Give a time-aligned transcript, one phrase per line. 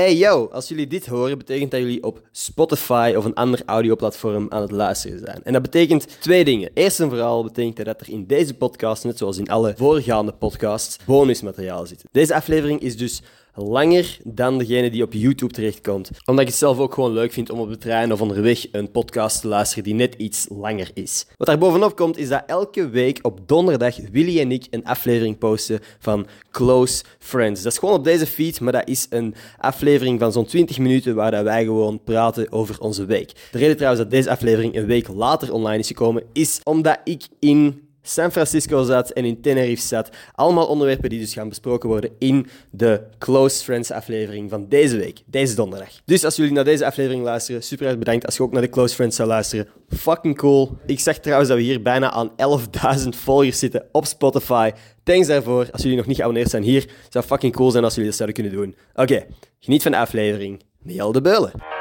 [0.00, 4.46] Hey yo, als jullie dit horen, betekent dat jullie op Spotify of een ander audioplatform
[4.48, 5.40] aan het luisteren zijn.
[5.44, 6.70] En dat betekent twee dingen.
[6.74, 10.32] Eerst en vooral betekent dat dat er in deze podcast, net zoals in alle voorgaande
[10.32, 12.04] podcasts, bonusmateriaal zit.
[12.12, 13.22] Deze aflevering is dus
[13.54, 16.10] langer dan degene die op YouTube terechtkomt.
[16.24, 18.90] Omdat ik het zelf ook gewoon leuk vind om op de trein of onderweg een
[18.90, 21.26] podcast te luisteren die net iets langer is.
[21.36, 25.38] Wat daar bovenop komt, is dat elke week op donderdag Willy en ik een aflevering
[25.38, 27.62] posten van Close Friends.
[27.62, 31.14] Dat is gewoon op deze feed, maar dat is een aflevering van zo'n 20 minuten
[31.14, 33.32] waar dat wij gewoon praten over onze week.
[33.50, 37.22] De reden trouwens dat deze aflevering een week later online is gekomen, is omdat ik
[37.38, 40.10] in San Francisco zat en in Tenerife zat.
[40.34, 45.22] Allemaal onderwerpen die dus gaan besproken worden in de Close Friends aflevering van deze week,
[45.26, 45.88] deze donderdag.
[46.04, 48.26] Dus als jullie naar deze aflevering luisteren, super erg bedankt.
[48.26, 50.76] Als je ook naar de Close Friends zou luisteren, fucking cool.
[50.86, 54.70] Ik zag trouwens dat we hier bijna aan 11.000 volgers zitten op Spotify.
[55.02, 55.68] Thanks daarvoor.
[55.72, 58.42] Als jullie nog niet geabonneerd zijn hier, zou fucking cool zijn als jullie dat zouden
[58.42, 58.76] kunnen doen.
[58.94, 59.26] Oké,
[59.58, 60.62] geniet van de aflevering.
[60.82, 61.79] Miel de Beulen.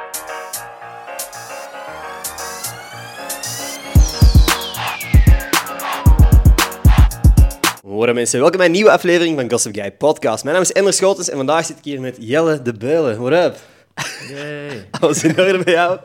[7.99, 10.43] Hoi mensen, welkom bij een nieuwe aflevering van Gossip Guy Podcast.
[10.43, 13.21] Mijn naam is Ender Schotens en vandaag zit ik hier met Jelle de Beulen.
[13.21, 13.57] What up?
[14.29, 14.87] Yay.
[14.99, 15.99] Alles in orde bij jou?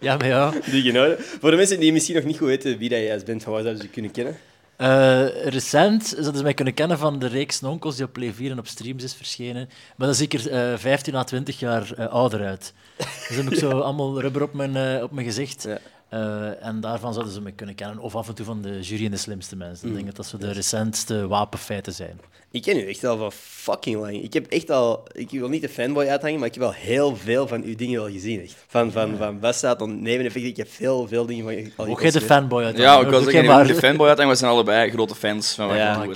[0.00, 0.52] Ja, maar ja.
[0.70, 1.16] Die in orde.
[1.18, 3.62] Voor de mensen die misschien nog niet goed weten wie dat jij bent, van waar
[3.62, 4.36] zouden ze je kunnen kennen?
[4.76, 8.50] Eh, recent zouden ze mij kunnen kennen van de reeks Nonkels die op Play 4
[8.50, 9.68] en op streams is verschenen.
[9.96, 12.72] Maar dat zie ik er eh, 15 à 20 jaar eh, ouder uit.
[12.96, 15.62] Dus dan heb ik zo allemaal rubber op mijn, eh, op mijn gezicht.
[15.62, 15.78] Ja.
[16.08, 17.98] Eh, en daarvan zouden ze me kunnen kennen.
[17.98, 19.88] Of af en toe van de jury en de slimste mensen.
[19.88, 22.20] Ik denk dat dat zo de recentste wapenfeiten zijn.
[22.50, 24.22] Ik ken u echt al van fucking lang.
[24.22, 27.16] Ik heb echt al, ik wil niet de fanboy uithangen, maar ik heb wel heel
[27.16, 28.40] veel van uw dingen wel gezien.
[28.40, 28.64] Echt.
[28.66, 31.86] Van, van, van Weststaat tot Neven Effect, ik heb veel, veel dingen van je al
[31.86, 32.76] Ook jij de fanboy uit.
[32.76, 33.66] Ja, ik was zeggen, maar.
[33.66, 36.06] de fanboy uit en we zijn allebei grote fans van wat Ja.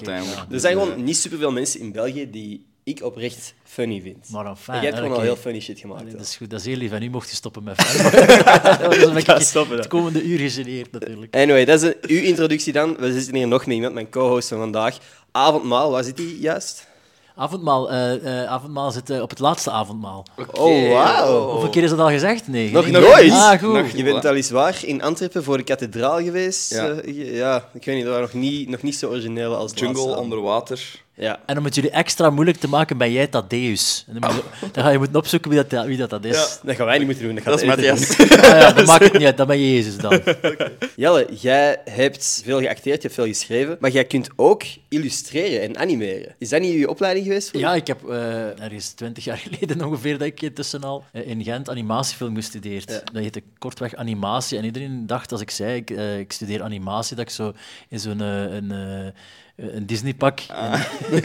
[0.50, 4.28] Er zijn gewoon niet superveel mensen in België die ik oprecht funny vind.
[4.30, 6.00] Maar enfin, En jij hebt gewoon al heel funny shit gemaakt.
[6.00, 6.92] Allee, dat is goed, dat is heel lief.
[6.92, 8.36] En nu mocht je stoppen met fanboy.
[9.10, 10.00] dat is Ja, stoppen het dan.
[10.00, 11.34] komende uur gegeneerd natuurlijk.
[11.36, 12.96] Anyway, dat is een- uw introductie dan.
[12.98, 14.98] We zitten hier nog met iemand, mijn co-host van vandaag.
[15.32, 16.90] Avondmaal, waar zit hij juist?
[17.36, 20.26] Avondmaal, eh, eh, avondmaal zit eh, op het laatste avondmaal.
[20.52, 21.50] Oh, wauw.
[21.50, 22.48] Hoeveel keer is dat al gezegd?
[22.48, 22.70] Nee.
[22.70, 23.32] Nog nooit?
[23.32, 23.72] Ah, goed.
[23.72, 26.70] Nog- Je bent weliswaar in Antwerpen voor de kathedraal geweest.
[26.70, 26.94] Ja.
[27.14, 30.16] Ja ik weet niet, dat was nog niet, nog niet zo origineel als de Jungle
[30.16, 31.00] onder water.
[31.22, 31.40] Ja.
[31.46, 34.04] En om het jullie extra moeilijk te maken, ben jij Thaddeus.
[34.08, 36.36] En dan, moet je, dan ga je moeten opzoeken wie dat, wie dat, dat is.
[36.36, 36.46] Ja.
[36.62, 37.34] Dat gaan wij niet moeten doen.
[37.34, 38.18] Dat, gaat Dat is Matthias.
[38.18, 40.20] Ah, ja, dat maakt het niet uit, dat ben je Jezus dan.
[40.96, 45.78] Jelle, jij hebt veel geacteerd, je hebt veel geschreven, maar jij kunt ook illustreren en
[45.78, 46.34] animeren.
[46.38, 47.50] Is dat niet je opleiding geweest?
[47.50, 51.28] voor Ja, ik heb eh, ergens twintig jaar geleden ongeveer dat ik intussen al eh,
[51.28, 52.90] in Gent animatiefilm gestudeerd.
[52.90, 53.00] Ja.
[53.12, 54.58] Dat heette kortweg animatie.
[54.58, 57.52] En iedereen dacht als ik zei, ik, eh, ik studeer animatie, dat ik zo
[57.88, 59.12] in zo'n eh, een, eh,
[59.56, 61.20] een Disney-pak in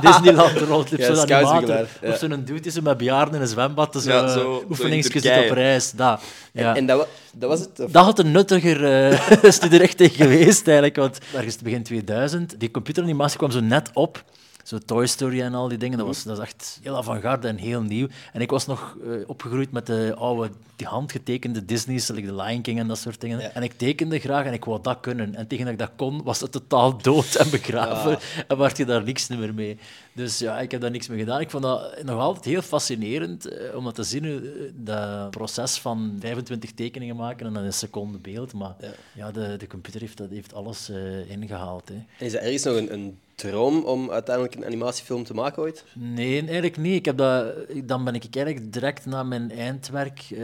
[0.00, 0.86] Disneyland Ah.
[0.98, 1.86] Ja, zo'n animator.
[2.02, 2.08] ja.
[2.10, 4.66] Of zo'n dude zo met bejaarden in een zwembad, zo, Ja, ja, zo- zo in
[4.70, 5.90] oefeningsjes op reis.
[5.90, 6.22] Dat.
[6.52, 6.76] Ja.
[6.76, 7.80] En dat, dat was het?
[7.80, 8.80] of- Dat had een nuttiger
[9.12, 10.96] uh, studierichting geweest, eigenlijk.
[10.96, 14.24] Want ergens begin 2000, die computeranimatie kwam zo net op.
[14.62, 15.98] Zo Toy Story en al die dingen.
[15.98, 18.06] Dat was, dat is echt heel avant-garde en heel nieuw.
[18.32, 22.62] En ik was nog eh, opgegroeid met de oude, die handgetekende Disney's, like The Lion
[22.62, 23.40] King en dat soort dingen.
[23.40, 23.50] Ja.
[23.50, 25.34] En ik tekende graag en ik wou dat kunnen.
[25.34, 28.18] En tegen dat ik dat kon, was het totaal dood en begraven.
[28.48, 29.78] En werd je daar niks meer mee.
[30.12, 31.40] Dus ja, ik heb daar niks mee gedaan.
[31.40, 34.40] Ik vond dat nog altijd heel fascinerend eh, om dat te zien, eh,
[34.74, 38.52] dat proces van 25 tekeningen maken en dan een seconde beeld.
[38.52, 38.74] Maar
[39.14, 41.88] ja, de, de computer heeft, dat, heeft alles eh, ingehaald.
[41.88, 42.24] Hè.
[42.24, 43.18] Is er ergens nog een, een
[43.50, 45.84] droom om uiteindelijk een animatiefilm te maken ooit?
[45.94, 46.94] Nee, eigenlijk niet.
[46.94, 47.54] Ik heb dat,
[47.84, 50.40] dan ben ik eigenlijk direct na mijn eindwerk eh,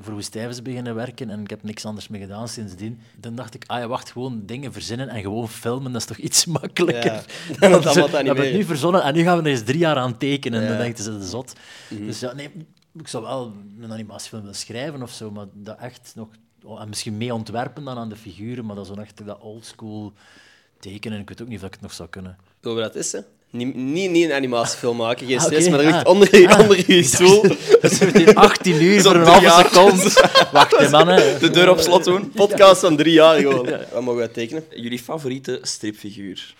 [0.00, 3.00] voor Woestijvens beginnen werken en ik heb niks anders meer gedaan sindsdien.
[3.16, 6.16] Dan dacht ik, ah ja, wacht, gewoon dingen verzinnen en gewoon filmen, dat is toch
[6.16, 7.12] iets makkelijker.
[7.12, 7.22] Ja,
[7.60, 9.62] dan het allemaal te we hebben het nu verzonnen en nu gaan we er eens
[9.64, 10.58] drie jaar aan tekenen.
[10.58, 10.72] En Ja.
[10.72, 11.52] dan denk je, ze is zot.
[11.88, 12.06] Mhm.
[12.06, 12.50] Dus ja, nee,
[12.98, 16.28] ik zou wel een animatiefilm willen schrijven of zo, maar dat echt nog...
[16.64, 19.40] oh, en misschien mee ontwerpen dan aan de figuren, maar dat is zo echt dat
[19.40, 20.12] oldschool
[20.92, 21.20] tekenen.
[21.20, 22.36] Ik weet ook niet of ik het nog zou kunnen.
[22.60, 23.24] Zullen we dat testen?
[23.50, 26.12] Niet, niet, niet een animatiefilm maken, geen Ah, stress, maar er ligt Ah.
[26.12, 27.42] onder, je- onder je stoel.
[27.82, 29.64] Dat is meteen 18 uur Zo'n voor een halve jaar.
[29.68, 30.02] seconde.
[30.52, 31.40] Wacht, hè, mannen.
[31.40, 32.30] De deur op slot doen.
[32.42, 33.66] Podcast van drie jaar gewoon.
[33.92, 34.64] Wat mogen wij tekenen?
[34.70, 36.54] Jullie favoriete stripfiguur?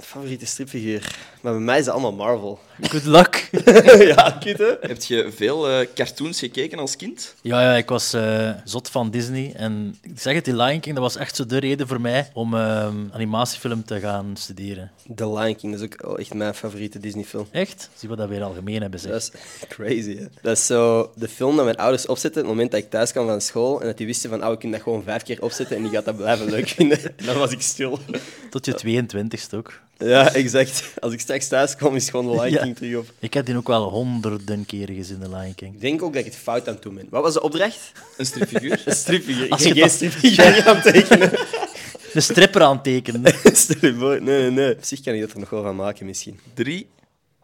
[0.00, 1.16] Favoriete stripfiguur?
[1.44, 2.58] Maar bij mij is dat allemaal Marvel.
[2.80, 3.48] Good luck.
[4.16, 4.74] ja, kut hè?
[4.80, 7.34] Heb je veel eh, cartoons gekeken als kind?
[7.40, 9.52] Ja, ja, ik was eh, zot van Disney.
[9.56, 12.30] En ik zeg het, die Lion King, dat was echt zo de reden voor mij
[12.32, 14.90] om ehm, animatiefilm te gaan studeren.
[15.14, 17.46] The Lion King, dat is ook echt mijn favoriete Disney-film.
[17.50, 17.90] Echt?
[17.94, 19.12] Zie wat dat weer algemeen hebben, zeg.
[19.12, 19.32] Dat is
[19.68, 20.26] crazy, hè?
[20.42, 23.12] Dat is zo de film dat mijn ouders opzetten op het moment dat ik thuis
[23.12, 25.42] kwam van school en dat die wisten van, oh, ik kan dat gewoon vijf keer
[25.42, 26.98] opzetten en die gaat dat blijven leuk vinden.
[27.26, 27.98] Dan was ik stil.
[28.50, 29.82] Tot je 22ste ook.
[29.98, 30.82] Ja, exact.
[31.00, 32.62] Als ik straks thuis kom, is gewoon de Lion Ja.
[32.62, 33.12] King terug op.
[33.18, 35.74] Ik heb die ook wel honderden keren gezien, de Lion King.
[35.74, 37.06] Ik denk ook dat ik het fout aan het doen ben.
[37.10, 37.92] Wat was de opdracht?
[38.16, 38.82] Een stripfiguur.
[38.86, 39.44] Een stripfiguur.
[39.44, 41.30] Ik Als ben je geen dat- stripfiguur aan het tekenen.
[42.12, 43.34] De stripper aantekenen.
[43.52, 44.22] Stel je voor.
[44.22, 44.72] Nee, nee, nee.
[44.76, 46.38] Op zich kan ik dat er nog wel van maken, misschien.
[46.54, 46.86] 3,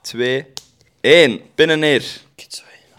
[0.03, 0.47] 2,
[1.01, 1.41] 1.
[1.55, 2.03] Pinnen neer.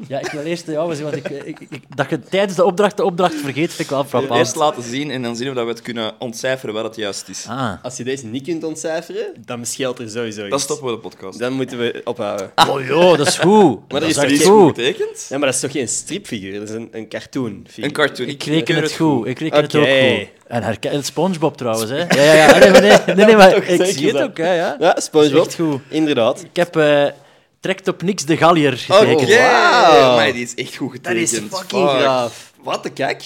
[0.08, 2.98] Ja, ik wil eerst jou zien, want ik, ik, ik- dat je tijdens de opdracht
[2.98, 4.40] de opdracht vergeet, vind ik wel frappant.
[4.40, 7.30] Eerst laten zien en dan zien of dat we het kunnen ontcijferen wat het juist
[7.30, 7.46] is.
[7.50, 7.72] Ah.
[7.84, 10.50] Als je deze niet kunt ontcijferen, dan scheelt er sowieso iets.
[10.50, 11.40] Dan stoppen we de podcast.
[11.40, 12.52] Dan moeten we ophouden.
[12.70, 13.80] Oh joh, dat is goed.
[13.92, 14.78] Maar dat is Die is iets goed.
[15.30, 16.60] Ja, maar dat is toch geen stripfiguur?
[16.60, 17.86] Dat is een, een cartoonfiguur.
[17.86, 18.28] Een cartoon.
[18.28, 19.28] Ik reken het goed.
[19.28, 20.28] Ik reken het ook goed.
[20.48, 21.98] En herken SpongeBob trouwens, hè?
[22.18, 22.58] Ja, ja, ja.
[22.60, 24.24] Nee, maar nee, nee, nee, maar ik zie het dat.
[24.30, 24.54] ook, hè?
[24.56, 24.76] Ja.
[24.80, 25.46] Ja, SpongeBob.
[25.46, 25.80] Echt goed.
[25.90, 26.44] Inderdaad.
[26.44, 27.06] Ik heb eh,
[27.62, 29.30] Trekt op niks de Gallier Oké, getekend.
[29.38, 30.16] Wauw.
[30.16, 31.32] maar die is echt goed Dat getekend.
[31.52, 32.00] is fucking Fuck.
[32.00, 32.54] graaf.
[32.64, 33.24] Wat de kijk?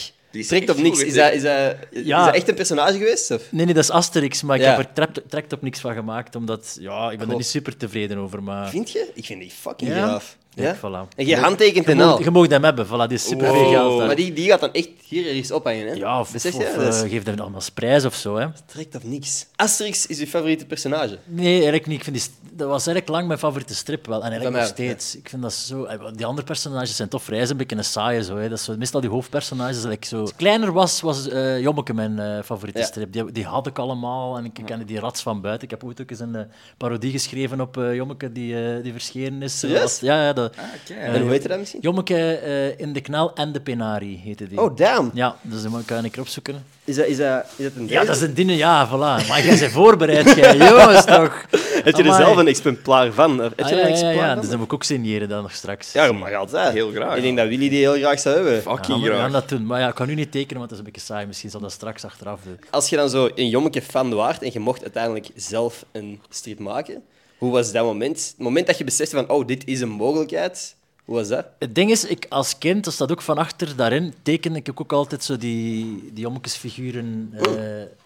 [0.47, 1.03] Trekt op niks.
[1.03, 2.19] Is dat, is, dat, Ja.
[2.19, 3.31] is dat echt een personage geweest?
[3.31, 3.41] Of?
[3.51, 4.69] Nee, nee, dat is Asterix, maar ik Ja.
[4.69, 7.77] heb er trekt, trekt op niks van gemaakt, omdat ja, ik ben er niet super
[7.77, 8.43] tevreden over.
[8.43, 9.09] Maar Vind je?
[9.13, 9.95] Ik vind die fucking Ja?
[10.07, 10.37] graaf.
[10.55, 11.07] Ja, voilà.
[11.15, 12.21] En je handtekent en al.
[12.23, 13.55] je mag hem hebben, voilà, die is super Wow.
[13.57, 13.97] veel geld.
[13.97, 14.07] daar.
[14.07, 15.93] Maar die, die gaat dan echt hier ergens ophangen, hè?
[15.93, 16.67] Ja, of, Besef of, je?
[16.67, 18.35] of, Dat is- eh, geef hem dan als prijs of zo.
[18.35, 18.47] Hè.
[18.65, 19.45] Trekt op niks.
[19.55, 21.17] Asterix is je favoriete personage.
[21.25, 21.97] Nee, eigenlijk niet.
[21.97, 24.23] Ik vind die, dat was eigenlijk lang mijn favoriete strip wel.
[24.23, 25.15] En eigenlijk nog steeds.
[25.17, 25.83] Ik vind dat zo...
[25.83, 28.23] eh, Die andere personages zijn toch vrij een beetje een saaie.
[28.23, 28.49] Zo, hè.
[28.49, 29.81] Dat is zo, meestal die hoofdpersonages.
[29.81, 30.19] Dat ik zo...
[30.19, 32.85] Als ik kleiner was, was eh Jommeke mijn favoriete Ja.
[32.85, 33.11] strip.
[33.13, 34.37] Die, die had ik allemaal.
[34.37, 35.63] En ik kende die rats van buiten.
[35.63, 36.47] Ik heb ooit ook eens een
[36.77, 39.59] parodie geschreven op Jommeke die, die verschenen is.
[39.59, 40.33] Dat was- Ja, ja.
[40.33, 41.79] Dat, Ah, en hoe heet je dat misschien?
[41.81, 44.61] Jommeke eh, in de knal en de penari heette die.
[44.61, 45.11] Oh, damn.
[45.13, 46.65] Ja, dus dan kan ik erop zoeken.
[46.83, 49.27] Is dat, is dat, is dat een Ja, dat is een ding, ja, voilà.
[49.27, 50.57] Maar jij bent voorbereid, jij.
[50.69, 51.45] Jongens, toch.
[51.83, 53.37] Heb je er zelf een exemplaar van?
[53.39, 54.39] Heb je Ah, ja, een ja, exemplaar ja, van?
[54.41, 55.91] dus dan moet ik ook signeren dan nog straks.
[55.91, 56.73] Ja, dat mag altijd.
[56.73, 57.15] Heel graag.
[57.15, 58.61] Ik denk dat Willy die heel graag zou hebben.
[58.61, 59.31] Fucking Ja, we gaan graag.
[59.31, 59.65] dat doen.
[59.65, 61.25] Maar ja, ik kan nu niet tekenen, want dat is een beetje saai.
[61.25, 62.59] Misschien zal dat straks achteraf doen.
[62.69, 66.59] Als je dan zo een jommeke fan waart en je mocht uiteindelijk zelf een strip
[66.59, 67.03] maken,
[67.37, 68.27] hoe was dat moment?
[68.27, 71.45] Het moment dat je besefte van, oh, dit is een mogelijkheid, hoe was dat?
[71.59, 74.93] Het ding is, ik als kind, dat staat ook van achter daarin, teken ik ook
[74.93, 76.27] altijd zo die, die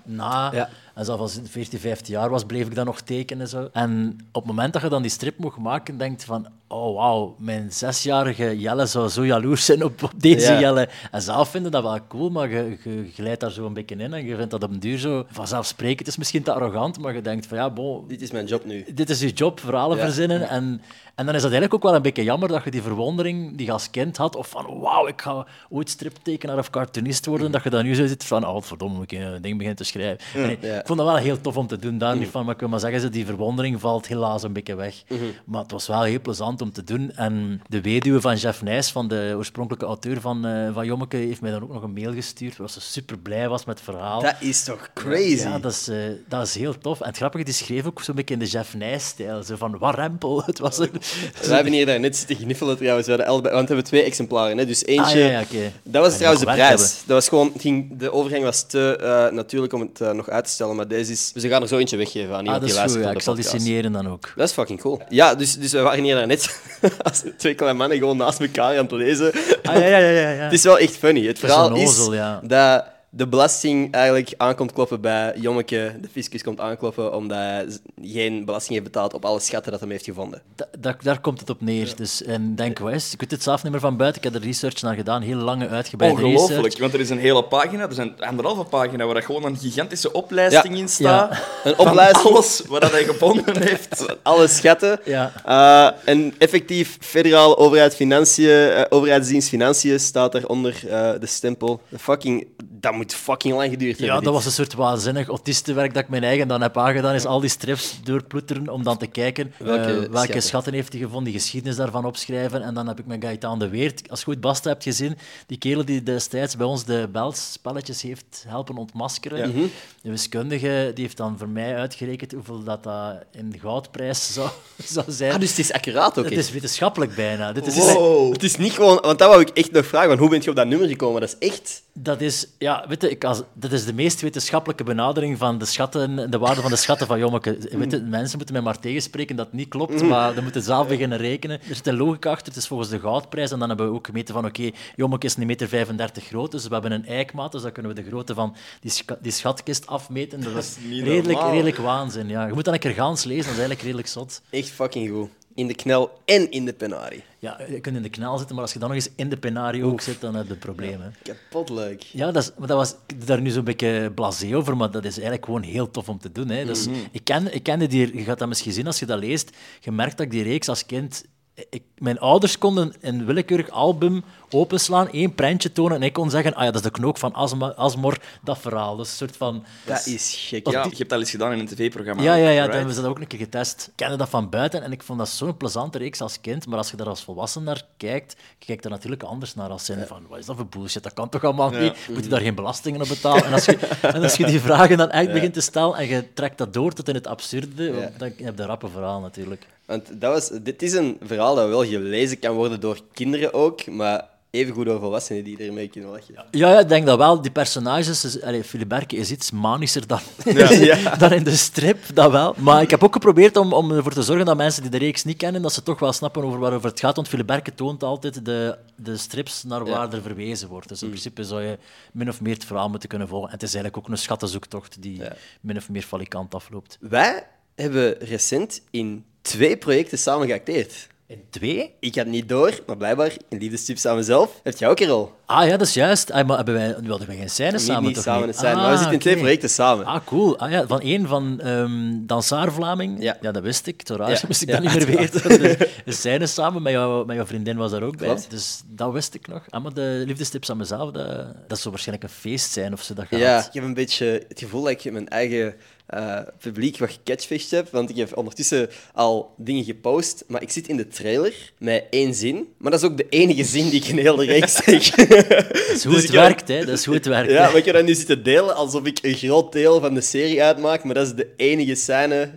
[0.09, 0.49] na.
[0.53, 0.69] Ja.
[0.93, 3.47] En zelfs als ik 14, 15 jaar was, bleef ik dat nog tekenen.
[3.47, 3.69] Zo.
[3.73, 7.35] En op het moment dat je dan die strip mocht maken, denkt van, oh wauw,
[7.37, 10.59] mijn zesjarige Jelle zou zo jaloers zijn op, op deze Ja.
[10.59, 10.89] Jelle.
[11.11, 14.13] En zelf vinden dat wel cool, maar je, je glijdt daar zo een beetje in
[14.13, 15.99] en je vindt dat op een duur zo vanzelfsprekend.
[15.99, 18.65] Het is misschien te arrogant, maar je denkt van, ja, bon, Dit is mijn job
[18.65, 18.85] nu.
[18.93, 20.03] dit is je job, verhalen Ja.
[20.03, 20.49] verzinnen.
[20.49, 20.81] En,
[21.15, 23.65] en dan is dat eigenlijk ook wel een beetje jammer dat je die verwondering die
[23.65, 27.63] je als kind had, of van wauw, ik ga ooit striptekenaar of cartoonist worden, dat
[27.63, 29.97] je dan nu zo zit van, oh verdomme, moet ik een ding beginnen te schrijven.
[29.99, 32.69] Ik, vond dat wel heel tof om te doen, daar niet van, maar ik wil
[32.69, 35.03] maar zeggen, zo, die verwondering valt helaas een beetje weg.
[35.45, 37.11] Maar het was wel heel plezant om te doen.
[37.15, 41.41] En de weduwe van Jeff Nijs, van de oorspronkelijke auteur van, eh, van Jommeke, heeft
[41.41, 44.21] mij dan ook nog een mail gestuurd, waar ze super blij was met het verhaal.
[44.21, 45.43] Dat is toch crazy?
[45.43, 45.97] Ja, dat is, eh,
[46.27, 47.01] dat is heel tof.
[47.01, 49.43] En het grappige, die schreef ook zo'n beetje in de Jeff Nijs-stijl.
[49.43, 50.43] Zo van, warempel.
[50.45, 50.91] Het was een...
[51.47, 54.03] We hebben hier daar net zitten gniffelen trouwens, we hadden allebei, want we hebben twee
[54.03, 54.57] exemplaren.
[54.57, 54.65] Hè?
[54.65, 55.71] Dus eentje, Ah, ja, ja, oké.
[55.83, 56.79] dat was trouwens de prijs.
[56.79, 60.45] Dat was gewoon, ging, de overgang was te eh, natuurlijk om het eh, nog uit
[60.45, 61.31] te stellen, maar deze is...
[61.33, 63.05] Dus we gaan er zo eentje weggeven aan Ah, iemand dat die is goed, luistert
[63.05, 63.19] ja.
[63.19, 64.33] Ik zal die signeren dan ook.
[64.35, 65.01] Dat is fucking cool.
[65.09, 66.61] Ja, dus, dus we waren hier daarnet
[67.03, 69.31] als twee kleine mannen gewoon naast elkaar aan het lezen.
[69.63, 70.09] Ah, ja, ja, ja.
[70.09, 70.43] ja, ja.
[70.43, 71.27] Het is wel echt funny.
[71.27, 72.39] Het verhaal is, onnozel, ja.
[72.43, 75.95] dat de belasting eigenlijk aankomt kloppen bij Jommeke.
[76.01, 77.67] De fiscus komt aankloppen omdat hij
[78.03, 80.41] geen belasting heeft betaald op alle schatten dat hij heeft gevonden.
[80.55, 81.93] Da- da- daar komt het op neer.
[81.95, 84.21] Dus, en denk, wat is, ik weet het zelf niet meer van buiten.
[84.23, 86.79] Ik heb er research naar gedaan, heel lange uitgebreide Ongelooflijk, research.
[86.79, 90.11] want er is een hele pagina, er zijn anderhalve pagina, waar er gewoon een gigantische
[90.11, 90.79] oplijsting Ja.
[90.81, 91.31] in staat.
[91.63, 92.33] Een Van oplijsting.
[92.35, 94.05] alles wat hij gevonden heeft.
[94.23, 94.99] Alle schatten.
[95.05, 95.31] Ja.
[95.45, 101.81] Eh, en effectief, federale overheid Financiën, eh, overheidsdienst Financiën staat eronder eh, de stempel.
[101.89, 102.47] De fucking,
[102.79, 104.07] dat moet fucking lang geduurd hebben.
[104.07, 104.33] Ja, dat dit.
[104.33, 107.49] was een soort waanzinnig autistenwerk dat ik mijn eigen dan heb aangedaan, is al die
[107.49, 110.41] strips doorploeteren om dan te kijken eh, Welke welke, schatten?
[110.41, 112.61] schatten heeft hij gevonden, die geschiedenis daarvan opschrijven.
[112.63, 115.17] En dan heb ik met Gaëtan de Weert, als je goed Basta hebt gezien,
[115.47, 119.49] die kerel die destijds bij ons de belspelletjes heeft helpen ontmaskeren.
[119.49, 119.65] Mhm.
[120.01, 124.49] De wiskundige die heeft dan voor mij uitgerekend hoeveel dat, dat in goudprijs zou,
[124.95, 125.33] zou zijn.
[125.33, 126.25] Ah, dus het is accuraat ook.
[126.25, 127.51] het is wetenschappelijk bijna.
[127.51, 128.33] Dit is, Wow.
[128.33, 130.49] Het is niet gewoon, want dat wou ik echt nog vragen, want hoe ben je
[130.49, 131.21] op dat nummer gekomen?
[131.21, 131.81] Dat is echt...
[131.93, 135.65] Dat is, ja, weet je, ik als, dat is de meest wetenschappelijke benadering van de
[135.65, 137.57] schatten, de waarde van de schatten van Jommeke.
[137.77, 140.87] Weet je, mensen moeten mij maar tegenspreken dat het niet klopt, maar dan moeten zelf
[140.87, 141.59] beginnen rekenen.
[141.69, 143.51] Er zit een logica achter, het is volgens de goudprijs.
[143.51, 146.73] En dan hebben we ook gemeten van, oké, Jommeke is 1,35 meter groot, dus we
[146.73, 150.41] hebben een eikmaat, dus dan kunnen we de grootte van die, scha- die schatkist afmeten.
[150.41, 151.51] Dat is niet redelijk, normaal.
[151.51, 152.45] redelijk waanzin, ja.
[152.45, 154.41] Je moet dan een keer gaans lezen, dat is eigenlijk redelijk zot.
[154.49, 155.29] Echt fucking goed.
[155.59, 157.23] In de knel en in de penari.
[157.39, 159.37] Ja, je kunt in de knal zitten, maar als je dan nog eens in de
[159.37, 161.15] penarie ook zit, dan heb je problemen.
[161.23, 162.01] Kapot leuk.
[162.01, 165.13] Ja, dat, is, maar dat was daar nu zo'n beetje blasé over, maar dat is
[165.13, 166.49] eigenlijk gewoon heel tof om te doen.
[166.49, 166.65] Hè.
[166.65, 169.57] Dus, ik, ken, ik kende die, je gaat dat misschien zien als je dat leest,
[169.79, 171.23] je merkt dat ik die reeks als kind...
[171.69, 176.53] Ik, mijn ouders konden een willekeurig album openslaan, één prentje tonen en ik kon zeggen,
[176.53, 178.95] ah ja, dat is de knook van Asma, Asmor, dat verhaal.
[178.95, 179.65] Dus een soort van...
[179.85, 180.69] Dat is gek.
[180.69, 182.21] Ja, die- je hebt dat eens gedaan in een tv-programma.
[182.23, 182.65] Ja, ja, ja, right?
[182.65, 183.85] toen hebben ze dat ook een keer getest.
[183.87, 186.67] Ik kende dat van buiten en ik vond dat zo'n plezante reeks als kind.
[186.67, 189.85] Maar als je daar als volwassen naar kijkt, je kijkt er natuurlijk anders naar als
[189.85, 191.03] zin van, wat is dat voor bullshit?
[191.03, 191.93] Dat kan toch allemaal niet?
[192.09, 193.45] Moet je daar geen belastingen op betalen?
[193.45, 196.33] En als je, en als je die vragen dan echt begint te stellen en je
[196.33, 199.65] trekt dat door tot in het absurde, dan heb je een rappe verhaal natuurlijk.
[199.89, 203.85] Want dat was, dit is een verhaal dat wel gelezen kan worden door kinderen ook,
[203.87, 206.33] maar evengoed door volwassenen die ermee kunnen lachen.
[206.33, 207.41] Ja, ja, ik denk dat wel.
[207.41, 210.19] Die personages, is- allee, Filiberke is iets manischer dan,
[210.79, 211.15] Ja.
[211.17, 212.55] dan in de strip, dat wel.
[212.57, 215.23] Maar ik heb ook geprobeerd om, om ervoor te zorgen dat mensen die de reeks
[215.23, 217.15] niet kennen, dat ze toch wel snappen over waarover het gaat.
[217.15, 220.87] Want Filiberke toont altijd de, de strips naar waar er verwezen wordt.
[220.89, 221.13] Dus in Mm.
[221.13, 221.77] principe zou je
[222.11, 223.47] min of meer het verhaal moeten kunnen volgen.
[223.47, 225.35] En het is eigenlijk ook een schattenzoektocht die Ja.
[225.61, 226.97] min of meer falikant afloopt.
[226.99, 231.07] Wij hebben recent in twee projecten samen geacteerd.
[231.27, 231.93] In twee?
[231.99, 235.31] Ik had niet door, maar blijkbaar in Liefdestips aan mezelf heb jij ook een rol.
[235.51, 236.31] Ah ja, dat is juist.
[236.31, 238.55] Ah, maar hebben wij, nu hadden wij geen scène Niet, samen, niet toch samen niet?
[238.55, 240.05] zijn, maar we Ah, zitten in twee projecten samen.
[240.05, 240.57] Ah, cool.
[240.59, 241.91] Ah, ja, van één van ehm
[242.25, 243.23] Dansaar Vlaming.
[243.23, 243.37] Ja.
[243.41, 244.01] dat wist ik.
[244.01, 244.39] Toch raar Ja.
[244.47, 245.49] moest ik Ja, dat niet meer weten.
[245.49, 248.27] De, de scène samen met, jou, met jouw vriendin was daar ook bij.
[248.27, 248.49] Klopt.
[248.49, 249.61] Dus dat wist ik nog.
[249.69, 251.27] Ah, maar de liefdestips aan mezelf, dat,
[251.67, 253.39] dat zou waarschijnlijk een feest zijn of ze dat gaat.
[253.39, 255.75] Ja, ik heb een beetje het gevoel dat ik mijn eigen
[256.05, 257.91] eh, publiek wat gecatchfished heb.
[257.91, 260.43] Want ik heb ondertussen al dingen gepost.
[260.47, 262.67] Maar ik zit in de trailer met één zin.
[262.77, 265.15] Maar dat is ook de enige zin die ik in heel de reeks zeg.
[265.87, 266.85] Dat is hoe Dus het werkt, hè.
[266.85, 267.51] Dat is hoe het werkt.
[267.51, 271.03] Ja, heb dat nu zitten delen alsof ik een groot deel van de serie uitmaak.
[271.03, 272.49] Maar dat is de enige scène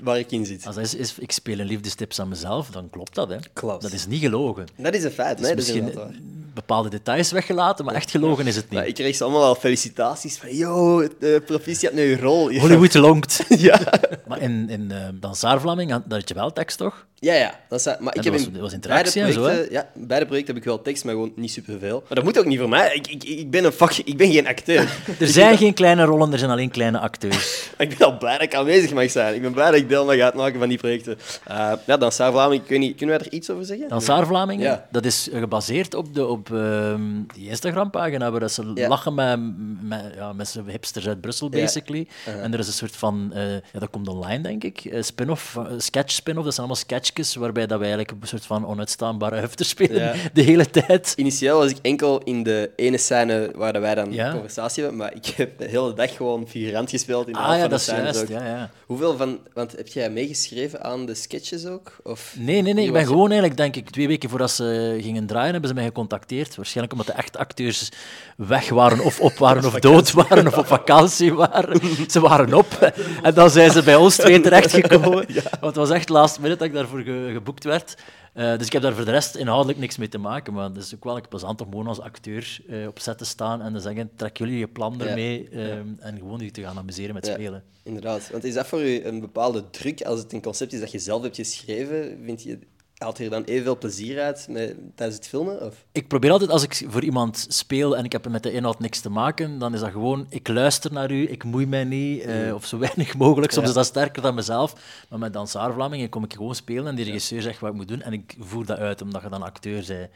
[0.00, 0.66] waar ik in zit.
[0.66, 3.28] Als is, is, ik speel een liefdestips aan mezelf, dan klopt dat.
[3.28, 3.36] Hè.
[3.52, 3.82] Klopt.
[3.82, 4.66] Dat is niet gelogen.
[4.76, 6.43] Dat is een feit, Dus nee, dat is misschien inderdaad waar.
[6.54, 8.78] Bepaalde details weggelaten, maar echt gelogen is het niet.
[8.78, 12.50] Maar ik kreeg ze allemaal al felicitaties van yo, uh, proficiat met je rol.
[12.50, 12.60] Ja.
[12.60, 13.44] Hollywood longt.
[13.58, 13.80] Ja,
[14.26, 17.06] Maar in, in uh, Dansaar Vlaming, had- dat had je wel tekst, toch?
[17.18, 17.60] ja, ja.
[17.68, 20.26] Dat is, maar ik heb was- in was beide interactie en zo, projecten, ja, beide
[20.26, 21.98] projecten heb ik wel tekst, maar gewoon niet superveel.
[22.06, 22.94] Maar dat moet ook niet voor mij.
[22.94, 24.88] Ik, ik, ik, ben, een fuck, ik ben geen acteur.
[25.20, 27.68] Er zijn geen kleine rollen, er zijn alleen kleine acteurs.
[27.78, 29.34] ik ben al blij dat ik aanwezig mag zijn.
[29.34, 31.18] Ik ben blij dat ik deel mag uitmaken van die projecten.
[31.50, 33.88] Uh, ja, dan Saar Vlaming, kunnen wij er iets over zeggen?
[33.88, 34.86] Dansaar Vlamingen, Ja.
[34.90, 37.02] dat is gebaseerd op, de, op ehm,
[37.34, 38.88] die Instagram-pagina, waar dat ze Ja.
[38.88, 39.38] lachen met,
[39.80, 41.60] met, ja, met hipsters uit Brussel, Ja.
[41.60, 42.08] basically.
[42.42, 45.56] En er is een soort van, eh, ja, dat komt online, denk ik, eh, spin-off,
[45.56, 49.68] eh, sketch-spin-off, dat zijn allemaal sketchjes, waarbij dat wij eigenlijk een soort van onuitstaanbare hufters
[49.68, 51.12] spelen de hele tijd.
[51.16, 55.14] Initieel was ik enkel in de ene scène waar dat wij dan conversatie hebben, maar
[55.14, 57.78] ik heb de hele dag gewoon figurant gespeeld in de Ah ja, van de dat
[57.78, 58.70] is scènes juist, ja, ja.
[58.86, 59.38] Hoeveel van...
[59.52, 61.96] Want heb jij meegeschreven aan de sketches ook?
[62.02, 62.34] Of...
[62.38, 62.86] Nee, nee, nee.
[62.86, 65.84] Ik ben gewoon eigenlijk, denk ik, twee weken voordat ze gingen draaien, hebben ze mij
[65.84, 66.33] gecontacteerd.
[66.56, 67.88] Waarschijnlijk omdat de echte acteurs
[68.36, 71.80] weg waren, of op waren, of dood waren, of op vakantie waren.
[72.10, 72.92] Ze waren op.
[73.22, 75.10] En dan zijn ze bij ons twee terechtgekomen.
[75.60, 77.94] Want het was echt last minute dat ik daarvoor ge- geboekt werd.
[78.32, 80.52] Eh, dus ik heb daar voor de rest inhoudelijk niks mee te maken.
[80.52, 83.62] Maar het is ook wel plezant om gewoon als acteur eh, op set te staan
[83.62, 85.04] en te zeggen, trek jullie je plan Ja.
[85.04, 87.32] ermee eh, en gewoon je te gaan amuseren met Ja.
[87.32, 87.62] spelen.
[87.82, 88.28] Inderdaad.
[88.32, 90.98] Want is dat voor u een bepaalde druk als het een concept is dat je
[90.98, 92.18] zelf hebt geschreven?
[92.24, 92.58] Vind je,
[93.04, 95.62] haalt je er dan evenveel plezier uit met, tijdens het filmen?
[95.62, 95.84] Of?
[95.92, 99.00] Ik probeer altijd, als ik voor iemand speel en ik heb met de inhoud niks
[99.00, 102.54] te maken, dan is dat gewoon, ik luister naar u, ik moei mij niet, eh,
[102.54, 103.52] of zo weinig mogelijk.
[103.52, 103.70] Soms Ja.
[103.70, 104.74] is dat sterker dan mezelf.
[105.08, 107.88] Maar met Dansaar Vlamingen kom ik gewoon spelen en die regisseur zegt wat ik moet
[107.88, 110.08] doen en ik voer dat uit, omdat je dan acteur bent.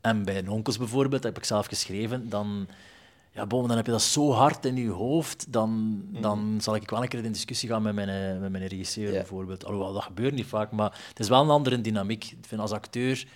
[0.00, 2.68] En bij Nonkels bijvoorbeeld, dat heb ik zelf geschreven, dan...
[3.32, 6.90] Ja, bon, dan heb je dat zo hard in je hoofd, dan, dan zal ik
[6.90, 9.12] wel een keer in discussie gaan met mijn, eh, met mijn regisseur Ja.
[9.12, 9.64] bijvoorbeeld.
[9.64, 12.24] Alhoewel, dat gebeurt niet vaak, maar het is wel een andere dynamiek.
[12.24, 13.26] Ik vind als acteur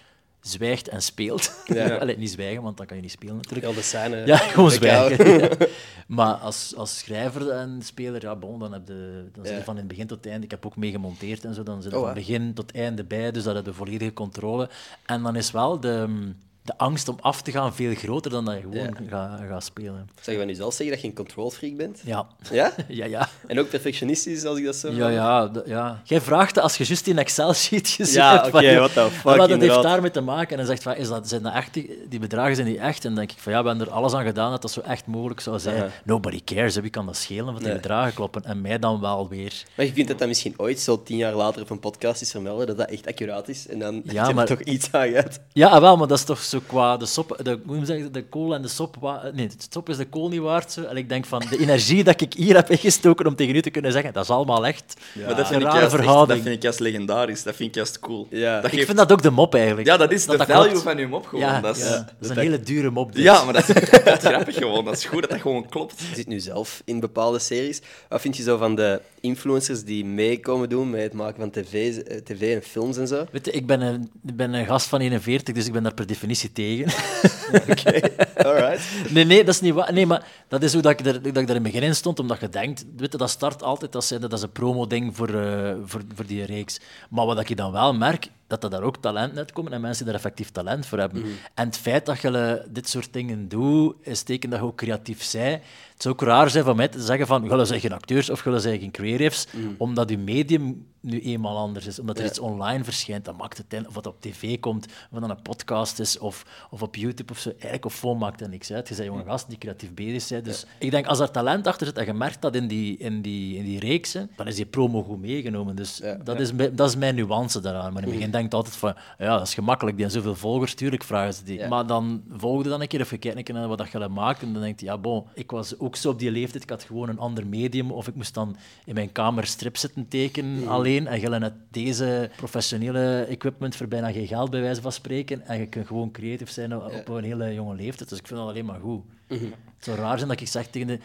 [0.41, 1.63] zwijgt en speelt.
[1.67, 1.97] Ja.
[2.01, 3.65] Allee, niet zwijgen, want dan kan je niet spelen natuurlijk.
[3.67, 4.27] Heel de scène.
[4.27, 5.17] Ja, gewoon weghouden.
[5.17, 5.59] zwijgen.
[5.59, 5.67] Ja.
[6.07, 9.75] Maar als, als schrijver en speler, ja, bon, dan, heb je, dan zit je van
[9.75, 10.45] in het begin tot het einde.
[10.45, 11.63] Ik heb ook mee gemonteerd en zo.
[11.63, 14.69] Dan zit je Oh, van begin tot einde bij, dus dat heb je volledige controle.
[15.07, 16.31] En dan is wel de,
[16.65, 20.09] de angst om af te gaan veel groter dan dat je gewoon gaat gaat spelen.
[20.21, 22.01] Zou je van jezelf zeggen dat je een control freak bent?
[22.05, 22.27] Ja.
[22.51, 22.73] Ja?
[22.89, 23.29] Ja, ja.
[23.47, 26.01] En ook perfectionistisch, als ik dat zo Ja, ja, ja.
[26.05, 28.47] Jij vraagt dat als je juist die Excel-sheet gezien Ja, hebt.
[28.55, 30.51] oké, what the fuck, maar dat heeft daarmee te maken.
[30.51, 32.97] En dan zegt van, is dat, zijn dat echt die, die bedragen zijn die echt?
[33.05, 34.81] En dan denk ik van, ja, we hebben er alles aan gedaan dat dat zo
[34.81, 35.91] echt mogelijk zou zijn.
[36.05, 36.81] Nobody cares, hè.
[36.81, 37.77] wie kan dat schelen wat die Nee.
[37.77, 38.45] bedragen kloppen?
[38.45, 39.63] En mij dan wel weer.
[39.77, 42.31] Maar je kunt het dan misschien ooit, zo tien jaar later op een podcast is
[42.31, 43.69] vermelden, dat dat echt accuraat is.
[43.69, 45.41] En dan Ja, heb je maar- er toch iets aan uit.
[45.53, 47.93] Ja, ah, wel, maar dat is toch zo qua de sop, de, hoe moet je
[47.95, 50.73] zeggen, de kool en de sop, wa- nee, de sop is de kool niet waard.
[50.73, 50.83] Zo.
[50.83, 53.71] En ik denk van, de energie dat ik hier heb ingestoken om tegen u te
[53.71, 54.95] kunnen zeggen, dat is allemaal echt.
[55.27, 57.43] maar dat vind, een ik rare juist echt- dat vind ik juist legendarisch.
[57.43, 58.27] Dat vind ik juist cool.
[58.31, 58.61] Ja.
[58.61, 59.87] dat Ik vind dat ook de mop eigenlijk.
[59.87, 60.83] Ja, dat is de dat value klopt.
[60.85, 61.45] van uw mop gewoon.
[61.45, 61.83] Ja, dat is...
[61.83, 61.97] ja, Ja.
[61.97, 63.13] dat is een hele dure mop.
[63.15, 63.25] dit.
[63.25, 64.85] maar dat is dat is grappig gewoon.
[64.85, 66.01] Dat is goed dat dat gewoon klopt.
[66.09, 67.81] Je zit nu zelf in bepaalde series.
[68.09, 71.97] Wat vind je zo van de influencers die meekomen doen met het maken van tv,
[71.97, 73.25] eh, tv en films en zo?
[73.31, 75.95] Weet je, ik ben, een, ik ben een gast van 41, dus ik ben daar
[75.95, 76.93] per definitie tegen.
[77.71, 78.01] Oké,
[78.37, 79.11] alright.
[79.11, 79.93] Nee, nee, dat is niet waar.
[79.93, 81.95] Nee, maar dat is hoe dat ik, er, dat ik er in het begin in
[81.95, 85.17] stond, omdat je denkt, weet je, dat start altijd als zijnde, dat is een promo-ding
[85.17, 86.81] voor, eh, voor, voor die reeks.
[87.11, 90.13] Maar wat ik dan wel merk, dat er daar ook talent uitkomen en mensen die
[90.15, 91.23] er effectief talent voor hebben.
[91.55, 95.33] En het feit dat je dit soort dingen doet, is teken dat je ook creatief
[95.33, 95.63] bent.
[95.93, 98.45] Het zou ook raar zijn van mij te zeggen van, jullie zijn geen acteurs of
[98.45, 99.47] jullie zijn geen creatives,
[99.79, 101.99] omdat je medium nu eenmaal anders is.
[101.99, 102.29] Omdat er Ja.
[102.31, 103.89] iets online verschijnt, dat maakt het in.
[103.89, 107.39] Of wat op tv komt, of dat een podcast is, of, of op YouTube of
[107.39, 107.49] zo.
[107.51, 108.89] Eigenlijk op phone maakt dat niks uit.
[108.89, 110.43] Je bent jonge gast die creatief bezig zijn.
[110.43, 113.23] Dus ik denk, als er talent achter zit en je merkt dat in die, in
[113.23, 115.77] die, in die reeksen, dan is die promo goed meegenomen.
[115.77, 116.15] Dus Ja.
[116.15, 117.93] dat, Is, mijn- dat is mijn nuance daaraan.
[117.93, 119.97] Maar in het begin denk ik altijd van, ja, dat is gemakkelijk.
[119.97, 121.59] Die hebben zoveel volgers, tuurlijk vragen ze die.
[121.59, 121.69] Ja.
[121.69, 124.09] Maar dan volgde dan een keer, of je kijkt een keer naar wat dat je
[124.09, 126.71] maakt, en dan denk je, ja, bon, ik was ook zo op die leeftijd, ik
[126.71, 130.69] had gewoon een ander medium, of ik moest dan in mijn kamer strip zitten tekenen
[130.69, 135.47] alleen, en je net deze professionele equipment voor bijna geen geld, bij wijze van spreken,
[135.47, 138.09] en je kunt gewoon creatief zijn op op een hele jonge leeftijd.
[138.09, 139.03] Dus ik vind dat alleen maar goed.
[139.29, 140.99] Het zou raar zijn dat ik zeg tegen de...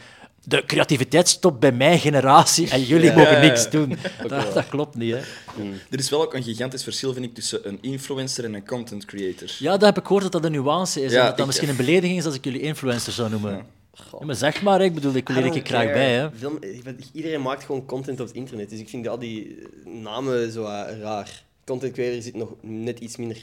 [0.44, 3.16] De creativiteit stopt bij mijn generatie en jullie Ja.
[3.16, 3.70] mogen niks ja.
[3.70, 3.98] doen.
[4.28, 5.18] Dat, dat klopt niet, hè.
[5.90, 9.06] Er is wel ook een gigantisch verschil, vind ik, tussen een influencer en een content
[9.06, 9.56] creator.
[9.60, 11.12] Ja, dat heb ik gehoord dat dat een nuance is.
[11.12, 13.52] Ja, en dat dat ik- misschien een belediging is als ik jullie influencer zou noemen.
[13.52, 14.26] Ja.
[14.26, 16.12] maar zeg maar, ik bedoel, ik leer ik graag bij.
[16.14, 16.32] Hè.
[16.32, 16.60] Film-
[17.14, 20.64] iedereen maakt gewoon content op het internet, dus ik vind al die eh, namen zo
[20.66, 21.44] eh, raar.
[21.66, 23.38] Content creator zit nog net iets minder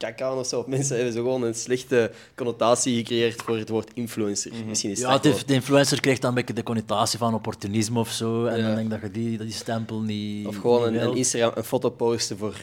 [0.00, 0.58] kak aan of zo.
[0.58, 4.52] Of mensen hebben zo gewoon een slechte connotatie gecreëerd voor het woord influencer.
[4.66, 7.98] Misschien is Ja, dat de, de influencer krijgt dan een beetje de connotatie van opportunisme
[7.98, 8.44] of zo.
[8.44, 8.66] En Ja.
[8.66, 10.46] dan denk ik dat je die, dat die stempel niet.
[10.46, 11.16] Of gewoon niet een.
[11.16, 12.54] Instagram, een foto posten voor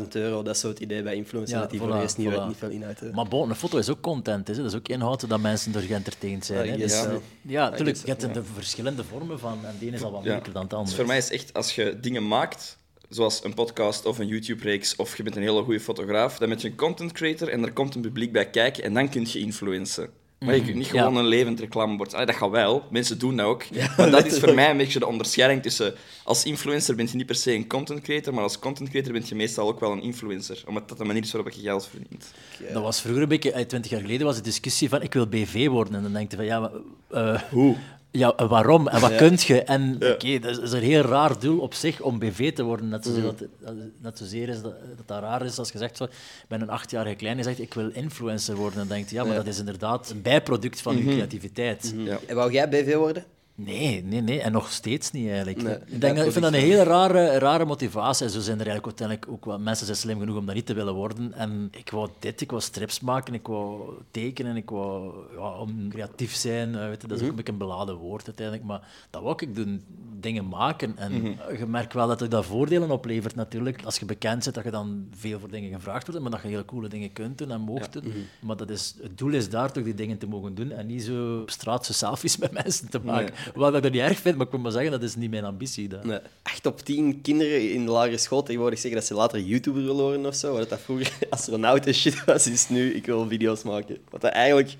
[0.00, 0.42] 10.000 euro.
[0.42, 2.28] Dat is zo het idee bij influencers, Ja, dat die voilà, voor de rest niet,
[2.32, 2.46] voilà.
[2.46, 3.16] niet veel inhoud hebben.
[3.16, 4.54] Maar bon, een foto is ook content, hè.
[4.54, 6.68] dat is ook inhoud dat mensen door geëntertained zijn.
[6.68, 6.74] Hè.
[6.74, 7.08] I Dus, guess
[7.42, 10.24] ja, natuurlijk, je hebt de verschillende vormen van, en de ene is al wat Ja.
[10.26, 10.96] moeilijker dan het Dus andere.
[10.96, 12.78] voor mij is echt, als je dingen maakt,
[13.14, 16.58] zoals een podcast of een YouTube-reeks, of je bent een hele goede fotograaf, dan ben
[16.60, 19.38] je een content creator en er komt een publiek bij kijken en dan kun je
[19.38, 20.10] influencen.
[20.38, 20.98] Maar je kunt niet Ja.
[21.02, 22.14] gewoon een levend reclamebord.
[22.14, 23.64] Allee, dat gaat wel, mensen doen dat ook.
[23.96, 25.94] maar dat is voor mij een beetje de onderscheiding tussen...
[26.24, 29.22] Als influencer ben je niet per se een content creator, maar als content creator ben
[29.26, 30.62] je meestal ook wel een influencer.
[30.66, 32.32] Omdat dat de manier is waarop je geld verdient.
[32.72, 35.26] Dat was vroeger een beetje, eh, twintig jaar geleden was de discussie van ik wil
[35.26, 35.94] BV worden.
[35.94, 36.70] En dan denk je van ja, maar,
[37.10, 37.76] eh, Hoe?
[38.18, 39.16] Ja, waarom en wat Ja.
[39.16, 39.62] kunt je?
[39.62, 42.88] En oké, dat is een heel raar doel op zich om BV te worden.
[42.88, 45.96] Net zozeer, dat, dat, net zozeer is dat, dat dat raar is als je zegt
[45.96, 48.80] van, ik ben een achtjarige kleine die zegt ik wil influencer worden.
[48.80, 49.38] En dan denk je ja, maar Ja.
[49.38, 51.94] dat is inderdaad een bijproduct van je creativiteit.
[51.96, 52.18] Ja.
[52.26, 53.24] En wou jij BV worden?
[53.56, 54.40] Nee, nee, nee.
[54.40, 55.62] En nog steeds niet eigenlijk.
[55.62, 58.28] Nee, ik, denk, dat- ik vind dat een hele rare, rare motivatie.
[58.30, 60.74] Zo zijn er eigenlijk uiteindelijk ook wel mensen zijn slim genoeg om dat niet te
[60.74, 61.32] willen worden.
[61.32, 65.88] En ik wou dit, ik wou strips maken, ik wou tekenen, ik wou ja, om
[65.88, 66.74] creatief zijn.
[66.74, 68.66] eh, Weet je, dat is ook een beetje een beladen woord uiteindelijk.
[68.66, 69.84] Maar dat wou ik doen,
[70.20, 70.98] dingen maken.
[70.98, 71.12] En
[71.58, 73.84] je merkt wel dat het dat voordelen oplevert natuurlijk.
[73.84, 76.48] Als je bekend bent, dat je dan veel voor dingen gevraagd wordt, maar dat je
[76.48, 78.04] hele coole dingen kunt doen en moogt doen.
[78.40, 81.02] Maar dat is, het doel is daar toch die dingen te mogen doen en niet
[81.02, 83.34] zo op straat zo selfies met mensen te maken.
[83.54, 85.44] Wat ik dat niet erg vind, maar ik moet maar zeggen, dat is niet mijn
[85.44, 85.88] ambitie.
[85.88, 86.04] Dat.
[86.04, 86.18] Nee.
[86.42, 90.04] Acht op tien kinderen in de lagere school tegenwoordig zeggen dat ze later YouTuber willen
[90.04, 90.52] worden of zo.
[90.52, 93.98] Wat dat vroeger astronaut en shit was, is nu ik wil video's maken.
[94.10, 94.74] Wat dat eigenlijk...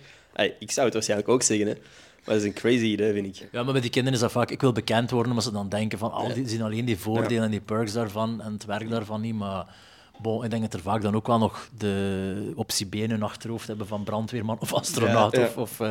[0.59, 1.75] Ik zou het waarschijnlijk ook zeggen, hè.
[2.25, 3.49] Maar dat is een crazy idee, vind ik.
[3.53, 5.69] Ja, maar met die kinderen is dat vaak, ik wil bekend worden, maar ze dan
[5.69, 8.91] denken van, al die zien alleen die voordelen en die perks daarvan en het werk
[8.91, 9.67] daarvan niet, maar...
[10.23, 13.23] Bon, ik denk dat er vaak dan ook wel nog de optie B in hun
[13.23, 15.47] achterhoofd hebben van brandweerman of astronaut Ja, ja.
[15.47, 15.91] of, of eh,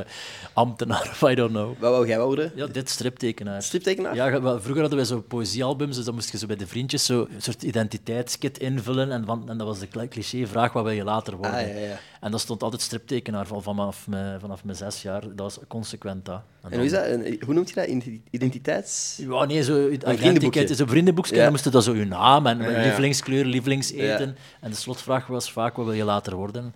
[0.53, 1.67] ambtenaar of I don't know.
[1.79, 2.51] Wat wou jij worden?
[2.55, 3.63] Ja, dit striptekenaar.
[3.63, 4.15] Striptekenaar?
[4.15, 7.27] Ja, vroeger hadden wij zo poëziealbums, dus dan moest je zo bij de vriendjes zo
[7.35, 9.11] een soort identiteitskit invullen.
[9.11, 11.55] En, van, en dat was de cli- cliché-vraag, wat wil je later worden?
[11.55, 11.99] Ah, ja, ja.
[12.23, 15.21] En dat stond altijd striptekenaar van, vanaf, mijn, vanaf mijn zes jaar.
[15.21, 16.41] Dat was consequent dat.
[16.69, 17.05] En hoe is dat?
[17.05, 17.85] Een- hoe noemt je dat?
[17.85, 19.17] Identi- Identiteits...
[19.29, 21.31] Ja, nee, zo identiteit is een vriendenboekje.
[21.31, 21.37] Ja.
[21.37, 22.81] En dan moest je dat zo je naam en Ja, ja.
[22.83, 24.27] lievelingskleur, lievelingseten.
[24.27, 24.33] Ja.
[24.61, 26.73] En de slotvraag was vaak, wat wil je later worden?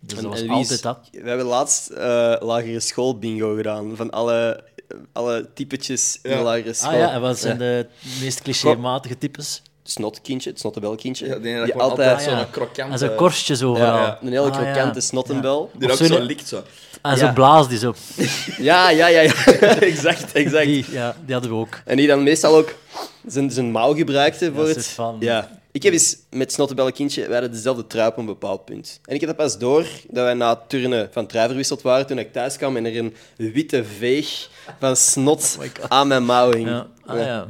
[0.00, 1.08] Dus dat was En wie is- altijd dat.
[1.22, 3.96] We hebben laatst eh, lagere school bingo gedaan.
[3.96, 4.64] Van alle,
[5.12, 6.90] alle typetjes in de lagere school.
[6.92, 7.86] Ah ja, en wat zijn de
[8.20, 9.62] meest clichématige types?
[9.84, 11.26] Snotkindje, het snottebelkindje.
[11.26, 12.28] Ja, die, die altijd...
[12.28, 12.92] Ah, zo'n krokant...
[12.92, 13.96] En zo'n eh, korstjes overal.
[13.96, 14.72] Ja, een hele Ah, ja.
[14.72, 15.70] krokante snottenbel.
[15.74, 16.62] Die ook zo likt, zo.
[17.02, 17.16] En Ja.
[17.16, 17.94] zo'n blaas die zo...
[18.58, 19.20] Ja, ja, ja.
[19.20, 19.32] ja.
[19.80, 20.64] exact, exact.
[20.64, 21.80] Die, ja, die hadden we ook.
[21.84, 22.74] En die dan meestal ook
[23.26, 24.86] zijn, zijn mouw gebruikte voor Ja, het...
[24.86, 25.62] van- Ja.
[25.72, 29.00] Ik heb eens met Snottebelle kindje, wij hadden dezelfde trui op een bepaald punt.
[29.04, 32.06] En ik heb dat pas door dat wij na het turnen van trui verwisseld waren
[32.06, 36.68] toen ik thuis kwam en er een witte veeg van snot aan mijn mouw hing.
[36.68, 36.86] Ja.
[37.06, 37.46] Ah, ja.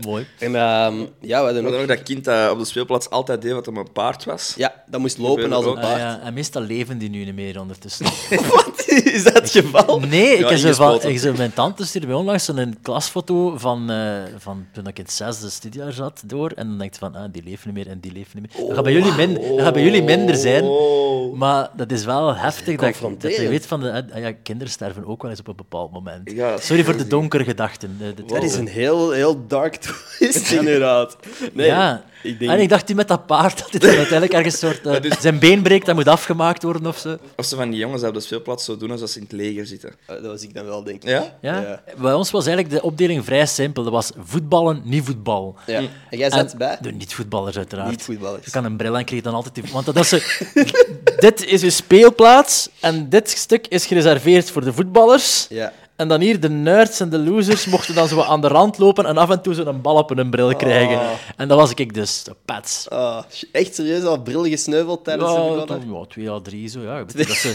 [0.00, 0.26] Mooi.
[0.38, 1.74] En ehm, ja, we hadden ook...
[1.74, 4.54] ook dat kind dat op de speelplaats altijd deed wat hem een paard was.
[4.56, 5.98] Ja, dat moest lopen als een paard.
[5.98, 6.20] ja.
[6.20, 8.06] En meestal leven die nu niet meer ondertussen.
[8.50, 8.72] Wat?
[8.86, 10.00] Is dat het geval?
[10.00, 13.90] Nee, ik Ja, heb zo van, ik mijn tante stuurde mij onlangs een klasfoto van,
[13.90, 16.50] eh, van toen ik in het zesde studiejaar zat door.
[16.50, 18.66] En dan denkt van, ah, die leven niet meer en die leven niet meer.
[18.66, 20.64] Dat gaat bij jullie, min, dat gaat bij jullie minder zijn.
[20.64, 21.34] Oh.
[21.36, 23.48] Maar dat is wel heftig dat, je- dat je Confronterend.
[23.48, 26.30] weet van, de, ah ja, kinderen sterven ook wel eens op een bepaald moment.
[26.30, 27.96] Ja, Sorry voor de donkere gedachten.
[28.00, 29.76] eh, de- Dat is een heel, heel dark
[30.18, 31.16] twist, inderdaad.
[31.52, 32.04] Nee, ja.
[32.22, 32.50] ik denk...
[32.50, 34.86] En ik dacht die met dat paard, dat hij dan uiteindelijk ergens soort...
[34.86, 37.16] eh, dus- Zijn been breekt, dat moet afgemaakt worden of zo.
[37.36, 39.32] Of ze van die jongens die op de speelplaats zo doen alsof ze in het
[39.32, 39.90] leger zitten.
[40.06, 41.08] Eh, Dat was ik dan wel, denk ik.
[41.08, 41.36] Ja?
[41.40, 41.60] Ja?
[41.60, 41.82] Ja.
[42.00, 43.82] Bij ons was eigenlijk de opdeling vrij simpel.
[43.82, 45.56] Dat was voetballen, niet voetbal.
[45.66, 45.80] Ja.
[46.10, 46.78] En jij zat En bij?
[46.80, 47.90] De niet-voetballers, uiteraard.
[47.90, 48.44] Niet-voetballers.
[48.44, 49.54] Je kan een bril en kreeg dan altijd...
[49.54, 50.18] die- Want dat is zo,
[51.18, 55.46] dit is je speelplaats en dit stuk is gereserveerd voor de voetballers.
[55.48, 55.72] Ja.
[55.96, 59.06] En dan hier, de nerds en de losers mochten dan zo aan de rand lopen
[59.06, 60.96] en af en toe zo een bal op hun bril krijgen.
[60.96, 61.10] Oh.
[61.36, 62.90] En dat was ik dus, de pets.
[62.90, 66.80] Ah, echt serieus al bril gesneuveld tijdens de Ja, toen, ja, twee à drie, zo.
[66.80, 67.04] Ja.
[67.04, 67.54] Weet dat ze,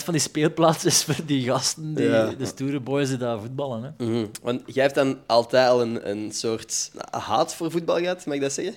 [0.00, 2.32] 95% van die speelplaats is voor die gasten, die, Ja.
[2.38, 3.82] de stoere boys die daar voetballen.
[3.82, 4.04] Hè.
[4.04, 4.26] Mhm.
[4.42, 8.34] Want jij hebt dan altijd al een, een soort nou, haat voor voetbal gehad, mag
[8.34, 8.74] ik dat zeggen?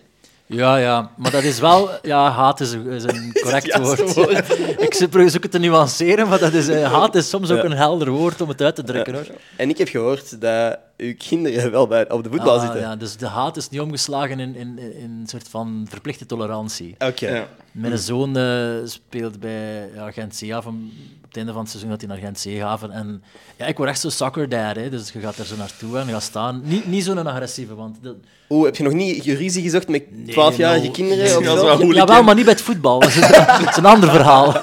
[0.56, 1.90] Ja, ja, maar dat is wel...
[2.02, 4.60] Ja, haat is een, is een correct juiste woord.
[4.86, 4.94] ik
[5.30, 8.42] zoek het te nuanceren, maar dat is, eh, haat is soms ook een helder woord
[8.42, 9.14] om het uit te drukken.
[9.14, 9.28] Hoor.
[9.56, 12.80] En ik heb gehoord dat uw kinderen wel bij, op de voetbal Ah, zitten.
[12.80, 16.96] ja, dus de haat is niet omgeslagen in, in, in een soort van verplichte tolerantie.
[17.00, 17.30] Oké.
[17.36, 17.48] Ja.
[17.72, 20.42] Mijn zoon eh, speelt bij ja, Gent.
[20.66, 22.92] Op het einde van het seizoen gaat hij naar Gent Zeehaven.
[22.92, 23.24] En
[23.58, 24.90] ja, ik word echt zo'n soccer dad, hè.
[24.90, 26.62] dus je gaat er zo naartoe en je gaat staan.
[26.64, 27.98] Niet, niet zo'n agressieve, want...
[28.02, 28.16] Dat,
[28.50, 30.92] Oeh, heb je nog niet je ruzie gezocht met 12-jarige no.
[30.92, 31.24] kinderen?
[31.24, 32.10] Nee, dat is veld?
[32.10, 33.00] wel maar niet bij het voetbal.
[33.00, 34.56] Dat is, dat een ander verhaal.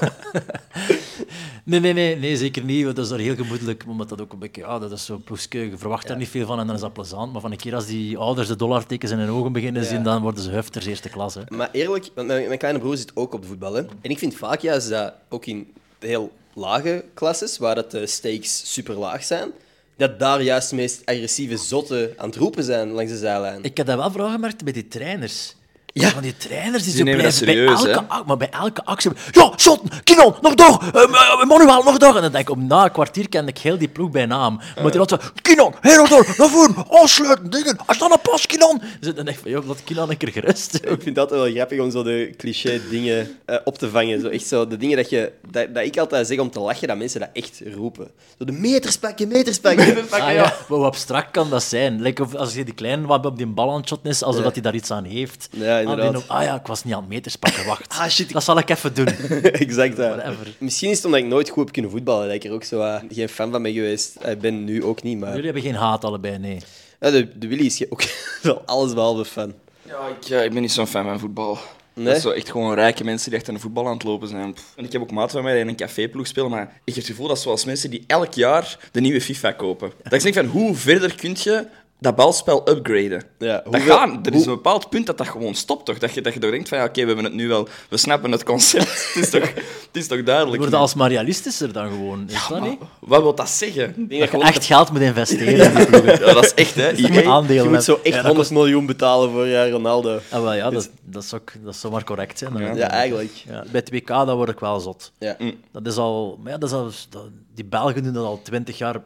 [1.69, 2.85] Nee, nee, nee, nee, zeker niet.
[2.85, 4.61] want Dat is daar heel gemoedelijk, omdat dat ook een beetje...
[4.61, 6.93] Ja, dat is zo ploeske, je verwacht daar niet veel van en dan is dat
[6.93, 7.33] plezant.
[7.33, 10.23] Maar van een keer als die ouders de dollartekens in hun ogen beginnen zien, dan
[10.23, 11.35] worden ze hufters eerste klas.
[11.35, 11.41] Hè.
[11.49, 13.75] Maar eerlijk, want mijn, mijn kleine broer zit ook op de voetbal.
[13.75, 13.81] Hè?
[13.81, 18.73] En ik vind vaak juist dat ook in heel lage klasses, waar dat de stakes
[18.73, 19.51] super laag zijn,
[19.97, 23.63] dat daar juist de meest agressieve zotten aan het roepen zijn langs de zijlijn.
[23.63, 25.55] Ik heb dat wel vooral gemerkt bij die trainers.
[26.01, 26.09] Ja.
[26.09, 28.21] Van die trainers die, Die zo blijven bij elke, hè?
[28.27, 29.11] maar bij elke actie...
[29.31, 30.83] Ja, shot, Kinon, nog door!
[30.95, 32.17] Uh, Manuel, nog door!
[32.17, 34.61] En dan denk ik, om na een kwartier kende ik heel die ploeg bij naam.
[34.83, 35.17] Maar die had zo...
[35.43, 37.77] Kinon, nog door, naar voren, afsluiten, dingen.
[37.87, 38.81] Als dan een pas, Kinon!
[39.01, 40.75] Dus dan denk ik van, joh, laat Kinon een keer gerust.
[40.75, 44.21] Ik vind dat wel grappig om zo de cliché dingen eh, op te vangen.
[44.21, 46.89] Zo echt zo de dingen dat, je, dat, dat ik altijd zeg om te lachen,
[46.89, 48.11] dat mensen dat echt roepen.
[48.39, 50.29] Zo de meters pakken, meters pakken, meters pakken.
[50.29, 50.43] Ah, ja.
[50.43, 50.55] ja.
[50.69, 52.03] Maar hoe abstract kan dat zijn?
[52.03, 54.53] Like of als je die kleine wat op die bal aan het shotten is, alsof
[54.53, 55.49] hij daar iets aan heeft.
[55.51, 56.13] Ja, inderdaad.
[56.13, 57.95] nog- Ah, ja, ik was niet aan het meters pakken, wacht.
[57.99, 59.07] Ah, shit, ik- Dat zal ik even doen.
[59.65, 59.97] exact.
[59.97, 60.09] ja.
[60.17, 60.47] Whatever.
[60.59, 62.81] Misschien is het omdat ik nooit goed heb kunnen voetballen, dat ik er ook zo
[62.81, 64.17] eh, geen fan van ben geweest.
[64.27, 65.29] Ik ben nu ook niet, maar...
[65.29, 66.59] Jullie hebben geen haat allebei, nee.
[67.01, 68.03] Ja, de, de Willy is ook
[68.43, 69.53] wel alles behalve fan.
[69.87, 71.59] Ja, ik, ja, ik ben niet zo'n fan van voetbal.
[71.95, 72.07] Nee?
[72.07, 74.29] Dat is zo echt gewoon rijke mensen die echt aan de voetbal aan het lopen
[74.29, 74.53] zijn.
[74.53, 74.65] Pff.
[74.77, 76.95] En ik heb ook maat van mij die in een caféploeg spelen, maar ik heb
[76.95, 79.93] het gevoel dat zoals mensen die elk jaar de nieuwe FIFA kopen.
[80.03, 81.67] Dat ik denk van, hoe verder kun je
[82.01, 83.23] dat balspel upgraden?
[83.39, 85.99] Ja, dat hoeveel- gaat, er is een bepaald punt dat dat gewoon stopt, toch?
[85.99, 87.69] Dat je, dat je toch denkt van, ja, oké, we hebben het nu wel...
[87.91, 88.85] We snappen het concept.
[89.15, 90.59] het, is toch, het is toch duidelijk?
[90.63, 92.79] worden alsmaar realistischer dan gewoon, is dat Maar niet?
[93.01, 93.87] Wat wil dat zeggen?
[93.97, 96.27] Dat dat je je, echt geld moet investeren in die ploegen.
[96.27, 96.89] Ja, dat is echt, hè.
[96.89, 100.19] Je moet aandelen je zo echt Ja, dat 100 miljoen betalen voor ja, Ronaldo.
[100.31, 102.77] Ah, wel, ja, dat, dat, is ook, dat zou maar correct zijn.
[102.77, 103.33] Ja, eigenlijk.
[103.49, 105.13] Ja, bij het WK dat word ik wel zot.
[105.19, 105.37] Ja.
[105.73, 108.79] Dat is al, maar ja, dat is al, dat- die Belgen doen dat al twintig
[108.79, 109.01] jaar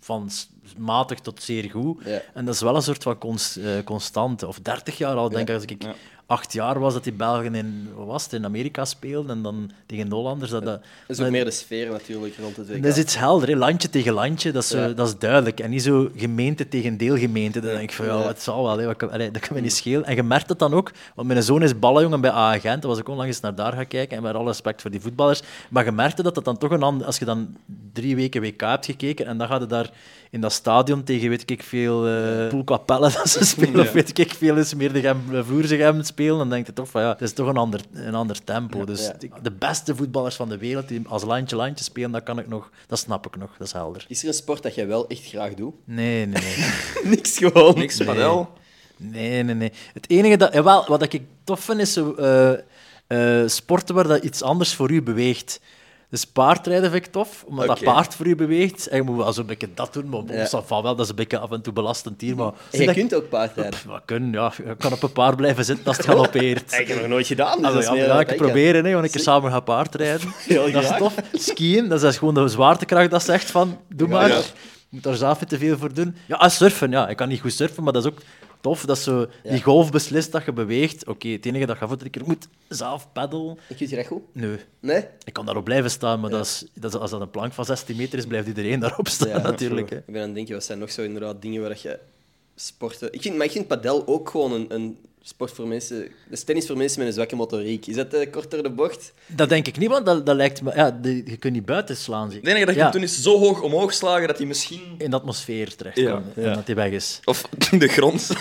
[0.00, 0.30] van
[0.78, 2.02] matig tot zeer goed.
[2.04, 2.20] Ja.
[2.34, 4.46] En dat is wel een soort van const, eh, constante.
[4.46, 5.84] Of dertig jaar al, denk ik, als ik.
[6.26, 10.08] Acht jaar was, dat die Belgen in, was het, in Amerika speelden en dan tegen
[10.08, 10.50] de Hollanders.
[10.50, 12.82] Dat, dat, Dat is ook meer de sfeer natuurlijk rond het WK.
[12.82, 13.56] dat is iets helder, hè.
[13.56, 14.88] landje tegen landje, dat is, Ja.
[14.88, 15.60] dat is duidelijk.
[15.60, 17.60] En niet zo gemeente tegen deelgemeente.
[17.60, 18.86] Dan denk ik van, ja, het zal wel, hè.
[19.30, 20.04] Dat kan me niet schelen.
[20.04, 22.90] En je merkt het dan ook, want mijn zoon is ballenjongen bij AA Gent, daar
[22.90, 25.42] was ik onlangs eens naar daar gaan kijken, en met alle respect voor die voetballers,
[25.70, 27.06] maar je merkte dat dat dan toch een ander...
[27.06, 27.56] Als je dan
[27.92, 29.90] drie weken WK hebt gekeken, en dan gaat je daar
[30.30, 32.02] in dat stadion tegen, weet ik veel,
[32.64, 36.38] Capelle dat ze spelen, of weet ik veel, is meer de gem, vloerse gem spelen,
[36.38, 38.84] dan denk je toch van, ja, het is toch een ander, een ander tempo.
[38.84, 39.14] Dus Ja.
[39.42, 42.98] de beste voetballers van de wereld die als landje-landje spelen, dat kan ik nog, dat
[42.98, 44.04] snap ik nog, dat is helder.
[44.08, 45.74] Is er een sport dat jij wel echt graag doet?
[45.84, 46.64] Nee, nee, nee.
[47.14, 47.74] Niks gewoon.
[47.78, 48.52] Niks, padel.
[48.96, 49.72] Nee, nee, nee.
[49.92, 50.52] Het enige dat...
[50.52, 52.52] Jawel, wat ik tof vind, is zo, eh,
[53.42, 55.60] eh, sporten waar dat iets anders voor u beweegt.
[56.14, 58.86] Dus paardrijden vind ik tof, omdat dat paard voor je beweegt.
[58.86, 60.48] En je moet wel zo'n beetje dat doen, maar Ja.
[60.50, 60.62] ja.
[60.62, 62.36] van wel, dat is een beetje af en toe belastend hier.
[62.36, 63.72] Maar En je kunt ook paardrijden.
[63.72, 64.52] Pff, kunnen, ja.
[64.64, 66.72] Je kan op een paard blijven zitten als het galopeert.
[66.72, 69.04] Ik heb nog nooit gedaan, dus Ah, dat is ja, ja, ik proberen, hè, want
[69.04, 70.32] ik keer samen gaan paardrijden.
[70.46, 71.14] Heel dat is tof.
[71.32, 74.28] Skiën, dat is gewoon de zwaartekracht dat zegt van, doe maar.
[74.28, 74.42] Je
[74.88, 76.16] moet daar zelf niet te veel voor doen.
[76.26, 77.08] Ja, ah, surfen, ja.
[77.08, 78.18] Ik kan niet goed surfen, maar dat is ook
[78.64, 78.84] tof.
[78.84, 81.06] Dat zo, die golf beslist dat je beweegt.
[81.06, 83.58] Oké, het enige dat je voor keer moet zelf peddelen.
[83.68, 84.22] Ik je dat goed?
[84.32, 84.56] Nee.
[84.80, 85.06] Nee?
[85.24, 87.64] Ik kan daarop blijven staan, maar dat is, dat is, als dat een plank van
[87.64, 89.90] 16 meter is, blijft iedereen daarop staan, Ja, natuurlijk.
[89.90, 89.96] Hè.
[89.96, 91.98] Ik ben aan het denken, wat zijn nog zo inderdaad dingen waar dat je
[92.54, 93.12] sporten...
[93.12, 95.98] Ik vind, maar ik vind padel ook gewoon een, een sport voor mensen...
[96.00, 96.08] Dat
[96.38, 97.86] is tennis voor mensen met een zwakke motoriek.
[97.86, 99.12] Is dat eh, kort door de bocht?
[99.26, 100.72] Dat denk ik niet, want dat, dat lijkt me...
[100.74, 102.38] Ja, de- je kunt niet buiten slaan, zie.
[102.40, 104.80] Het enige dat je Ja, kunt doen is zo hoog omhoog slagen dat hij misschien...
[104.98, 106.42] in de atmosfeer terechtkomt Ja.
[106.42, 107.20] en dat hij weg is.
[107.24, 108.28] Of in de grond.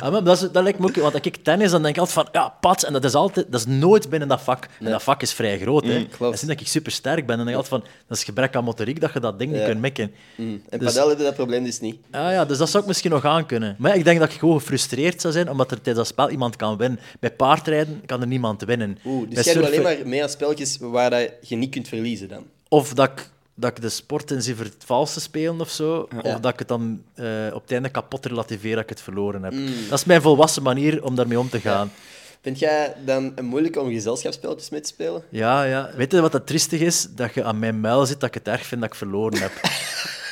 [0.00, 0.94] Ah, maar dat, is, dat lijkt me ook...
[0.96, 2.28] Want als ik tennis, dan denk ik altijd van...
[2.42, 2.84] Ja, pats.
[2.84, 4.66] En dat is, altijd, dat is nooit binnen dat vak.
[4.80, 5.98] En dat vak is vrij groot, hè.
[5.98, 6.18] Mm, klopt.
[6.18, 7.30] Dat is niet dat ik super sterk ben.
[7.30, 7.92] En dan denk ik altijd van...
[8.08, 9.66] Dat is gebrek aan motoriek dat je dat ding niet Ja.
[9.66, 10.12] kunt mikken.
[10.36, 10.62] Mm.
[10.68, 11.96] En Dus- padel heb je dat probleem dus niet.
[12.10, 13.76] Ah ja, dus dat zou ik misschien nog aan kunnen.
[13.78, 16.30] Maar ja, ik denk dat ik gewoon gefrustreerd zou zijn, omdat er tijdens dat spel
[16.30, 17.00] iemand kan winnen.
[17.20, 18.98] Bij paardrijden kan er niemand winnen.
[19.04, 21.88] Oeh, Bij dus jij doet alleen maar mee aan spelletjes waar dat je niet kunt
[21.88, 22.44] verliezen dan?
[22.68, 26.08] Of dat ik, dat ik de sport in zijn valse spelen of zo.
[26.22, 26.34] Ja.
[26.34, 29.42] Of dat ik het dan eh, op het einde kapot relativeer dat ik het verloren
[29.42, 29.52] heb.
[29.52, 29.88] Mm.
[29.88, 31.90] Dat is mijn volwassen manier om daarmee om te gaan.
[32.40, 35.22] Vind jij dan moeilijk om gezelschapsspelletjes mee te spelen?
[35.28, 35.90] Ja, ja.
[35.96, 37.08] Weet je wat dat triestig is?
[37.10, 39.52] Dat je aan mijn muil zit dat ik het erg vind dat ik verloren heb.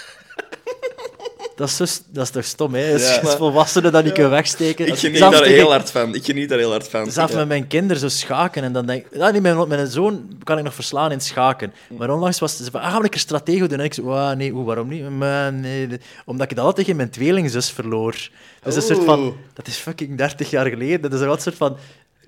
[1.56, 2.92] dat, is zo, dat is toch stom, hè?
[2.92, 3.20] Als, Ja.
[3.20, 4.86] als volwassenen dat niet kunnen wegsteken.
[4.86, 6.14] Ik geniet daar heel hard van.
[6.14, 7.10] Ik geniet daar heel hard van.
[7.10, 8.62] Zelfs met mijn kinderen zo schaken.
[8.62, 11.72] En dan denk ik, ja, niet, mijn, mijn zoon kan ik nog verslaan in schaken.
[11.98, 13.78] Maar onlangs was het van, ah, gaan we een keer stratego doen?
[13.78, 15.10] En ik zei, "Wauw, nee, hoe, waarom niet?
[15.10, 18.14] Maar nee, nee." Omdat ik dat altijd tegen mijn tweelingzus verloor.
[18.62, 21.02] Dus een soort van, dat is fucking 30 jaar geleden.
[21.10, 21.76] Dat is een soort van,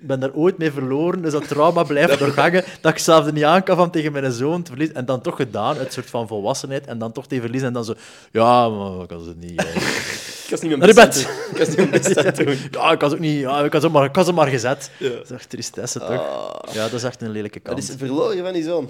[0.00, 2.64] ik ben daar ooit mee verloren, dus dat trauma blijft nog hangen.
[2.80, 4.96] Dat ik zelf er niet aan kan van tegen mijn zoon te verliezen.
[4.96, 6.87] En dan toch gedaan, uit een soort van volwassenheid.
[6.87, 7.68] En dan toch te verliezen.
[7.68, 7.94] En dan zo,
[8.32, 9.62] ja, maar ik kan ze niet.
[9.62, 9.68] hè."
[10.46, 11.32] Ik was niet Naar mijn best doen.
[11.50, 12.56] Ik was niet mijn best doen.
[12.82, 14.90] Ja, ik was ook niet, ja, ik was, ook maar, ik maar gezet.
[14.98, 15.09] Ja.
[15.09, 16.24] Dat is echt tristesse, toch?
[16.72, 17.88] Ja, dat is echt een lelijke Dat kant.
[17.88, 18.88] is verloren van die zoon.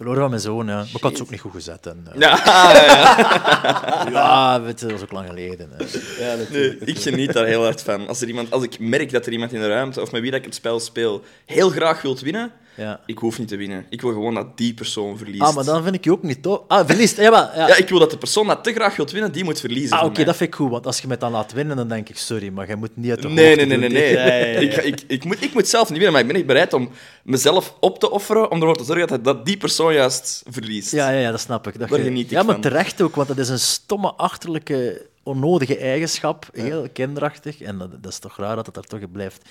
[0.00, 0.74] Verloren van mijn zoon, ja.
[0.76, 1.86] Maar ik had het ook niet goed gezet.
[1.86, 2.40] En, eh, Ja,
[2.74, 4.06] ja, ja.
[4.16, 5.70] ja, weet je, dat was ook lang geleden.
[5.76, 5.84] hè.
[6.30, 6.36] Ja.
[6.50, 8.08] Nee, ik geniet daar heel hard van.
[8.08, 10.30] Als, er iemand, als ik merk dat er iemand in de ruimte of met wie
[10.30, 13.00] dat ik het spel speel heel graag wilt winnen, Ja.
[13.06, 13.86] ik hoef niet te winnen.
[13.88, 15.42] Ik wil gewoon dat die persoon verliest.
[15.42, 16.60] Ah, maar dan vind ik je ook niet tof.
[16.68, 17.16] Ah, verliest.
[17.16, 17.68] Ja, maar, ja.
[17.68, 19.96] Ja, ik wil dat de persoon dat te graag wilt winnen, die moet verliezen.
[19.98, 20.70] Ah, oké, dat vind ik goed.
[20.70, 23.10] Want als je mij dan laat winnen, dan denk ik, sorry, maar jij moet niet
[23.10, 23.88] uit de Nee, nee, nee, nee.
[23.88, 24.54] nee.
[24.68, 26.90] Ik, ik, ik, moet, ik moet zelf niet winnen, maar ik ben niet bereid om
[27.24, 30.90] mezelf op te offeren om ervoor te zorgen dat, dat die persoon juist verliest.
[30.92, 31.78] Ja, ja, ja, dat snap ik.
[31.78, 32.62] Dat Daar je- geniet ik ja, maar van.
[32.62, 36.48] terecht ook, want dat is een stomme, achterlijke, onnodige eigenschap.
[36.52, 37.60] Heel kinderachtig.
[37.60, 39.48] En dat, dat is toch raar dat het daar toch blijft,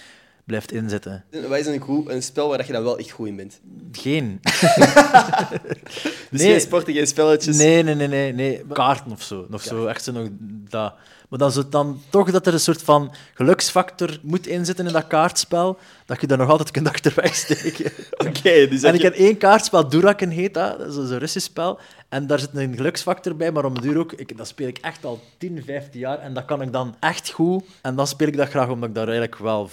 [0.49, 1.23] blijft inzitten.
[1.49, 3.59] Wij zijn een, goed, een spel waar je dan wel echt goed in bent.
[3.91, 4.39] Geen.
[6.31, 6.49] Dus Nee.
[6.51, 7.57] geen sporten, geen spelletjes.
[7.57, 8.61] Nee, nee, nee, nee, nee.
[8.73, 9.47] Kaarten of zo.
[9.51, 10.27] Of zo, echt zo nog
[10.69, 10.93] dat.
[11.29, 15.07] Maar dan, zo, dan toch dat er een soort van geluksfactor moet inzitten in dat
[15.07, 17.91] kaartspel, dat je daar nog altijd kunt achterweg steken.
[18.17, 21.47] Oké, dus en ik je- heb één kaartspel, Duraken heet dat, dat is een Russisch
[21.47, 21.79] spel.
[22.09, 24.77] En daar zit een geluksfactor bij, maar om de duur ook, ik, dat speel ik
[24.77, 26.19] echt al 10, 15 jaar.
[26.19, 27.63] En dat kan ik dan echt goed.
[27.81, 29.69] En dan speel ik dat graag, omdat ik daar eigenlijk wel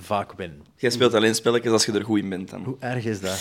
[0.00, 0.62] vaak win.
[0.76, 2.50] Jij speelt alleen spelletjes als je er goed in bent.
[2.50, 2.62] Dan.
[2.64, 3.38] Hoe erg is dat?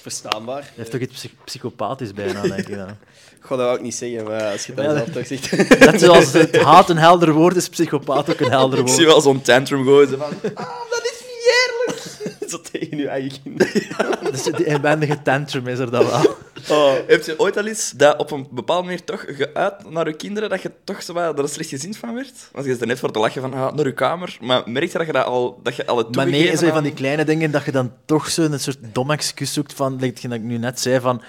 [0.00, 0.60] Verstaanbaar.
[0.60, 2.88] Dat heeft toch iets psych- psychopathisch bijna, denk ik dan.
[3.40, 5.38] God, dat wou ik niet zeggen, maar als je het Ja, dan dat- zelf toch
[5.38, 5.78] zegt...
[5.90, 8.96] Net zoals het haat een helder woord is, psychopaat ook een helder Ik woord.
[8.96, 10.08] zie wel zo'n tantrum gooien.
[10.08, 10.99] van, dat niet eerlijk!
[12.50, 13.82] Zo tegen je eigen kinderen.
[14.30, 16.36] Dus die inwendige tantrum is er dan wel.
[16.68, 16.92] Oh.
[17.06, 20.48] Heb je ooit al eens dat op een bepaalde manier toch geuit naar je kinderen
[20.48, 22.32] dat je toch zo wat, dat er slecht gezien van werd?
[22.52, 24.92] Want je is er net voor te lachen van ah, naar je kamer, maar merk
[24.92, 26.82] je dat je dat al, dat je al het Maar nee, toegegeven zo van aan-
[26.82, 30.08] die kleine dingen dat je dan toch zo een soort dom excuus zoekt van, dat
[30.08, 31.22] ik nu net zei, van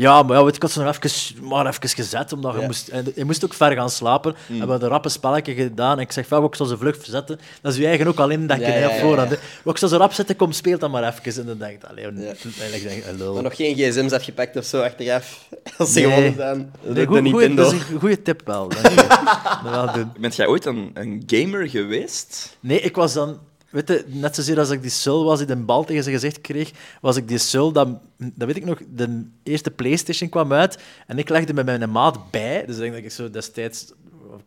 [0.00, 2.60] ja, maar ja, weet je, ik had ze nog even, maar even gezet, omdat je
[2.60, 2.66] Ja.
[2.66, 4.34] moest, en je moest ook ver gaan slapen.
[4.46, 4.60] Hmm.
[4.60, 7.40] En we hadden rappe spelletje gedaan en ik zeg van, ik zal ze vlug verzetten.
[7.62, 9.30] Dat is je eigen ook al indenken, Ja, ja, ja, voorhand.
[9.64, 9.70] ja.
[9.70, 11.40] ik zal ze rap zetten, kom, speel dan maar even.
[11.40, 12.10] En dan denk ik, allee, Ja.
[12.20, 13.34] eigenlijk denk ik, lul.
[13.34, 15.48] Maar nog geen gsm's afgepakt of zo achteraf.
[15.78, 16.08] Als ze Nee.
[16.08, 16.72] gewonnen zijn.
[16.82, 18.68] Nee, de goeie- dat is een goede tip wel.
[18.68, 20.10] Dat wel doen.
[20.18, 22.56] Bent jij ooit een, een gamer geweest?
[22.60, 23.38] Nee, ik was dan...
[23.70, 26.40] Weet je, net zozeer als ik die sul was die de bal tegen zijn gezicht
[26.40, 30.78] kreeg, was ik die sul, dat, dat weet ik nog, de eerste Playstation kwam uit
[31.06, 33.92] en ik legde met mijn maat bij, dus ik denk dat ik zo destijds,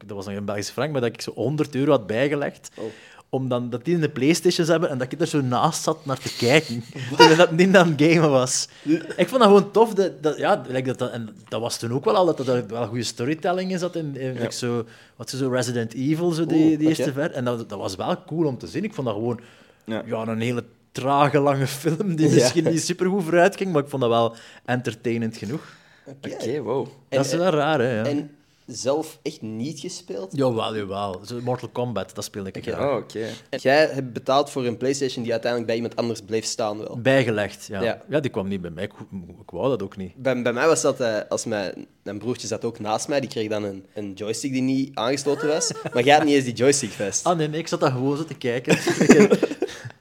[0.06, 2.86] dat was nog een Belgische frank, maar dat ik zo 100 euro had bijgelegd, Oh.
[3.34, 6.06] Om dan dat die in de Playstations hebben en dat ik er zo naast zat
[6.06, 6.84] naar te kijken,
[7.18, 8.68] terwijl dat niet aan het gamen was.
[9.16, 12.06] Ik vond dat gewoon tof, dat, dat, ja, dat, dat, en dat was toen ook
[12.06, 15.50] wel al, dat er wel goede storytelling in zat, in, in zo, wat is zo
[15.50, 17.32] Resident Evil, zo die, Oeh, die eerste ver.
[17.32, 18.84] En dat, dat was wel cool om te zien.
[18.84, 19.40] Ik vond dat gewoon
[19.86, 20.04] Ja.
[20.06, 20.28] ja.
[20.28, 22.34] een hele trage, lange film die Ja.
[22.34, 25.62] misschien niet super goed vooruit ging, maar ik vond dat wel entertainend genoeg.
[26.06, 26.88] Oké, wow.
[27.10, 28.00] dat is wel raar, hè?
[28.00, 28.06] Ja.
[28.06, 28.32] En
[28.72, 30.36] zelf echt niet gespeeld?
[30.36, 31.22] Jawel, jawel.
[31.44, 32.90] Mortal Kombat, dat speelde ik graag.
[32.90, 33.28] Oh, oké.
[33.50, 37.00] En jij hebt betaald voor een PlayStation die uiteindelijk bij iemand anders bleef staan wel.
[37.02, 37.82] Bijgelegd, ja.
[37.82, 38.02] Ja.
[38.10, 38.20] ja.
[38.20, 38.84] die kwam niet bij mij.
[38.84, 38.94] Ik,
[39.42, 40.16] ik wou dat ook niet.
[40.16, 43.30] Bij, bij mij was dat, eh, als mijn, mijn broertje zat ook naast mij, die
[43.30, 45.72] kreeg dan een, een joystick die niet aangesloten was.
[45.94, 47.24] Maar jij had niet eens die joystick vast.
[47.26, 48.78] Ah nee, nee ik zat daar gewoon zo te kijken.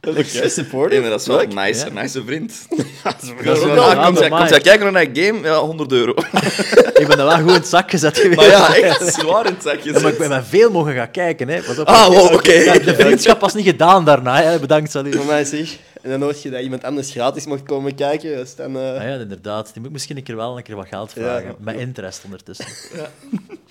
[0.09, 0.91] Oké, support.
[0.91, 1.67] Nee, maar dat is wel een Leuk.
[1.67, 1.87] nice, Ja.
[1.87, 2.53] een nice vriend.
[3.05, 5.41] Dat is Ja, wel- ah, ja, komt, maar- komt kijken naar dat game?
[5.43, 6.11] Ja, 100 euro.
[7.01, 8.37] ik ben er wel goed in het zak gezet geweest.
[8.37, 9.93] Maar ja, echt zwaar in het zakje.
[9.93, 11.49] Ja, maar ik ben met veel mogen gaan kijken.
[11.49, 11.63] Hè.
[11.63, 11.87] Pas op.
[11.87, 12.53] Ah, wow, oké.
[12.53, 14.43] Ja, de vriendschap was niet gedaan daarna.
[14.43, 14.59] Hè.
[14.59, 15.15] Bedankt, salut.
[15.17, 15.77] Voor mij zeg.
[16.03, 18.37] En dan hoort je dat iemand anders gratis mocht komen kijken.
[18.37, 19.73] Dus dan, eh, Ah ja, inderdaad.
[19.73, 21.21] Die moet misschien een keer wel een keer wat geld Ja.
[21.23, 21.55] vragen.
[21.59, 22.67] Met interest ondertussen.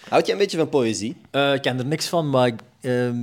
[0.09, 1.15] Houd jij een beetje van poëzie?
[1.31, 3.15] Eh, ik ken er niks van, maar ehm,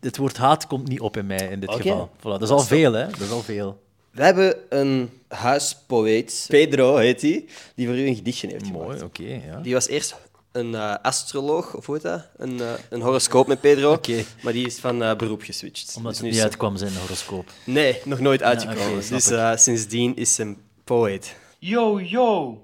[0.00, 2.10] het woord haat komt niet op in mij in dit geval.
[2.18, 3.06] Voilà, dat is al veel, hè?
[3.06, 3.82] Dat is al veel.
[4.10, 8.84] We hebben een huispoëet, Pedro heet hij, die voor u een gedichtje heeft gemaakt.
[8.84, 9.22] Mooi, oké.
[9.46, 9.60] ja.
[9.62, 10.14] Die was eerst
[10.54, 12.28] een eh, astroloog, of hoe heet dat?
[12.36, 13.92] Een, eh, een horoscoop met Pedro.
[13.98, 14.24] Oké.
[14.42, 15.94] Maar die is van eh, beroep geswitcht.
[15.96, 17.48] Omdat Dus het niet is- uitkwam zijn horoscoop.
[17.64, 18.92] Nee, nog nooit uitgekomen.
[18.92, 21.36] oké, snap dus eh, sindsdien is hij een poëet.
[21.58, 22.58] Yo, yo.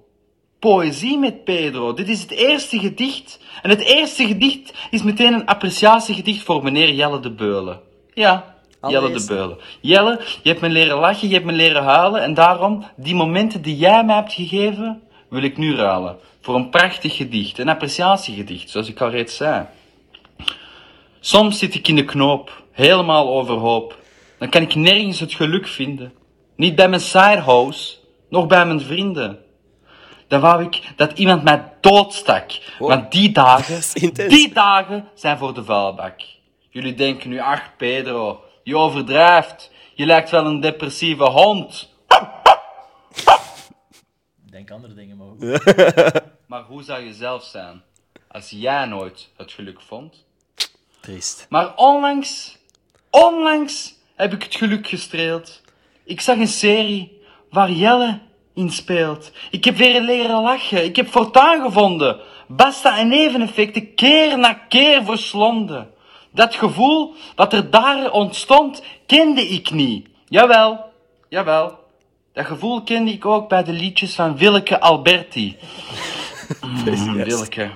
[0.58, 1.94] Poëzie met Pedro.
[1.94, 3.38] Dit is het eerste gedicht.
[3.62, 7.80] En het eerste gedicht is meteen een appreciatiegedicht voor meneer Jelle de Beulen.
[8.14, 8.54] Ja,
[8.88, 9.24] Jelle de.
[9.26, 9.58] Beulen.
[9.80, 12.22] Jelle, je hebt me leren lachen, je hebt me leren huilen.
[12.22, 16.16] En daarom, die momenten die jij mij hebt gegeven, wil ik nu ruilen.
[16.40, 17.58] Voor een prachtig gedicht.
[17.58, 19.66] Een appreciatiegedicht, zoals ik al reeds zei.
[21.20, 23.98] Soms zit ik in de knoop, helemaal overhoop.
[24.38, 26.12] Dan kan ik nergens het geluk vinden.
[26.56, 27.96] Niet bij mijn sidehouse,
[28.28, 29.38] nog bij mijn vrienden.
[30.28, 32.76] Dan wou ik dat iemand mij doodstak.
[32.78, 33.80] Want die dagen,
[34.28, 36.20] die dagen zijn voor de vuilbak.
[36.70, 39.70] Jullie denken nu, ach Pedro, je overdrijft.
[39.94, 41.89] Je lijkt wel een depressieve hond.
[44.60, 46.22] Ik denk andere dingen, maar goed.
[46.46, 47.82] Maar hoe zou je zelf zijn
[48.28, 50.24] als jij nooit het geluk vond?
[51.00, 51.46] Triest.
[51.48, 52.58] Maar onlangs,
[53.10, 55.62] onlangs heb ik het geluk gestreeld.
[56.04, 58.20] Ik zag een serie waar Jelle
[58.54, 59.32] in speelt.
[59.50, 60.84] Ik heb weer leren lachen.
[60.84, 62.20] Ik heb fortuin gevonden.
[62.48, 65.90] Basta en neveneffecten keer na keer verslonden.
[66.30, 70.08] Dat gevoel wat er daar ontstond, kende ik niet.
[70.28, 70.92] Jawel,
[71.28, 71.79] jawel.
[72.32, 75.56] Dat gevoel kende ik ook bij de liedjes van Willeke Alberti.
[76.60, 77.70] Mm, Willeke.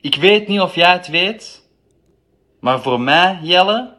[0.00, 1.62] Ik weet niet of jij het weet,
[2.60, 3.94] maar voor mij, Jelle,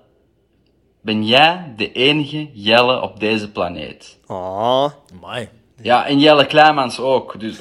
[1.01, 4.19] ben jij de enige Jelle op deze planeet.
[4.27, 5.49] Ah, Amai.
[5.81, 7.39] Ja, en Jelle Kleimans ook.
[7.39, 7.57] Dus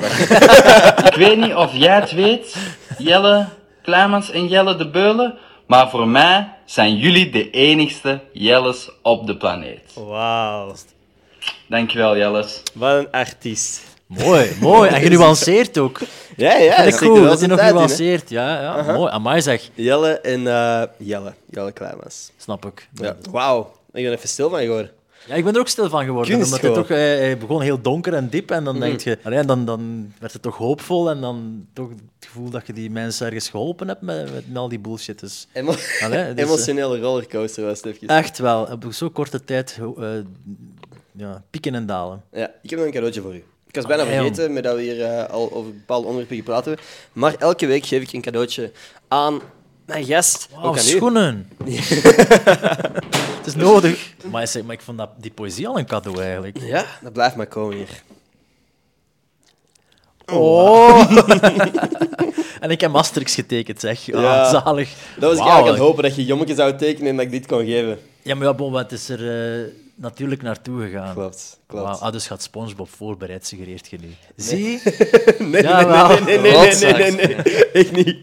[1.08, 3.48] ik weet niet of jij het weet, Jelle
[3.82, 5.38] Kleimans en Jelle de Beulen,
[5.72, 9.92] maar voor mij zijn jullie de enigste Jelles op de planeet.
[9.94, 10.74] wauw.
[11.66, 12.62] Dankjewel, Jelles.
[12.74, 13.80] Wat een artiest.
[14.06, 14.90] Mooi, mooi.
[14.90, 16.00] En genuanceerd ook.
[16.36, 16.82] Ja, ja.
[16.82, 18.30] Vind ik wel dat hij zijn nog in, nuanceert.
[18.30, 18.92] Ja, ja.
[18.92, 19.12] mooi.
[19.12, 19.70] Amai zeg.
[19.74, 21.34] Jelle en eh, Jelle.
[21.50, 22.30] Jelle Kleimans.
[22.36, 22.88] Snap ik.
[22.94, 23.16] Ja.
[23.30, 23.72] Wauw.
[23.92, 24.90] Ik ben even stil van geworden.
[25.26, 26.36] Ja, ik ben er ook stil van geworden.
[26.36, 28.50] Kunst omdat het toch, eh, hij begon heel donker en diep.
[28.50, 31.10] En dan, denk je, allee, dan, dan werd het toch hoopvol.
[31.10, 34.56] En dan toch het gevoel dat je die mensen ergens geholpen hebt met, met, met
[34.56, 35.20] al die bullshit.
[35.20, 38.08] Dus, Emo Allee, dus, Emotionele rollercoaster was het even.
[38.08, 38.62] echt wel.
[38.64, 40.08] Op zo'n korte tijd eh,
[41.12, 42.22] ja, pieken en dalen.
[42.32, 43.44] Ja, ik heb nog een cadeautje voor u.
[43.66, 44.20] Ik was bijna Ah, jong.
[44.26, 46.84] vergeten met dat we hier eh, al over bepaalde onderwerpen gepraat hebben.
[47.12, 48.72] Maar elke week geef ik een cadeautje
[49.08, 49.40] aan
[49.86, 50.48] mijn gast.
[50.54, 51.72] Wauw, ook aan u.
[53.44, 54.14] het is nodig.
[54.30, 56.58] Maar, zeg, maar ik vond dat, die poëzie al een cadeau eigenlijk.
[56.60, 58.02] Ja, dat blijft maar komen hier.
[60.32, 61.10] Oh!
[62.60, 64.12] en ik heb Asterix getekend, zeg.
[64.14, 64.50] Ah, Ja.
[64.50, 64.90] Zalig.
[65.18, 65.48] Dat was ik Wauw.
[65.48, 67.98] eigenlijk aan het hopen dat je jommetje zou tekenen en dat ik dit kon geven.
[68.22, 69.20] Ja, maar ja, bon, wat is er
[69.60, 71.14] eh, natuurlijk naartoe gegaan?
[71.14, 71.84] Klopt, klopt.
[71.84, 74.08] Wauw, ah, dus gaat SpongeBob voorbereid, suggereert je nu.
[74.36, 74.80] Zie?
[75.38, 76.96] Nee, Ja, nee, nee, nee, nee, nee, Rotzak.
[76.98, 77.70] nee, nee, nee.
[77.72, 78.16] Echt niet.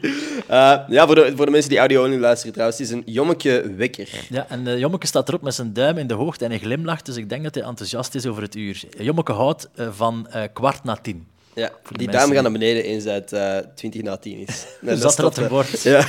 [0.47, 3.73] Eh, ja, voor de, voor de mensen die audio-only luisteren trouwens, het is een jommetje
[3.75, 4.09] wekker.
[4.29, 7.05] Ja, en uh, Jommeke staat erop met zijn duim in de hoogte en hij glimlacht,
[7.05, 8.83] dus ik denk dat hij enthousiast is over het uur.
[8.97, 11.27] Jommeke houdt eh, van eh, kwart na tien.
[11.55, 14.65] Ja, die mensen duim gaat naar beneden eens uit eh 20 na 10 is.
[14.81, 15.65] Dus dat er dat een.
[15.91, 16.05] Ja.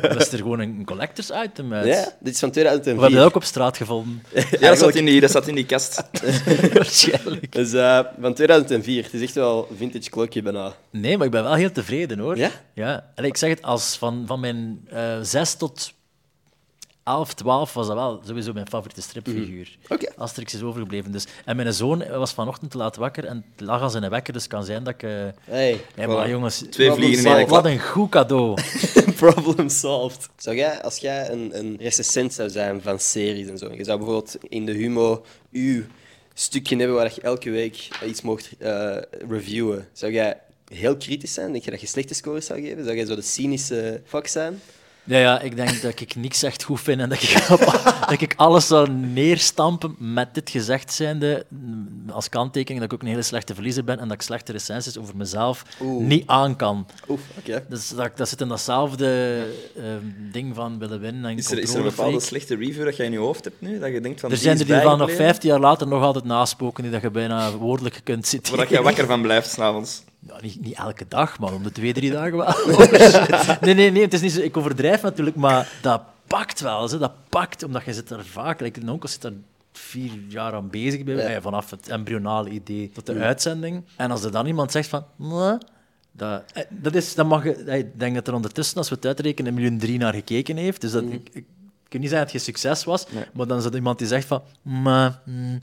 [0.00, 1.86] Dat is er gewoon een collectors item uit.
[1.86, 3.16] ja, dit is van We hebben 2004.
[3.16, 4.22] dat ook op straat gevonden.
[4.60, 6.02] Ja, dat zat in die, dat zat in die kast.
[6.72, 7.52] Waarschijnlijk.
[7.52, 9.02] Dus eh, van 2004.
[9.04, 10.72] Het is echt wel een vintage klokje bijna.
[10.90, 12.36] Nee, maar ik ben wel heel tevreden hoor.
[12.36, 12.50] Ja?
[12.74, 13.10] Ja.
[13.14, 15.92] Allee, ik zeg het, als van, van mijn eh 6 tot
[17.10, 19.76] 11, 12 was dat wel sowieso mijn favoriete stripfiguur.
[19.88, 20.12] Oké.
[20.16, 21.12] Asterix is overgebleven.
[21.12, 21.26] Dus.
[21.44, 24.42] En mijn zoon was vanochtend te laat wakker en het lag als een wekker, dus
[24.42, 25.02] het kan zijn dat ik...
[25.02, 25.10] eh
[25.44, 28.58] Hey, maar jongens, Twee Wat vliegen in wat een goed cadeau.
[29.16, 30.28] Problem solved.
[30.36, 33.98] Zou jij, als jij een, een recensent zou zijn van series en zo, je zou
[33.98, 35.82] bijvoorbeeld in de Humo uw
[36.34, 38.96] stukje hebben waar je elke week iets mocht eh,
[39.28, 40.40] reviewen, zou jij
[40.72, 41.52] heel kritisch zijn?
[41.52, 42.84] Denk je dat je slechte scores zou geven?
[42.84, 44.60] Zou jij zo de cynische fuck zijn?
[45.10, 47.46] Ja, ja, ik denk dat ik niks echt goed vind en dat ik,
[48.08, 53.02] dat ik alles zou neerstampen met dit gezegd zijnde mm, als kanttekening dat ik ook
[53.02, 56.06] een hele slechte verliezer ben en dat ik slechte recensies over mezelf Oeh.
[56.06, 56.86] niet aan kan.
[57.08, 57.64] Oef, oké.
[57.68, 59.42] Dus dat, dat zit in datzelfde
[59.76, 62.96] ehm, ding van willen winnen en Is er, is er een bepaalde slechte review dat
[62.96, 63.78] jij in je hoofd hebt nu?
[63.78, 64.30] Dat je denkt van.
[64.30, 67.02] Er zijn er die van nog bijgebleven, 15 jaar later nog altijd naspoken, die dat
[67.02, 68.56] je bijna woordelijk kunt zitten.
[68.56, 70.02] Waar dat jij wakker van blijft s'avonds.
[70.20, 72.54] Ja, niet, niet elke dag, maar om de twee, drie dagen wel.
[73.60, 76.90] nee, nee, nee, het is niet zo, ik overdrijf natuurlijk, maar dat pakt wel.
[76.90, 78.60] Hè, dat pakt, omdat je zit er vaak...
[78.60, 79.32] Like, een onkel zit er
[79.72, 83.84] vier jaar aan bezig bij, vanaf het embryonale idee tot de uitzending.
[83.96, 85.04] En als er dan iemand zegt van...
[86.12, 89.06] Dat, eh, dat is, dat mag, eh, ik denk dat er ondertussen, als we het
[89.06, 90.80] uitrekenen, een miljoen drie naar gekeken heeft.
[90.80, 91.44] Dus dat, ik, ik, ik
[91.88, 94.26] kan niet zeggen dat het geen succes was, maar dan is er iemand die zegt
[94.26, 94.42] van...
[94.62, 95.60] "Maar, mm",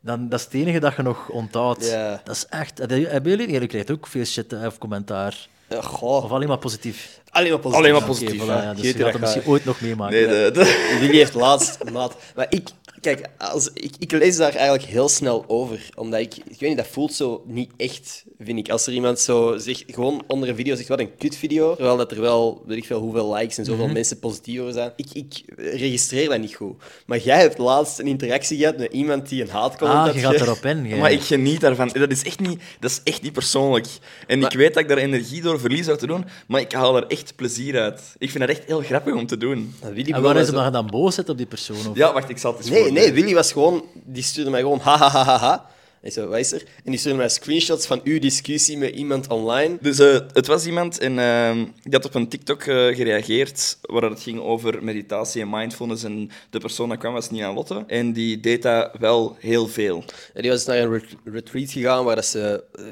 [0.00, 1.86] dan, dat is het enige dat je nog onthoudt.
[1.90, 2.20] Ja.
[2.24, 2.78] Dat is echt...
[2.78, 3.50] Hebben jullie...
[3.50, 5.48] Jullie krijgen ook veel shit eh, of commentaar.
[5.68, 6.24] Ja, goh.
[6.24, 7.20] Of alleen maar positief.
[7.30, 7.78] Alleen maar positief.
[7.80, 8.42] Alleen maar Oké, positief.
[8.42, 8.62] voilà, hè.
[8.62, 10.14] ja, dus je gaat dat misschien ooit nog meemaken.
[10.16, 11.78] Nee, de, de- Willy heeft laatst...
[11.92, 12.16] laat.
[12.34, 12.68] Maar ik...
[13.00, 15.88] Kijk, als, ik, ik lees daar eigenlijk heel snel over.
[15.94, 16.36] Omdat ik...
[16.36, 18.70] Ik weet niet, dat voelt zo niet echt, vind ik.
[18.70, 21.74] Als er iemand zo zegt, gewoon onder een video zegt, wat een kutvideo.
[21.74, 24.92] Terwijl dat er wel, weet ik veel, hoeveel likes en zoveel mensen positief over zijn.
[24.96, 26.82] Ik, ik registreer dat niet goed.
[27.06, 30.20] Maar jij hebt laatst een interactie gehad met iemand die een haatcomment Ah, had je
[30.20, 30.86] gaat ge- erop in.
[30.88, 30.98] jij.
[30.98, 31.90] Maar ik geniet daarvan.
[31.92, 33.86] Dat is echt niet, dat is echt niet persoonlijk.
[34.26, 36.96] En ik weet dat ik daar energie door verlies door te doen, maar ik haal
[36.96, 38.00] er echt plezier uit.
[38.18, 39.74] Ik vind dat echt heel grappig om te doen.
[39.80, 41.76] Maar En begon waar is zo- het dat je dan boos zit op die persoon?
[41.90, 41.96] Of?
[41.96, 43.14] Ja, wacht, ik zal het eens Nee, voorlezen.
[43.14, 43.84] nee, Willy was gewoon...
[44.04, 45.70] Die stuurde mij gewoon ha ha ha ha ha.
[46.00, 46.60] En zo, wat is er?
[46.84, 49.78] En die stuurde mij screenshots van uw discussie met iemand online.
[49.80, 54.02] Dus eh, het was iemand en ehm, die had op een TikTok eh, gereageerd waar
[54.02, 56.04] het ging over meditatie en mindfulness.
[56.04, 57.84] En de persoon dat kwam was Nina Lotte.
[57.86, 60.04] En die deed dat wel heel veel.
[60.34, 62.84] Ja, die was naar een ret- retreat gegaan waar dat ze eh,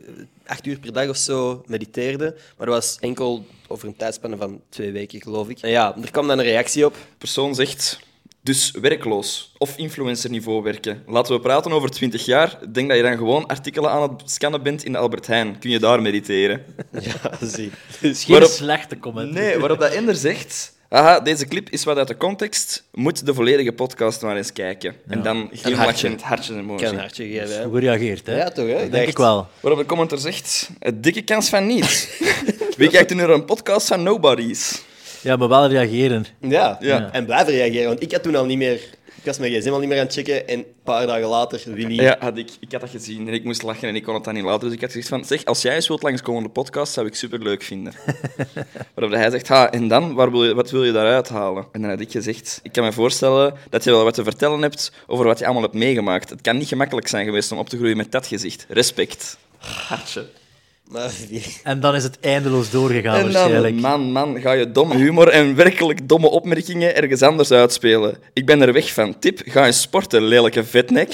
[0.46, 2.36] acht uur per dag of zo mediteerde.
[2.56, 5.58] Maar dat was enkel over een tijdspanne van twee weken, geloof ik.
[5.60, 6.92] En ja, er kwam dan een reactie op.
[6.92, 8.06] De persoon zegt...
[8.48, 11.02] Dus werkloos of influencerniveau werken.
[11.06, 12.58] Laten we praten over 20 jaar.
[12.62, 15.58] Ik denk dat je dan gewoon artikelen aan het scannen bent in de Albert Heijn.
[15.58, 16.64] Kun je daar mediteren?
[17.00, 17.70] Ja, zie.
[18.00, 19.32] Dus Geen waarop- slechte comment.
[19.32, 20.76] Nee, waarop dat Ender zegt...
[20.88, 22.84] Aha, deze clip is wat uit de context.
[22.92, 24.94] Moet de volledige podcast maar eens kijken.
[25.08, 26.82] En dan glimlach je in het hartje ik emoji.
[26.82, 27.56] kan een hartje geven.
[27.58, 27.64] hè.
[27.64, 28.36] Hoe gereageerd, hè?
[28.36, 28.88] Ja, toch, hè?
[28.88, 29.46] Denk ik wel.
[29.60, 30.70] Waarop de commenter zegt...
[30.78, 32.18] Een dikke kans van niet.
[32.76, 34.82] Wie kijkt er nu naar een podcast van nobodies?
[35.22, 36.26] Ja, maar wel reageren.
[36.40, 36.76] Ja.
[36.80, 37.12] Ja.
[37.12, 37.88] en blijven reageren.
[37.88, 38.80] Want ik had toen al niet meer...
[39.18, 40.48] Ik was mijn gsm al niet meer aan het checken.
[40.48, 42.02] En een paar dagen later, Willy...
[42.02, 44.24] Ja, had ik, ik had dat gezien en ik moest lachen en ik kon het
[44.24, 44.60] dan niet laten.
[44.60, 47.06] Dus ik had gezegd van, zeg, als jij eens wilt langskomen op de podcast, zou
[47.06, 47.92] ik superleuk vinden.
[48.94, 51.66] Waarop hij zegt, ha, en dan, waar wil je, wat wil je daaruit halen?
[51.72, 54.62] En dan had ik gezegd, ik kan me voorstellen dat je wel wat te vertellen
[54.62, 56.30] hebt over wat je allemaal hebt meegemaakt.
[56.30, 58.66] Het kan niet gemakkelijk zijn geweest om op te groeien met dat gezicht.
[58.68, 59.38] Respect.
[59.58, 60.26] Hartje.
[61.62, 63.74] En dan is het eindeloos doorgegaan, En waarschijnlijk.
[63.74, 68.16] man, man, ga je domme humor en werkelijk domme opmerkingen ergens anders uitspelen.
[68.32, 69.18] Ik ben er weg van.
[69.18, 71.08] Tip, ga eens sporten, lelijke vetnek.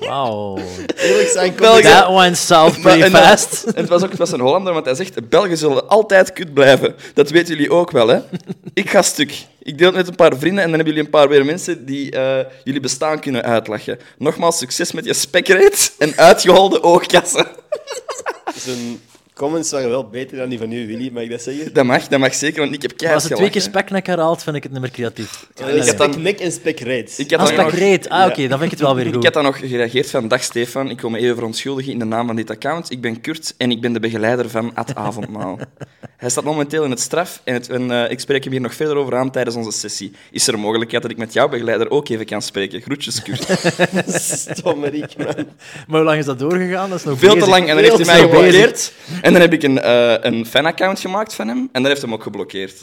[0.00, 0.58] Wauw.
[0.96, 3.62] Eerlijk zijn, België- That went south pretty en fast.
[3.62, 6.54] en het was ook het was een Hollander, want hij zegt: Belgen zullen altijd kut
[6.54, 6.94] blijven.
[7.14, 8.18] Dat weten jullie ook wel, hè?
[8.74, 9.46] Ik ga stuk.
[9.62, 11.84] Ik deel het met een paar vrienden en dan hebben jullie een paar weer mensen
[11.86, 13.98] die eh, jullie bestaan kunnen uitlachen.
[14.18, 17.46] Nogmaals, succes met je spekreet en uitgeholde oogkassen.
[18.56, 19.00] Zijn
[19.40, 21.72] comments waren wel beter dan die van u, Willy, mag ik dat zeggen?
[21.72, 24.42] Dat mag, dat mag zeker, want ik heb keihard als het twee keer speknek herhaalt,
[24.42, 25.46] vind ik het niet meer creatief.
[25.60, 27.14] Uh, ik had dan- nek en spekreed.
[27.18, 29.24] Ik had dan nog- spekreet, ah, oké, dan vind ik het wel weer Ik goed.
[29.24, 32.26] had dan nog gereageerd van, dag Stefan, ik wil me even verontschuldigen in de naam
[32.26, 32.90] van dit account.
[32.90, 35.58] Ik ben Kurt en ik ben de begeleider van Ad Avondmaal.
[36.16, 38.74] Hij staat momenteel in het straf en, het, en eh, ik spreek hem hier nog
[38.74, 40.12] verder over aan tijdens onze sessie.
[40.30, 42.80] Is er een mogelijkheid dat ik met jouw begeleider ook even kan spreken?
[42.80, 43.46] Groetjes, Kurt.
[44.56, 45.34] Stommerik, man.
[45.86, 46.90] Maar hoe lang is dat doorgegaan?
[46.90, 48.92] Dat is nog Veel te lang en dan heeft hij mij geblokkeerd.
[49.30, 52.10] En dan heb ik een, eh een fanaccount gemaakt van hem en dan heeft hij
[52.10, 52.74] hem ook geblokkeerd.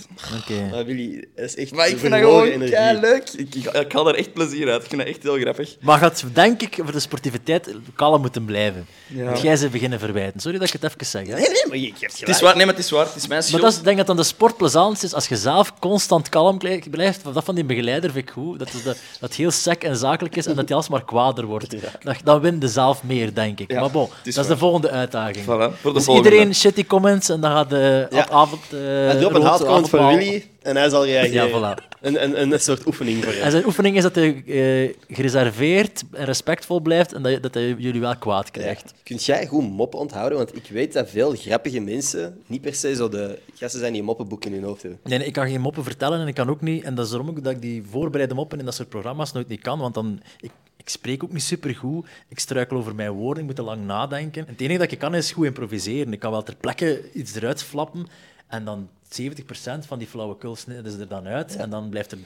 [0.42, 0.70] Oké.
[0.72, 3.30] Maar Willy, dat is echt Maar ik vind dat gewoon kei leuk.
[3.36, 4.82] Ik, ik, ik haal er echt plezier uit.
[4.84, 5.76] Ik vind dat echt heel grappig.
[5.82, 8.86] Maar gaat, denk ik, voor de sportiviteit kalm moeten blijven.
[9.08, 9.24] Ja.
[9.24, 10.40] Want jij ze beginnen verwijten.
[10.40, 11.28] Sorry dat ik het even zeg.
[11.28, 11.34] Hè?
[11.34, 13.06] Nee, nee, maar je je hebt Het is waar, nee, maar het is waar.
[13.06, 15.28] Het is mijn Maar dat is, ik denk dat dan de sport plezant is als
[15.28, 17.24] je zelf constant kalm blij- blijft.
[17.34, 18.60] Dat van die begeleider vind ik goed.
[18.60, 21.46] Dat, is de, dat het heel sec en zakelijk is en dat hij alsmaar kwader
[21.46, 21.76] wordt.
[22.04, 23.72] Dat, dan wint de zelf meer, denk ik.
[23.72, 25.44] Ja, maar bon, dat is is de volgende uitdaging.
[25.44, 26.30] Voilà, voor de Dus volgende.
[26.38, 28.30] Iedereen shitty comments en dan gaat de Ja.
[28.30, 28.62] avond...
[28.74, 31.50] Uh, Hij drop een haatcount van Willy en hij zal reageren.
[31.62, 31.86] Ja, voilà.
[32.02, 33.52] Een, een, een soort oefening voor En je.
[33.52, 38.02] zijn oefening is dat hij eh, gereserveerd en respectvol blijft en dat, dat hij jullie
[38.02, 38.94] wel kwaad krijgt.
[39.04, 40.38] Kunt jij goed moppen onthouden?
[40.38, 44.02] Want ik weet dat veel grappige mensen niet per se zo de gasten zijn die
[44.02, 45.00] een moppenboek in hun hoofd hebben.
[45.04, 46.84] Nee, nee, ik kan geen moppen vertellen en ik kan ook niet.
[46.84, 49.48] En dat is daarom ook dat ik die voorbereide moppen in dat soort programma's nooit
[49.48, 49.80] niet kan.
[49.80, 50.52] Want dan, ik,
[50.88, 52.08] ik spreek ook niet supergoed.
[52.28, 54.46] Ik struikel over mijn woorden, ik moet te lang nadenken.
[54.46, 56.14] En het enige dat ik kan is goed improviseren.
[56.14, 58.08] Ik kan wel ter plekke iets eruit flappen
[58.48, 61.56] en dan 70% van die flauwekul snijden ze er dan uit.
[61.56, 62.18] En dan blijft er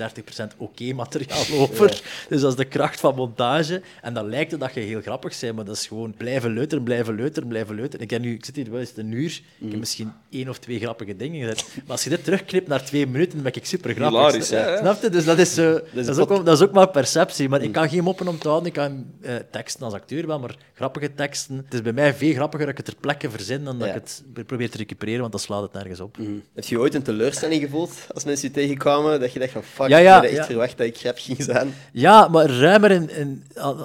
[0.53, 2.01] 30% oké materiaal over.
[2.29, 3.81] Dus dat is de kracht van montage.
[4.01, 6.83] En dan lijkt het dat je heel grappig bent, maar dat is gewoon blijven leuteren,
[6.83, 8.01] blijven leuteren, blijven leuteren.
[8.05, 9.41] Ik, heb nu, ik zit hier wel eens een uur.
[9.59, 11.65] Ik heb misschien één of twee grappige dingen gezet.
[11.75, 14.17] Maar als je dit terugknipt naar twee minuten, dan ben ik super grappig.
[14.19, 14.47] Hilarisch,
[14.79, 15.09] Snap- je?
[15.09, 17.49] Dus dat is, dat, is ook, dat is ook maar perceptie.
[17.49, 18.67] Maar ik kan geen moppen onthouden.
[18.67, 21.57] Ik kan eh, teksten als acteur wel, maar grappige teksten.
[21.57, 23.93] Het is bij mij veel grappiger dat ik het ter plekke verzin dan dat Ja.
[23.93, 26.17] ik het probeer te recupereren, want dan slaat het nergens op.
[26.53, 29.19] Heb je ooit een teleurstelling gevoeld als mensen je tegenkwamen?
[29.19, 30.43] Dat je dacht van fuck, Ja, ja, ik had echt ja.
[30.45, 31.73] verwacht dat ik grap ging zijn.
[31.91, 33.43] Ja, maar ruimer in, in-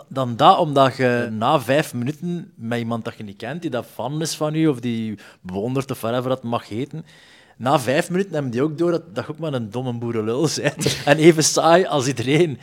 [0.09, 3.87] dan dat, omdat je na vijf minuten met iemand dat je niet kent, die dat
[3.95, 7.05] fan is van u, of die bewondert of whatever dat mag heten,
[7.57, 10.49] na vijf minuten hebben die ook door dat, dat je ook maar een domme boerenlul
[10.57, 10.97] bent.
[11.05, 12.59] en even saai als iedereen.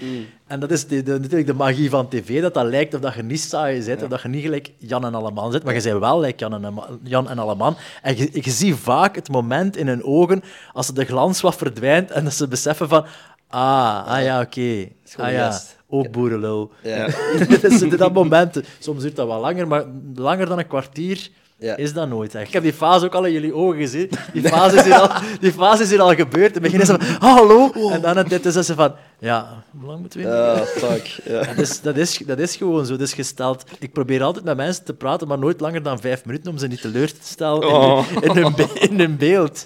[0.48, 3.14] En dat is de, de- natuurlijk de magie van tv, dat dat lijkt of dat
[3.14, 5.82] je niet saai bent, of dat je niet gelijk Jan en Alleman zit, maar je
[5.82, 6.74] bent wel gelijk Jan en,
[7.04, 7.78] Jan en Alleman.
[8.02, 12.12] En je, je ziet vaak het moment in hun ogen, als de glans wat verdwijnt,
[12.12, 13.06] en dat ze beseffen van...
[13.48, 14.88] Ah, ah ja, oké.
[15.18, 16.72] Ah ja, ook boerenlul.
[16.84, 17.08] Ja.
[17.62, 19.86] dus dat moment, soms duurt dat wel langer, maar
[20.16, 21.30] langer dan een kwartier
[21.64, 21.76] Ja.
[21.78, 22.48] is dat nooit echt.
[22.48, 24.10] Ik heb die fase ook al in jullie ogen gezien.
[24.34, 25.10] Die fase is hier al,
[25.42, 26.56] die fase is hier al gebeurd.
[26.56, 27.72] En beginnen ze van, "Ah, hallo.
[27.92, 30.36] En dan het dit is ze van, ja, hoe lang moeten we hier?
[30.36, 31.20] Ah, fuck.
[31.26, 31.40] Ja.
[31.44, 32.92] Dat is, dat, is, dat is gewoon zo.
[32.92, 33.64] Dat is gesteld.
[33.80, 36.68] Ik probeer altijd met mensen te praten, maar nooit langer dan vijf minuten om ze
[36.68, 38.06] niet teleur te stellen in, Oh.
[38.22, 39.66] in, hun, be- in hun beeld.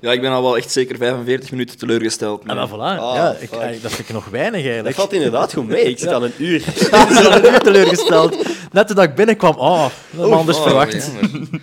[0.00, 2.40] Ja, ik ben al wel echt zeker 45 minuten teleurgesteld.
[2.40, 2.98] En maar- dan voilà.
[3.00, 3.50] Ah, ja, ik,
[3.82, 4.96] dat vind ik nog weinig Dat eigenlijk.
[4.96, 5.82] valt inderdaad goed mee.
[5.84, 6.62] Ik zit aan een uur.
[6.90, 8.36] Ja, ze zijn nu teleurgesteld.
[8.72, 11.09] Net toen ik binnenkwam, oh, dat anders Oh, verwacht.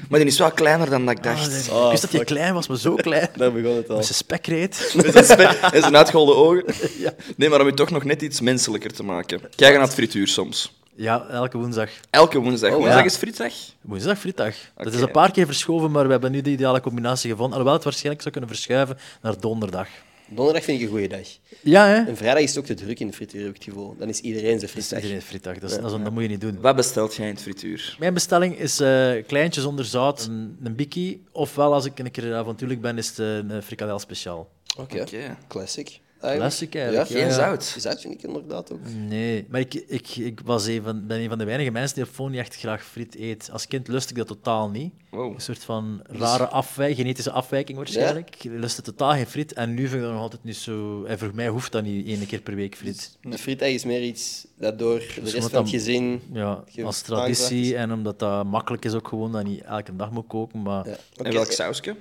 [0.10, 1.46] Maar die is wel kleiner dan dat ik Ah, dacht.
[1.68, 3.30] ik wist dat hij klein was, maar zo klein.
[3.36, 3.96] Daar begon het al.
[3.96, 4.92] Met zijn spekreet.
[4.96, 6.64] Met zijn spe- en zijn uitgeholde ogen.
[7.38, 9.42] Nee, maar om je toch nog net iets menselijker te maken.
[9.56, 10.76] Kijk naar het frituur soms.
[10.96, 11.90] Ja, elke woensdag.
[12.10, 12.70] Elke woensdag.
[12.72, 13.06] Oh, woensdag ja.
[13.06, 13.54] is frietdag.
[13.82, 14.56] Woensdag, frietdag.
[14.78, 17.52] Dat is een paar keer verschoven, maar we hebben nu de ideale combinatie gevonden.
[17.52, 19.88] Alhoewel het waarschijnlijk zou kunnen verschuiven naar donderdag.
[20.30, 21.28] Donderdag vind ik een goede dag.
[21.62, 21.96] Ja, hè?
[21.96, 23.96] En vrijdag is het ook te druk in de frituur, heb ik het gevoel.
[24.00, 26.62] Dan is iedereen zijn iedereen frietdag, dat, is, dat, is- dat moet je niet doen.
[26.62, 27.96] Wat bestelt jij in het frituur?
[28.00, 31.24] Mijn bestelling is eh kleintjes zonder zout, een, een bikkie.
[31.32, 34.50] Ofwel, als ik een keer avontuurlijk ben, is het eh, een frikadel speciaal.
[34.80, 35.02] Oké.
[35.02, 35.38] Oké.
[35.48, 36.00] Classic.
[36.20, 37.34] Classic eigenlijk, Geen ja.
[37.34, 37.76] zout.
[37.78, 38.80] Zout vind ik inderdaad ook.
[39.08, 42.04] Nee, maar ik, ik, ik was een van, ben een van de weinige mensen die
[42.04, 43.50] op phone niet echt graag friet eet.
[43.52, 44.94] Als kind lust ik dat totaal niet.
[45.10, 45.34] Wow.
[45.34, 48.36] Een soort van rare afwijking, genetische afwijking waarschijnlijk.
[48.44, 51.04] Ik lustte totaal geen friet en nu vind ik dat nog altijd niet zo...
[51.04, 53.18] En voor mij hoeft dat niet één keer per week friet.
[53.22, 56.22] De frietdag is meer iets dat door de rest omdat van het gezin...
[56.34, 60.12] Ja, als traditie en omdat dat makkelijk is ook gewoon, dat je niet elke dag
[60.12, 60.62] moet koken.
[60.62, 60.96] Maar Ja.
[61.24, 61.96] En welk sausje?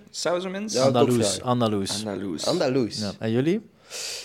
[0.66, 0.82] Ja.
[0.82, 1.40] Andaloes, koopvraag.
[1.40, 2.04] Andaloes.
[2.04, 2.46] Andaloes.
[2.46, 2.98] Andaloes.
[2.98, 3.12] Ja.
[3.18, 3.60] En jullie?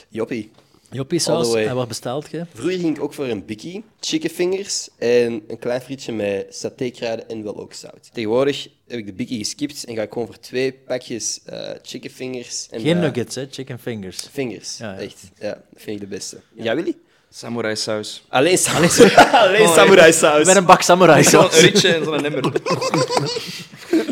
[0.09, 0.51] Joppie.
[0.93, 1.53] Joppie saus.
[1.53, 2.45] En wat bestelt je?
[2.53, 7.29] Vroeger ging ik ook voor een bikkie, chicken fingers en een klein frietje met satékruiden
[7.29, 8.09] en wel ook zout.
[8.13, 12.09] Tegenwoordig heb ik de bikkie geskipt en ga ik gewoon voor twee pakjes eh, chicken
[12.09, 12.67] fingers.
[12.71, 13.45] En Geen eh, nuggets, hè?
[13.51, 14.27] Chicken fingers.
[14.31, 14.97] Fingers, Ja, ja.
[14.99, 15.17] echt.
[15.39, 16.37] Ja, dat vind ik de beste.
[16.53, 16.95] Ja, Willy?
[17.29, 18.23] Samurai saus.
[18.29, 20.45] Alleen, samurai, alleen samurai saus.
[20.45, 21.59] Met een bak samurai Zo'n saus.
[21.59, 22.43] ritje en zo'n emmer.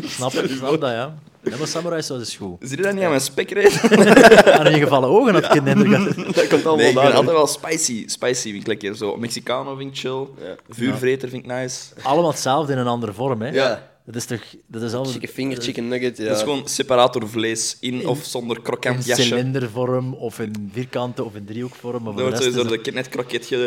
[0.10, 1.18] Snap, snap dat, ja.
[1.44, 2.56] Ja, maar samurai saus is goed.
[2.60, 3.82] Zie je dat niet aan mijn spekreet?
[4.60, 5.64] Aan een gevallen ogen had ik
[6.36, 8.04] dat komt allemaal Nee, ik ben altijd wel spicy.
[8.08, 8.96] Spicy vind ik lekker.
[8.96, 10.28] Zo, Mexicano vind ik chill.
[10.70, 11.80] Vuurvreter vind ik nice.
[12.02, 13.50] Allemaal hetzelfde in een andere vorm, hè?
[13.50, 13.88] Ja.
[14.06, 14.42] Dat is toch...
[14.68, 16.24] Dat is allemaal Chicken finger, chicken nugget, ja.
[16.28, 19.22] Dat is gewoon separator vlees in of zonder in krokant jasje.
[19.24, 22.04] cilindervorm, of in vierkante, of in driehoekvorm.
[22.04, 23.58] Dat de wordt sowieso is de net kroketje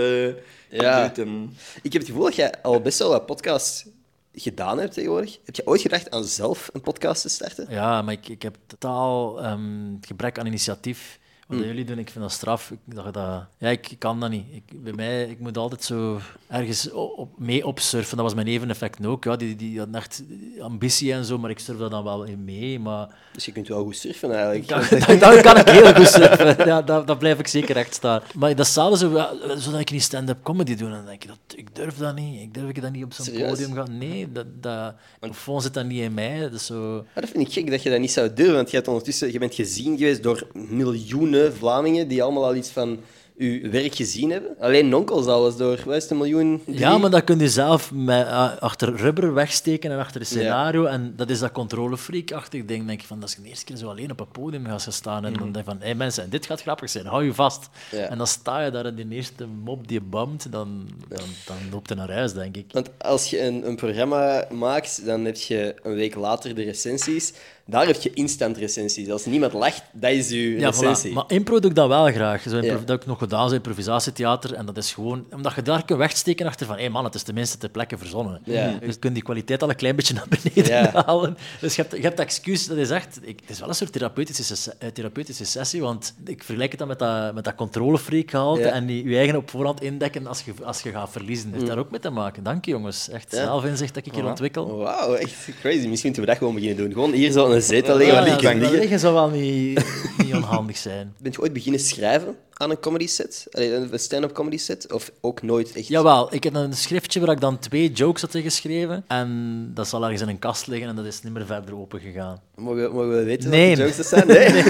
[0.71, 1.13] Ja.
[1.17, 3.85] en- Ik heb het gevoel dat jij al best wel wat podcasts
[4.33, 5.39] gedaan hebt tegenwoordig.
[5.45, 7.67] Heb je ooit gedacht aan zelf een podcast te starten?
[7.69, 11.19] Ja, maar ik, ik heb totaal ehm, gebrek aan initiatief.
[11.53, 12.71] Wat dat jullie doen, ik vind dat straf.
[12.71, 14.45] Ik, dacht dat, ja, ik, ik kan dat niet.
[14.51, 18.17] Ik, bij mij, ik moet altijd zo ergens op, mee opsurfen.
[18.17, 19.25] Dat was mijn neveneffect ook.
[19.25, 20.23] Ja, die, die had echt
[20.61, 22.79] ambitie en zo, maar ik surf daar dan wel in mee.
[22.79, 24.69] Maar Dus je kunt wel goed surfen eigenlijk.
[25.21, 26.67] Dan, kan ik heel goed surfen.
[26.67, 28.21] Ja, dan blijf ik zeker echt staan.
[28.35, 30.91] Maar dat zouden ze wel, zodat ik niet stand-up comedy doe.
[30.91, 32.41] Dan denk ik, dat, ik durf dat niet.
[32.41, 33.99] Ik durf dat niet op zo'n podium gaan.
[33.99, 34.95] Nee, dat, dat,
[35.33, 36.41] fond zit dat niet in mij.
[36.41, 36.93] Dat is zo...
[37.15, 39.33] Maar dat vind ik gek dat je dat niet zou durven, want je, hebt ondertussen,
[39.33, 42.99] je bent gezien geweest door miljoenen Vlamingen die allemaal al iets van
[43.43, 44.57] uw werk gezien hebben.
[44.61, 46.63] Alleen Nonkel zal was door, wat is het, een miljoen?
[46.67, 50.85] Ja, maar dat kun je zelf met, ah, achter rubber wegsteken en achter een scenario.
[50.85, 52.87] En dat is dat controlefreak-achtig ding.
[52.87, 55.25] denk je van, dat is de eerste keer zo alleen op een podium gaan staan.
[55.25, 57.69] En dan denk je van, hé hey, mensen, dit gaat grappig zijn, hou je vast.
[57.91, 57.99] Ja.
[57.99, 61.89] En dan sta je daar en die eerste mop die bamt, dan, dan, dan loopt
[61.89, 62.67] hij naar huis, denk ik.
[62.73, 67.33] Want als je een, een programma maakt, dan heb je een week later de recensies.
[67.67, 69.09] Daar heb je instant recensies.
[69.11, 71.11] Als niemand lacht, dat is je Ja, recensie.
[71.11, 71.15] voilà.
[71.15, 72.43] Maar impro doe ik dat wel graag.
[72.43, 72.73] Zo Ja.
[72.73, 74.55] Dat heb ik nog gedaan, zo improvisatietheater.
[74.55, 75.25] En dat is gewoon...
[75.33, 76.79] Omdat je daar kunt wegsteken achter van...
[76.79, 78.41] Hé man, het is tenminste ter plekke verzonnen.
[78.45, 78.77] Ja.
[78.81, 80.91] Dus je kunt die kwaliteit al een klein beetje naar beneden Ja.
[81.07, 81.37] halen.
[81.61, 83.19] Dus je hebt, je hebt dat excuus, dat is echt...
[83.23, 86.89] Ik, het is wel een soort therapeutische, eh, therapeutische sessie, want ik vergelijk het dan
[86.89, 90.53] met dat, met dat controlefreak gehalte en die, je eigen op voorhand indekken als je,
[90.65, 91.49] als je gaat verliezen.
[91.49, 91.55] Mm.
[91.55, 92.43] heeft daar ook mee te maken.
[92.43, 93.09] Dank je, jongens.
[93.09, 94.77] Echt zelfinzicht dat ik hier ontwikkel.
[94.77, 95.87] Wauw, echt crazy.
[95.87, 96.93] Misschien moeten we dat gewoon beginnen doen.
[96.93, 98.71] Gewoon hier zo een zetel liggen, Ja, liggen.
[98.79, 99.85] liggen zou wel niet,
[100.25, 101.15] niet onhandig zijn.
[101.23, 103.47] Bent je ooit beginnen schrijven aan een comedy set?
[103.51, 104.93] Allee, een stand-up comedy set?
[104.93, 105.87] Of ook nooit echt?
[105.89, 109.05] Jawel, ik heb een schriftje waar ik dan twee jokes had geschreven.
[109.09, 112.01] En dat zal ergens in een kast liggen en dat is niet meer verder open
[112.01, 112.41] gegaan.
[112.57, 113.69] Mogen, we- mogen we weten Nee.
[113.69, 114.27] wat de jokes dat zijn?
[114.27, 114.63] Nee.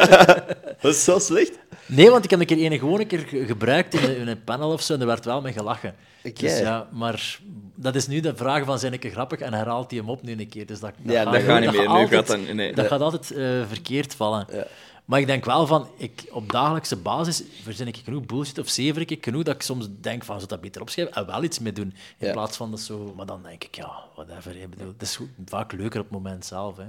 [0.80, 1.58] dat is zo slecht.
[1.86, 4.28] Nee, want ik heb een keer ene gewoon een keer ge- gebruikt in een, in
[4.28, 5.94] een panel of zo en er werd wel mee gelachen.
[6.24, 6.40] Oké.
[6.40, 7.38] Dus ja, maar
[7.74, 10.32] dat is nu de vraag van zijn ik grappig en herhaalt hij hem op nu
[10.38, 10.66] een keer.
[10.66, 11.80] Dus dat, Ja, dat Dat gaat niet meer.
[11.80, 12.54] Nu altijd- gaat dat...
[12.54, 12.74] Nee.
[12.74, 14.46] Dat gaat altijd eh, verkeerd vallen.
[14.52, 14.66] Ja.
[15.10, 19.10] Maar ik denk wel van, ik, op dagelijkse basis verzin ik genoeg bullshit of zever
[19.10, 21.72] ik genoeg dat ik soms denk van, zou dat beter opschrijven en wel iets mee
[21.72, 21.94] doen.
[22.18, 22.32] In Ja.
[22.32, 23.12] plaats van dat zo...
[23.16, 24.56] Maar dan denk ik, ja, whatever.
[24.56, 26.76] Ik bedoel, het is goed- vaak leuker op het moment zelf.
[26.76, 26.84] Hè.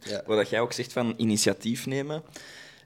[0.00, 0.22] Ja.
[0.26, 2.22] Wat jij ook zegt van initiatief nemen.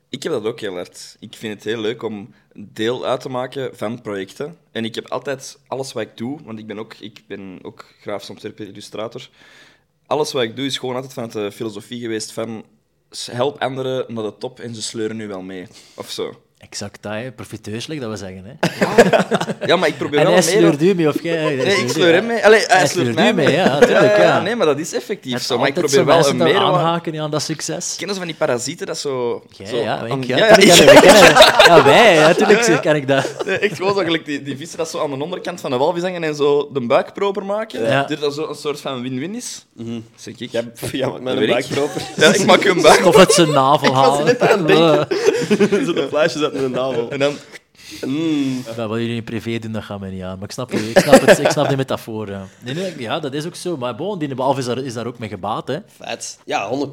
[0.08, 1.16] Ik heb dat ook heel hard.
[1.20, 4.56] Ik vind het heel leuk om deel uit te maken van projecten.
[4.70, 7.84] En ik heb altijd alles wat ik doe, want ik ben ook, ik ben ook
[8.00, 9.28] grafisch ontwerper, illustrator.
[10.06, 12.64] Alles wat ik doe is gewoon altijd vanuit de filosofie geweest van
[13.30, 15.66] help anderen naar de top en ze sleuren nu wel mee.
[15.94, 16.34] Of zo.
[16.58, 17.32] Exact dat, hè.
[17.32, 18.44] profiteus, like dat we zeggen.
[18.44, 19.66] Hè.
[19.66, 20.52] Ja, maar ik probeer En wel hij meer...
[20.56, 21.54] sleurt u mee, of jij?
[21.54, 22.32] Nee, ik sleur hem ja.
[22.32, 22.44] mee.
[22.44, 23.78] Allee, hij, Hij sleurt mij mee, ja,
[24.18, 24.40] ja.
[24.40, 25.58] Nee, maar dat is effectief Het zo.
[25.58, 26.56] Maar ik probeer zo wel een meer...
[26.56, 27.94] aanhaken ja, aan dat succes.
[27.96, 29.42] Kennen ze van die parasieten dat zo...
[29.50, 30.62] Jij, zo ja, aan- ik, ja, ja, ja, ik-
[31.04, 33.44] ja, ja, wij, natuurlijk ken ik dat.
[33.46, 35.76] Nee, echt gewoon zo gelijk die, die vissen dat zo aan de onderkant van de
[35.76, 37.82] walvis hangen en zo de buik proper maken.
[37.82, 38.02] Ja.
[38.04, 39.64] Dat dat zo een soort van win-win is.
[40.16, 40.50] Zeg ik.
[40.50, 41.54] Ja, ja met Dat een weet ik.
[41.54, 42.02] buikproper.
[42.16, 43.04] Ja, ik maak een buik.
[43.06, 44.24] Of uit zijn navel halen.
[44.24, 45.06] net aan het denken.
[46.52, 47.10] uit mijn navel.
[47.10, 47.34] En dan...
[48.06, 48.62] Mm.
[48.76, 50.38] Ja, wat jullie in privé doen, dat gaat mij niet aan.
[50.38, 52.28] Maar ik snap, je, ik snap, het, ik snap de metafoor.
[52.28, 52.46] Ja.
[52.64, 53.76] Nee, nee, ja, dat is ook zo.
[53.76, 55.68] Maar bon, die walvis is daar, is daar ook mee gebaat.
[55.68, 55.78] Hè.
[56.00, 56.38] Vet.
[56.44, 56.90] Ja, 100%.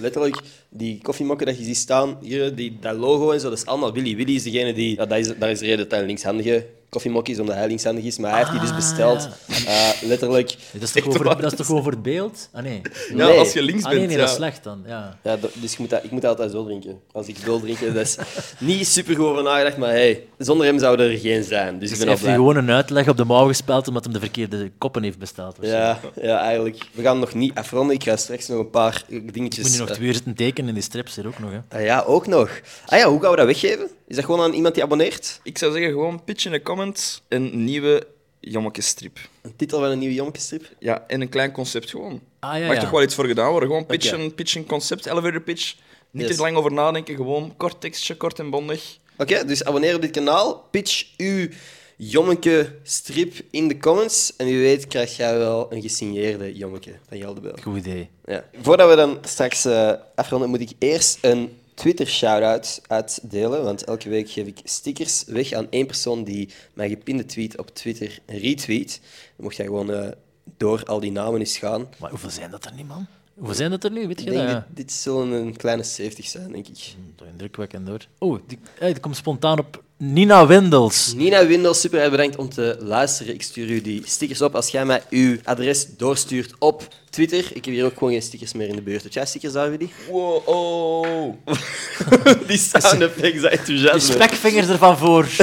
[0.00, 3.66] Letterlijk, die koffiemokken dat je ziet staan, hier, die, dat logo en zo, dat is
[3.66, 4.16] allemaal Willy.
[4.16, 4.96] Willy is degene die...
[4.96, 6.66] Ja, dat, is, dat is de reden dat hij een linkshandige
[6.96, 8.18] koffiemok is, omdat hij linkshandig is.
[8.18, 9.28] Maar hij heeft die dus besteld.
[9.66, 10.48] Eh, letterlijk...
[10.72, 12.48] Dat is, toch gewoon voor, dat is toch voor het beeld?
[12.52, 12.80] Ah, nee.
[13.14, 13.38] Ja, Nee.
[13.38, 14.82] als je links Ah, bent, nee, dat is slecht dan.
[14.86, 15.18] Ja.
[15.22, 17.00] Ja, dus je moet dat, ik moet dat altijd zo drinken.
[17.12, 18.16] Als ik wil drinken, dat is
[18.58, 21.78] niet super goed over nagedacht, maar hey, zonder hem zou er geen zijn.
[21.78, 22.46] Dus ik ben al heeft hij blij.
[22.46, 25.56] gewoon een uitleg op de mouw gespeld omdat hij de verkeerde koppen heeft besteld.
[25.60, 26.78] Ja, ja, eigenlijk.
[26.92, 27.94] We gaan nog niet afronden.
[27.94, 29.64] Ik ga straks nog een paar dingetjes...
[29.64, 31.50] Moet je nog eh, twee uur zitten tekenen in die strips hier ook nog.
[31.50, 31.76] Hè.
[31.78, 32.50] ah ja, ook nog.
[32.86, 33.90] Ah ja, hoe gaan we dat weggeven?
[34.06, 35.40] Is dat gewoon aan iemand die abonneert?
[35.42, 38.06] Ik zou zeggen, gewoon pitch in de comments een nieuwe
[38.40, 39.18] jommekesstrip.
[39.42, 40.68] Een titel van een nieuwe jommekesstrip?
[40.78, 42.20] Ja, en een klein concept gewoon.
[42.38, 42.80] Ah, ja, Mag ja.
[42.80, 43.68] toch wel iets voor gedaan worden.
[43.68, 44.34] Gewoon pitchen, Oké.
[44.34, 45.74] pitchen concept, elevator pitch.
[46.10, 46.36] Niet Yes.
[46.36, 48.98] te lang over nadenken, gewoon kort tekstje, kort en bondig.
[49.18, 50.68] Oké, dus abonneer op dit kanaal.
[50.70, 51.48] Pitch uw
[51.96, 54.36] jommeke strip in de comments.
[54.36, 57.52] En wie weet krijg jij wel een gesigneerde jommeke van Geldebel.
[57.62, 58.08] Goed idee.
[58.24, 58.44] Ja.
[58.62, 63.62] Voordat we dan straks eh, afronden, moet ik eerst een Twitter-shout-out uitdelen.
[63.64, 67.74] Want elke week geef ik stickers weg aan één persoon die mijn gepinde tweet op
[67.74, 69.00] Twitter retweet.
[69.36, 70.08] Dan mocht jij gewoon eh,
[70.56, 71.88] door al die namen eens gaan.
[71.98, 73.06] Maar hoeveel zijn dat er niet, man?
[73.34, 74.06] Hoeveel zijn dat er nu?
[74.06, 74.64] Weet je Ik denk dat?
[74.66, 76.94] dit, dit zullen een kleine 70 zijn, denk ik.
[77.16, 78.06] Toch indrukwekkend hoor.
[78.18, 81.14] Oh, die, eh, die komt spontaan op Nina Wendels.
[81.14, 83.34] Nina Windels, super bedankt om te luisteren.
[83.34, 87.38] Ik stuur u die stickers op als jij mij uw adres doorstuurt op Twitter.
[87.54, 89.02] Ik heb hier ook gewoon geen stickers meer in de buurt.
[89.02, 89.88] Heb jij stickers daar, Willy?
[90.10, 91.32] Wow, oh.
[92.48, 94.14] Die sound effects, dat De enthousiasme.
[94.14, 95.24] spekvingers ervan voor.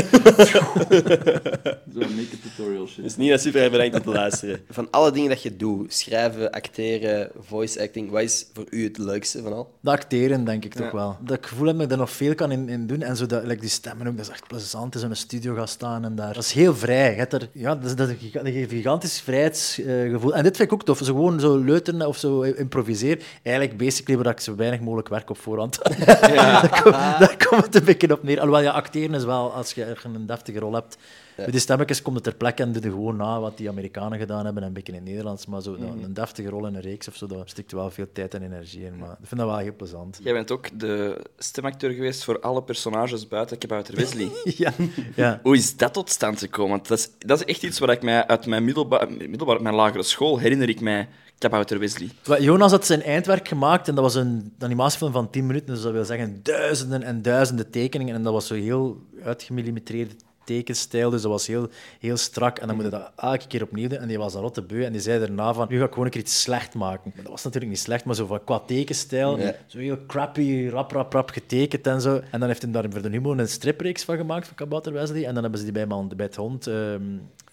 [1.94, 3.04] Zo make tutorial shit.
[3.04, 4.60] Dus Nina, super bedankt om te luisteren.
[4.70, 8.98] Van alle dingen dat je doet, schrijven, acteren, voice acting, wat is voor u het
[8.98, 9.74] leukste van al?
[9.82, 11.18] Dat acteren, denk ik toch wel.
[11.22, 13.02] Dat ik gevoel heb dat ik er nog veel kan in, in doen.
[13.02, 14.96] En zo dat, like die stemmen ook, dat is echt plezant.
[14.96, 16.34] is in een studio gaan staan en daar.
[16.34, 17.12] Dat is heel vrij.
[17.12, 20.36] Je hebt er, ja, dat is, dat is een giga- een gigantisch vrijheidsgevoel.
[20.36, 20.98] en dit vind ik ook tof.
[21.04, 23.24] Zo gewoon zo leuteren of zo improviseer.
[23.44, 25.80] Eigenlijk basically waar ik zo weinig mogelijk werk op voorhand.
[26.06, 28.40] daar, komt, daar komt het een beetje op neer.
[28.40, 30.98] Alhoewel, ja, acteren is wel, als je een deftige rol hebt,
[31.36, 34.20] Bij die stemmetjes komt het ter plekke en doe je gewoon na wat die Amerikanen
[34.20, 35.46] gedaan hebben en een beetje in het Nederlands.
[35.46, 36.04] Maar zo, Mhm.
[36.04, 38.86] een deftige rol in een reeks of zo, daar stikt wel veel tijd en energie
[38.86, 38.98] in.
[38.98, 40.20] Maar ik vind dat wel heel plezant.
[40.24, 44.30] Jij bent ook de stemacteur geweest voor alle personages buiten Kabouter Wesley.
[44.64, 44.72] ja,
[45.16, 45.40] ja.
[45.44, 46.72] Hoe is dat tot stand gekomen?
[46.72, 49.76] Want dat is, dat is echt iets wat ik mij uit mijn middelbaar, middelbaar mijn
[49.76, 51.08] lagere school herinner ik mij
[51.44, 52.10] Kabouter Wesley.
[52.40, 55.74] Jonas had zijn eindwerk gemaakt en dat was een animatiefilm van 10 minuten.
[55.74, 58.16] Dus dat wil zeggen duizenden en duizenden tekeningen.
[58.16, 60.14] En dat was zo heel uitgemillimetreerde
[60.44, 61.10] tekenstijl.
[61.10, 61.70] Dus dat was heel,
[62.00, 62.60] heel strak.
[62.60, 64.00] En dan moet je dat elke keer opnieuw doen.
[64.00, 64.84] En die was daar rot de beu.
[64.84, 67.12] En die zei daarna van, nu ga ik gewoon een keer iets slecht maken.
[67.16, 69.40] Maar dat was natuurlijk niet slecht, maar zo van, qua tekenstijl.
[69.68, 72.22] Zo heel crappy, rap, rap, rap getekend en zo.
[72.32, 75.26] En dan heeft hij daar voor de humor een stripreeks van gemaakt, van Kabouter Wesley.
[75.26, 77.02] En dan hebben ze die bij, Man, bij het hond ehm,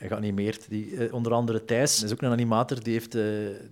[0.09, 0.69] geanimeerd.
[0.69, 3.23] Die, eh, onder andere Thijs, is ook een animator, die heeft, eh,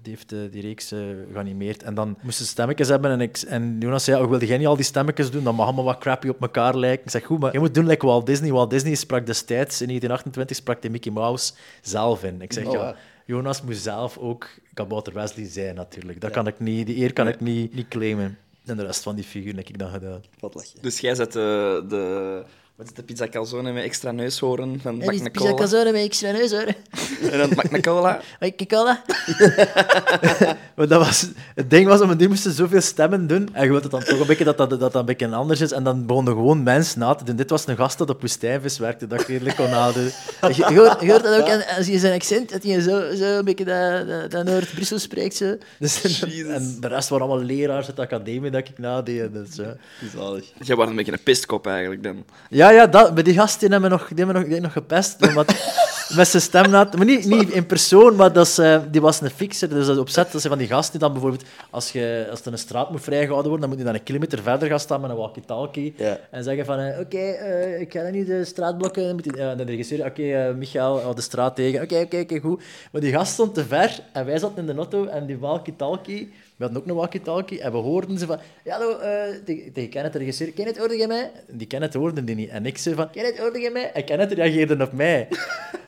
[0.03, 0.99] die, heeft eh, die reeks eh,
[1.33, 1.83] geanimeerd.
[1.83, 3.11] En dan moesten ze stemmetjes hebben.
[3.11, 5.45] En, ik, en Jonas zei, oh, wilde jij niet al die stemmetjes doen?
[5.45, 7.05] Dat mag allemaal wat crappy op elkaar lijken.
[7.05, 8.53] Ik zeg, goed, maar je moet doen like Walt Disney.
[8.53, 11.53] Walt Disney sprak destijds, in 1928, sprak de Mickey Mouse
[11.83, 12.43] zelf in.
[12.43, 12.97] Ik zeg, Oh, ja...
[13.29, 16.21] Jonas moet zelf ook Kabouter Wesley zijn, natuurlijk.
[16.21, 18.39] Dat kan ik niet, die eer kan ik niet, niet claimen.
[18.65, 20.23] En de rest van die figuren heb ik dan gedaan.
[20.39, 20.79] Wat lach je?
[20.81, 22.45] Dus jij zet de, de,
[22.79, 26.03] wat is de pizza calzone met extra neushoorn van En Mac na pizza calzone met
[26.05, 26.75] extra neus, hoor.
[27.31, 28.21] En dan Mac na Cola.
[28.41, 29.03] Hoi, Cola.
[30.77, 33.49] maar dat was, het ding was, omdat die moesten zoveel stemmen doen.
[33.53, 35.61] En je wilt het dan toch een beetje dat dat, dat, dat een beetje anders
[35.61, 35.73] is.
[35.73, 37.37] En dan begonnen gewoon mensen na te doen.
[37.37, 40.05] Dit was een gast dat op woestijnvis werkte, dat ik redelijk kon nadoen.
[40.41, 43.15] Je, je, hoort, je hoort dat ook aan- als je zijn accent, dat hij zo,
[43.15, 45.37] zo een beetje dat, dat, dat Noord-Brussel spreekt.
[45.37, 45.57] Zo.
[45.79, 46.47] Dus, Jezus.
[46.47, 49.33] en de rest waren allemaal leraars uit de academie dat ik nadeed.
[49.33, 49.77] Dus, ja.
[50.17, 50.45] Zalig.
[50.63, 52.25] Jij wordt een beetje een pestkop eigenlijk dan.
[52.51, 54.71] Ja, ja, dat, maar die gast die hebben me nog, die hebben nog, die hebben
[54.75, 55.27] nog gepest.
[55.27, 55.47] Omdat,
[56.17, 59.21] met zijn stem na Maar niet, niet in persoon, maar dat is, eh, die was
[59.21, 59.69] een fixer.
[59.69, 60.33] Dus dat opzet.
[60.33, 63.03] Dat zijn van die gasten die dan bijvoorbeeld, als, je, als er een straat moet
[63.03, 65.95] vrijgehouden worden, dan moet je dan een kilometer verder gaan staan met een walkie-talkie.
[65.97, 66.19] Ja.
[66.31, 69.03] En zeggen van, eh, oké, eh, ik ga nu de straat blokken.
[69.03, 71.83] Dan moet die, de regisseur, oké, eh, Michael, de straat tegen.
[71.83, 72.63] Oké, oké, oké, goed.
[72.93, 76.33] Maar die gast stond te ver en wij zaten in de auto en die walkie-talkie...
[76.59, 78.39] We hadden ook een walkie-talkie en we hoorden ze van...
[78.65, 79.11] Ja, hallo, eh,
[79.75, 80.53] tegen, Kenneth, de regisseur.
[80.53, 81.31] Kenneth, hoorde je mij?
[81.49, 82.49] Die Kenneth hoorde die niet.
[82.51, 83.11] En ik zei van...
[83.11, 83.93] Kenneth, hoorde je mij?
[83.93, 85.29] En Kenneth reageerde op mij.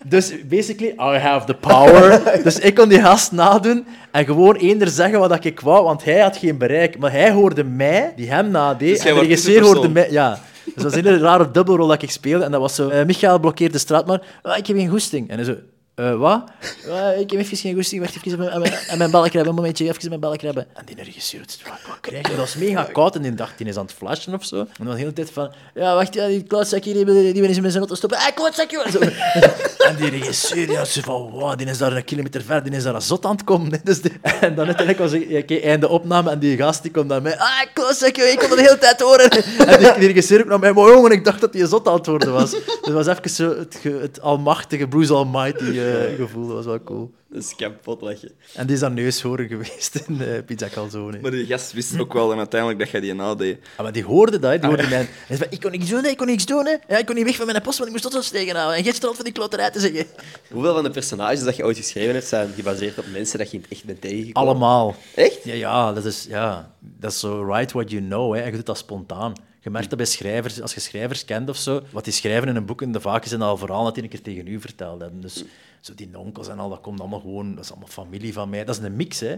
[0.06, 2.22] Dus basically, I have the power.
[2.44, 6.18] dus ik kon die gast nadoen en gewoon eender zeggen wat ik wou, want hij
[6.18, 6.98] had geen bereik.
[6.98, 8.96] Maar hij hoorde mij, die hem nadeed.
[8.96, 10.10] Dus en de regisseur hoorde mij...
[10.10, 10.38] Ja.
[10.64, 12.44] Dus dat was een hele rare dubbelrol dat ik speelde.
[12.44, 12.88] En dat was zo...
[12.88, 14.22] eh, Michael blokkeert de straat, maar...
[14.42, 15.30] "Ah, ik heb geen goesting.
[15.30, 15.54] En zo...
[16.00, 16.42] "Eh, wat?
[16.90, 18.00] "Ah, ik heb even geen goesting.
[18.02, 19.50] Wacht even aan mijn, aan mijn, aan mijn ballen krabben.
[19.50, 20.66] Een momentje, even mijn krabben.
[20.74, 22.28] En die regisseur, wat, wat krijg je?
[22.28, 23.14] Dat was mega koud.
[23.16, 24.56] En die dacht, die is aan het flashen of zo.
[24.58, 25.50] En dan de hele tijd van...
[25.74, 28.18] Ja, wacht, ja, die klootzakje, die, die, die eens met zijn auto stoppen.
[28.18, 28.82] Ah, klootzakje!
[28.82, 28.98] En, zo.
[29.88, 31.30] en die regisseur, ja, ze van...
[31.30, 32.62] Wow, die is daar een kilometer ver.
[32.62, 33.80] Die is daar een zot aan het komen.
[33.84, 35.42] Dus die- en dan uiteindelijk was ik...
[35.42, 36.30] Oké, einde opname.
[36.30, 37.38] En die gast, die komt naar mij.
[37.38, 39.30] Ah, klootzakje, ik kon dat de hele tijd horen.
[39.30, 40.72] En die, die regisseur ook naar mij.
[40.72, 42.50] Maar jongen, ik dacht dat hij zot aan het worden was.
[42.50, 46.46] Dus het was even zo het, ge- het almachtige Bruce Almighty eh, gevoel.
[46.46, 47.10] Dat was wel cool.
[47.28, 48.32] Dat is kapot lachen.
[48.54, 51.18] En die is aan neushoorn geweest in eh Pizza Calzone.
[51.20, 53.58] Maar die gast wist ook wel dan uiteindelijk dat jij die nadeed.
[53.76, 54.58] Ja, maar die hoorde dat, hè.
[54.58, 55.08] die hoorde mij.
[55.26, 56.08] Hij zei ik kon niks doen, hè.
[56.08, 56.66] ik kon niks doen.
[56.66, 56.76] Hè.
[56.88, 58.76] Ja, ik kon niet weg van mijn post, want ik moest tot zo tegenhouden.
[58.76, 60.06] En jij stond van die kloterij te zeggen.
[60.50, 63.56] Hoeveel van de personages dat je ooit geschreven hebt zijn gebaseerd op mensen dat je
[63.56, 64.50] in het echt bent tegengekomen?
[64.50, 64.94] Allemaal.
[65.14, 65.44] Echt?
[65.44, 68.34] Ja, ja, dat is, ja, dat is zo write what you know.
[68.34, 68.40] Hè.
[68.40, 69.32] En je doet dat spontaan.
[69.62, 72.56] Je merkt dat bij schrijvers, als je schrijvers kent of zo, wat die schrijven in
[72.56, 74.60] een boek, en de vaak is het al vooral dat die een keer tegen u
[74.60, 75.20] verteld hebben.
[75.20, 75.44] Dus
[75.80, 78.64] zo die onkels en al, dat komt allemaal gewoon, dat is allemaal familie van mij.
[78.64, 79.36] Dat is een mix, hè.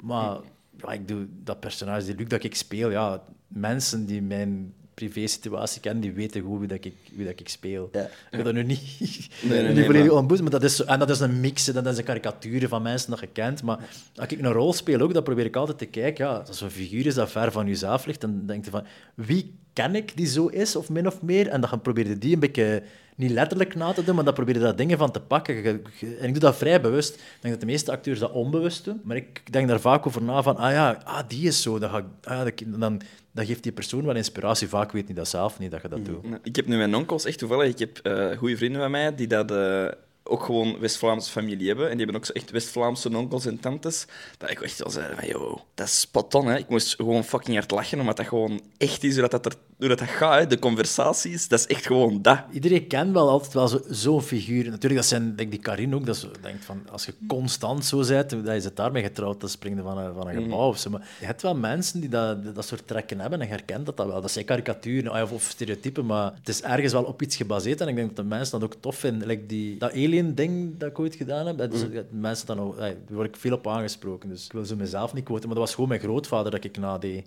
[0.00, 0.36] Maar
[0.76, 5.80] ja, ik doe dat personage, die Luc dat ik speel, ja, mensen die mijn privé-situatie
[5.80, 7.88] kennen, die weten goed wie, dat ik, wie dat ik speel.
[7.92, 8.02] Ja.
[8.02, 8.80] Ik wil dat nu niet,
[9.42, 11.98] nee, niet nee, volledig maar- dat is, en dat is een mix, hè, dat is
[11.98, 13.62] een karikatuur van mensen dat je kent.
[13.62, 13.78] Maar
[14.16, 16.70] als ik een rol speel ook, dan probeer ik altijd te kijken, ja, als een
[16.70, 20.26] figuur is dat ver van jezelf ligt, dan denk je van, wie ken ik die
[20.26, 21.48] zo is, of min of meer?
[21.48, 22.82] En dan probeer je die een beetje,
[23.16, 25.64] niet letterlijk na te doen, maar dan probeer je daar dingen van te pakken.
[25.64, 27.14] En ik doe dat vrij bewust.
[27.14, 30.22] Ik denk dat de meeste acteurs dat onbewust doen, maar ik denk daar vaak over
[30.22, 33.00] na van, ah ja, ah, die is zo, dan, ga ik, ah, dat- dan,
[33.32, 34.68] dan geeft die persoon wel inspiratie.
[34.68, 36.22] Vaak weet niet dat zelf niet, dat je dat doet.
[36.28, 37.68] Nou, Ik heb nu mijn onkels, echt toevallig.
[37.72, 39.86] Ik heb eh goede vrienden van mij die dat eh,
[40.28, 41.84] ook gewoon West-Vlaamse familie hebben.
[41.84, 44.06] En die hebben ook zo echt West-Vlaamse onkels en tantes.
[44.38, 46.56] Dat ik echt wel zei van, yo, dat is spot on, hè.
[46.58, 49.88] Ik moest gewoon fucking hard lachen, omdat dat gewoon echt is, dat, dat, er, hoe
[49.88, 50.46] dat, dat gaat, hè.
[50.46, 52.38] De conversaties, dat is echt gewoon dat.
[52.52, 54.64] Iedereen kent wel altijd wel zo- zo'n figuur.
[54.64, 56.06] Natuurlijk, dat zijn, denk ik, die Karin ook.
[56.06, 59.48] Dat is, denkt van, als je constant zo bent, dat je zit daarmee getrouwd, dan
[59.48, 60.90] spring je van een, van een gebouw of zo.
[60.90, 63.96] Maar je hebt wel mensen die dat, dat soort trekken hebben en je herkent dat,
[63.96, 64.20] dat wel.
[64.20, 67.80] Dat zijn karikaturen of, of stereotypen, maar het is ergens wel op iets gebaseerd.
[67.80, 69.28] En ik denk dat de mensen dat ook tof vinden.
[69.28, 72.78] Like die, dat alien-ding dat ik ooit gedaan heb, dat is, dat mensen dan ook,
[72.78, 74.28] daar word ik veel op aangesproken.
[74.28, 76.78] Dus ik wil zo mezelf niet quoten, maar dat was gewoon mijn grootvader dat ik
[76.78, 77.26] nadeed.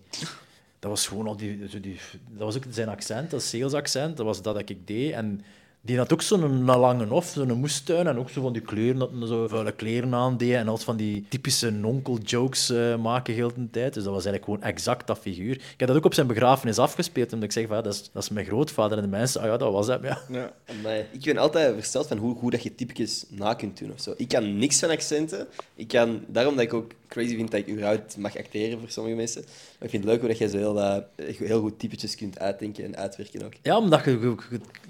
[0.79, 1.99] Dat was gewoon al die, zo die...
[2.29, 4.17] Dat was ook zijn accent, dat sales accent.
[4.17, 5.13] Dat was dat dat ik deed.
[5.13, 5.41] En
[5.81, 9.27] Die had ook zo'n lange hof, zo'n moestuin en ook zo van die kleuren, dat
[9.27, 13.93] zo vuile kleren aandeed en altijd van die typische nonkel-jokes eh, maken heel de tijd.
[13.93, 15.55] Dus dat was eigenlijk gewoon exact dat figuur.
[15.55, 18.09] Ik heb dat ook op zijn begrafenis afgespeeld, omdat ik zeg van, ja, dat, is,
[18.13, 18.97] dat is mijn grootvader.
[18.97, 20.21] En de mensen, ah ja, dat was hem, ja.
[20.31, 20.53] Ja.
[20.65, 21.05] Amai.
[21.11, 24.13] Ik ben altijd versteld van hoe goed dat je typetjes na kunt doen of zo.
[24.17, 25.47] Ik kan niks van accenten.
[25.75, 29.15] Ik kan, daarom dat ik ook crazy vind dat ik überhaupt mag acteren voor sommige
[29.15, 29.43] mensen.
[29.79, 32.39] Maar ik vind het leuk hoe dat jij zo heel, eh, heel goed typetjes kunt
[32.39, 33.53] uitdenken en uitwerken ook.
[33.61, 34.35] Ja, omdat je,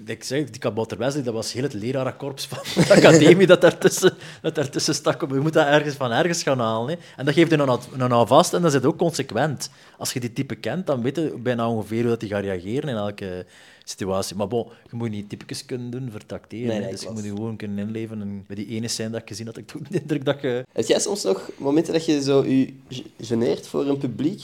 [0.06, 4.14] ik zeg, die kabouter Wesley, dat was heel het lerarenkorps van de academie dat daartussen,
[4.42, 5.20] dat daartussen stak.
[5.20, 6.88] Je moet dat ergens van ergens gaan halen.
[6.88, 6.96] Hè.
[7.16, 9.70] En dat geeft je dan nou vast en dat is het ook consequent.
[9.98, 12.88] Als je die type kent, dan weet je bijna ongeveer hoe dat die gaat reageren
[12.88, 13.46] in elke
[13.84, 14.36] situatie.
[14.36, 16.66] Maar bon, je moet niet typetjes kunnen doen voor te acteren.
[16.66, 16.82] Nee, hè.
[16.82, 18.20] nee, dus je moet je gewoon kunnen inleven.
[18.20, 20.64] En bij die ene scène dat ik gezien had, ik toen de indruk dat je...
[20.72, 24.42] Heb jij soms nog momenten dat je zo je ge- geneert voor een publiek?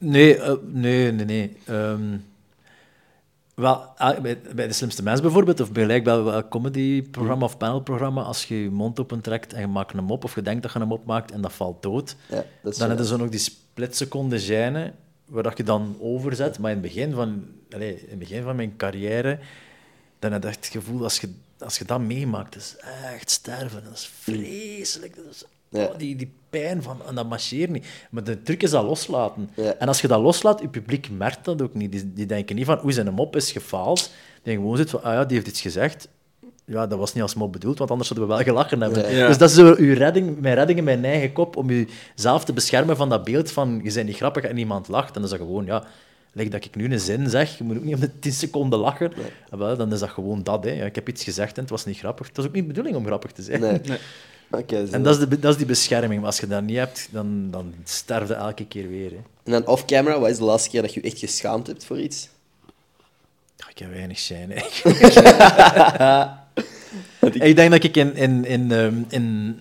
[0.00, 1.56] Nee, eh, nee, nee, nee.
[1.64, 2.16] Ehm,
[3.54, 8.44] wel, ah, bij, bij De Slimste Mens bijvoorbeeld, of bij welk comedy-programma of panelprogramma, als
[8.44, 10.92] je je mond opentrekt en je maakt hem op, of je denkt dat je hem
[10.92, 12.88] opmaakt en dat valt dood, Ja, dat is dan zo.
[12.88, 14.94] heb je zo nog die splitseconde gêne,
[15.24, 16.58] waar dat je dan overzet.
[16.58, 19.38] Maar in het begin van, allez, in het begin van mijn carrière,
[20.18, 21.28] dan heb je echt het gevoel, als je,
[21.58, 22.76] als je dat meemaakt, dat is
[23.12, 23.84] echt sterven.
[23.84, 25.16] Dat is vreselijk.
[25.16, 27.86] Dat is, oh, die, die pijn van, en dat marcheert niet.
[28.10, 29.50] Maar de truc is dat loslaten.
[29.54, 29.74] Ja.
[29.78, 31.92] En als je dat loslaat, je publiek merkt dat ook niet.
[31.92, 33.98] Die, die denken niet van, oei, zijn mop is gefaald.
[33.98, 36.08] Die denken gewoon zit van, ah ja, die heeft iets gezegd.
[36.64, 39.14] Ja, dat was niet als mop bedoeld, want anders zouden we wel gelachen hebben.
[39.14, 39.26] Ja.
[39.26, 42.52] Dus dat is zo uw redding, mijn redding in mijn eigen kop, om jezelf te
[42.52, 45.06] beschermen van dat beeld van, je bent niet grappig en iemand lacht.
[45.06, 45.84] En dan is dat gewoon, ja,
[46.32, 48.78] lijkt dat ik nu een zin zeg, je moet ook niet om de 10 seconden
[48.78, 49.12] lachen.
[49.50, 50.64] Ah, wel, dan is dat gewoon dat.
[50.64, 50.70] Hè.
[50.70, 52.26] Ja, ik heb iets gezegd en het was niet grappig.
[52.26, 53.60] Het was ook niet de bedoeling om grappig te zijn.
[53.60, 53.80] Nee.
[54.50, 56.20] En dat is, de, dat is die bescherming.
[56.20, 59.10] Maar als je dat niet hebt, dan, dan sterf je elke keer weer.
[59.10, 59.16] Hè.
[59.16, 62.00] En dan off-camera, wat is de laatste keer dat je je echt geschaamd hebt voor
[62.00, 62.28] iets?
[63.68, 64.50] Ik heb weinig zijn.
[67.50, 69.58] ik denk dat ik in, in, in, ehm, in,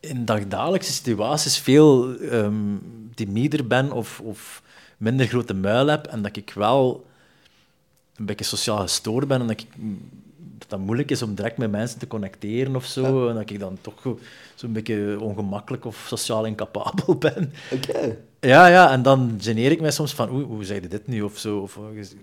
[0.00, 2.76] in dagdagelijkse situaties veel ehm
[3.18, 4.62] timider ben of, of
[4.96, 6.06] minder grote muil heb.
[6.06, 7.06] En dat ik wel
[8.16, 9.40] een beetje sociaal gestoord ben.
[9.40, 9.66] En dat, ik,
[10.68, 13.28] dat moeilijk is om direct met mensen te connecteren of zo.
[13.28, 14.18] En dat ik dan toch zo-
[14.54, 17.52] zo'n beetje ongemakkelijk of sociaal incapabel ben.
[17.72, 18.16] Oké.
[18.40, 21.22] Ja, ja, en dan geneer ik mij soms van, hoe zei je dit nu?
[21.22, 22.16] Of zo, of wat je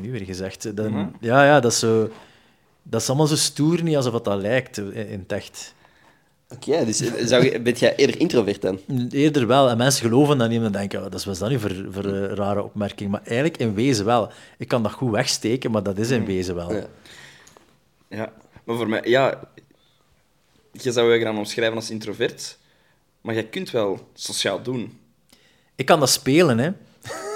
[0.00, 0.76] nu weer gezegd.
[0.76, 2.10] Dan, Ja, ja, dat is zo...
[2.82, 5.74] Dat is allemaal zo stoer, niet alsof dat lijkt in, in het echt.
[6.48, 6.96] Oké, dus
[7.28, 8.78] zou je, ben jij eerder introvert dan?
[9.10, 11.40] Eerder wel, en mensen geloven dat niet, en dan denken, oh, dat is wat is
[11.40, 13.10] dat nu voor, voor een rare opmerking.
[13.10, 14.30] Maar eigenlijk in wezen wel.
[14.58, 16.72] Ik kan dat goed wegsteken, maar dat is in wezen wel.
[16.74, 16.86] Ja.
[18.08, 18.32] Ja,
[18.64, 19.40] maar voor mij, ja,
[20.72, 22.58] je zou je gaan omschrijven als introvert,
[23.20, 24.98] maar jij kunt wel sociaal doen.
[25.74, 26.70] Ik kan dat spelen, hè.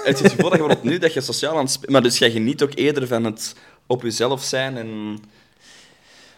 [0.03, 2.17] Het is gevoel dat je wordt nu dat je sociaal aan het spelen maar dus
[2.17, 3.55] jij geniet ook eerder van het
[3.87, 5.19] op jezelf zijn en...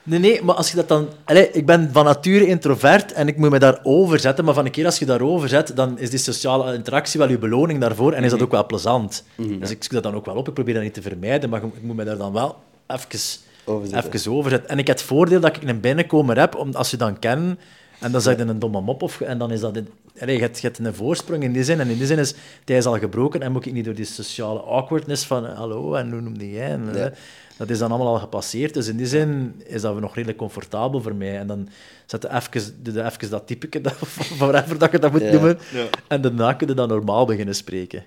[0.06, 1.10] Nee, nee, maar als je dat dan...
[1.24, 4.72] Allee, ik ben van nature introvert en ik moet me daarover zetten, maar van een
[4.72, 8.24] keer als je daarover zet, dan is die sociale interactie wel je beloning daarvoor en
[8.24, 9.24] is dat ook wel plezant.
[9.36, 10.48] Dus ik zoek dat dan ook wel op.
[10.48, 12.58] Ik probeer dat niet te vermijden, maar ik moet me daar dan wel
[12.88, 13.20] even
[13.66, 14.14] Overzetten.
[14.14, 14.70] even over zetten.
[14.70, 17.60] En ik heb het voordeel dat ik een binnenkomer heb, om, als je dan kent,
[18.00, 19.76] en dan zeg je een domme mop, of, en dan is dat...
[19.76, 19.90] een-
[20.20, 22.34] Allee, je, hebt, je hebt een voorsprong in die zin, en in die zin is
[22.66, 26.12] ijs al gebroken, en moet ik niet door die sociale awkwardness van eh, hallo, en
[26.12, 26.70] hoe noemde jij?
[26.70, 27.12] En, eh, Ja.
[27.58, 31.02] Dat is dan allemaal al gepasseerd, dus in die zin is dat nog redelijk comfortabel
[31.02, 31.38] voor mij.
[31.38, 31.70] En dan
[32.06, 35.22] zet je even, doe je even dat typeke, dat, van whatever dat je dat moet
[35.22, 35.32] Ja.
[35.32, 35.86] noemen, Ja.
[36.08, 38.04] en daarna kun je dan normaal beginnen spreken.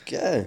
[0.00, 0.46] Oké.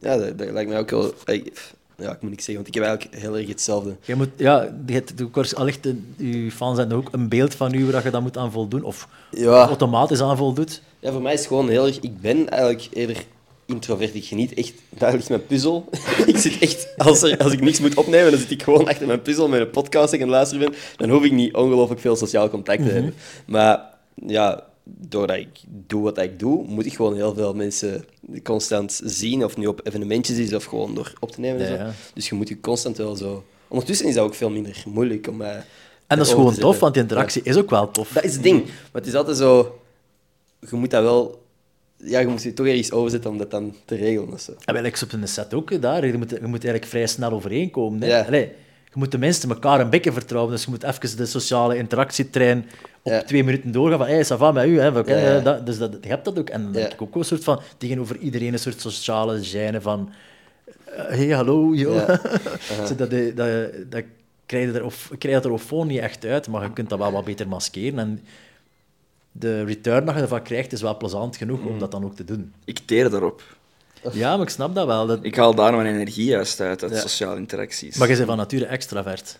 [0.00, 1.12] Ja, dat, dat lijkt mij ook wel...
[1.24, 3.96] ik- Ja, ik moet niks zeggen, want ik heb eigenlijk heel erg hetzelfde.
[4.04, 7.90] Je moet, ja, je hebt allicht, een- je fans hebben ook een beeld van u
[7.90, 9.66] waar je dat moet aan voldoen, of Ja.
[9.66, 10.82] automatisch aan voldoet.
[11.00, 12.00] Ja, voor mij is het gewoon heel erg...
[12.00, 13.24] Ik ben eigenlijk eerder
[13.66, 14.14] introvert.
[14.14, 14.72] Ik geniet echt...
[14.88, 15.88] Daar ligt mijn puzzel.
[16.26, 16.88] ik zit echt...
[16.96, 19.60] Als, er, als ik niks moet opnemen, dan zit ik gewoon achter mijn puzzel met
[19.60, 20.78] een podcast en luisteren ben.
[20.96, 23.14] Dan hoef ik niet ongelooflijk veel sociaal contact te hebben.
[23.46, 23.80] Maar
[24.26, 25.48] ja, doordat ik
[25.86, 28.04] doe wat ik doe, moet ik gewoon heel veel mensen
[28.42, 29.44] constant zien.
[29.44, 31.66] Of nu op evenementjes is, of gewoon door op te nemen.
[31.66, 31.84] En, Ja, zo.
[31.84, 31.92] ja.
[32.14, 33.44] Dus je moet je constant wel zo...
[33.68, 35.36] Ondertussen is dat ook veel minder moeilijk om...
[35.36, 35.64] mij
[36.06, 38.12] En dat is gewoon tof, want die interactie is ook wel tof.
[38.12, 38.64] Dat is het ding.
[38.64, 39.80] Maar het is altijd zo...
[40.70, 41.44] Je moet dat wel...
[41.96, 44.32] Ja, je moet je toch ergens overzetten om dat dan te regelen.
[44.32, 44.52] Of zo.
[44.64, 46.06] En wel, ik op een set ook eh, daar.
[46.06, 48.02] Je moet, je moet eigenlijk vrij snel overeenkomen.
[48.02, 48.26] Hè?
[48.26, 48.52] Allee,
[48.96, 50.52] je moet tenminste elkaar een beetje vertrouwen.
[50.52, 52.58] Dus je moet even de sociale interactietrein
[53.02, 53.22] op Ja.
[53.22, 53.98] twee minuten doorgaan.
[53.98, 54.80] Van, hey, ça va met u?
[54.80, 54.92] Hè?
[54.92, 55.40] We kennen Ja, ja.
[55.40, 56.48] Dat, dus dat, je hebt dat ook.
[56.50, 56.78] En dan Ja.
[56.80, 57.60] heb ik ook wel een soort van...
[57.78, 60.12] Tegenover iedereen een soort sociale gêne van...
[60.84, 61.94] eh, hey, hallo, yo.
[61.94, 62.20] Ja.
[62.88, 64.02] Zo dat, dat, dat, dat
[64.46, 67.12] krijg je er, of, krijg je er niet echt uit, maar je kunt dat wel
[67.12, 67.98] wat beter maskeren.
[67.98, 68.20] En
[69.32, 72.24] de return dat je ervan krijgt is wel plezant genoeg om dat dan ook te
[72.24, 72.52] doen.
[72.64, 73.42] Ik teer daarop.
[74.12, 75.06] Ja, maar ik snap dat wel.
[75.06, 75.18] Dat...
[75.22, 77.96] Ik haal daar mijn energie juist uit, uit sociale interacties.
[77.96, 79.38] Maar je bent van nature extravert.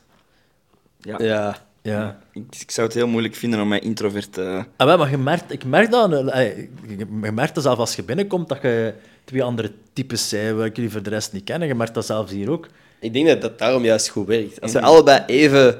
[1.01, 1.17] ja.
[1.23, 1.65] Ja.
[1.83, 2.19] Ja.
[2.33, 4.65] Ik, ik zou het heel moeilijk vinden om mij introvert te...
[4.77, 6.57] Ah, wel, maar je merkt, ik merk dat, eh,
[6.89, 8.95] je merkt dat zelf als je binnenkomt dat je
[9.25, 11.69] twee andere types zijn, waar ik jullie voor de rest niet kennen.
[11.69, 12.69] Je merkt dat zelfs hier ook.
[13.01, 14.61] Ik denk dat dat daarom juist goed werkt.
[14.61, 14.87] Als we Mhm.
[14.87, 15.79] allebei even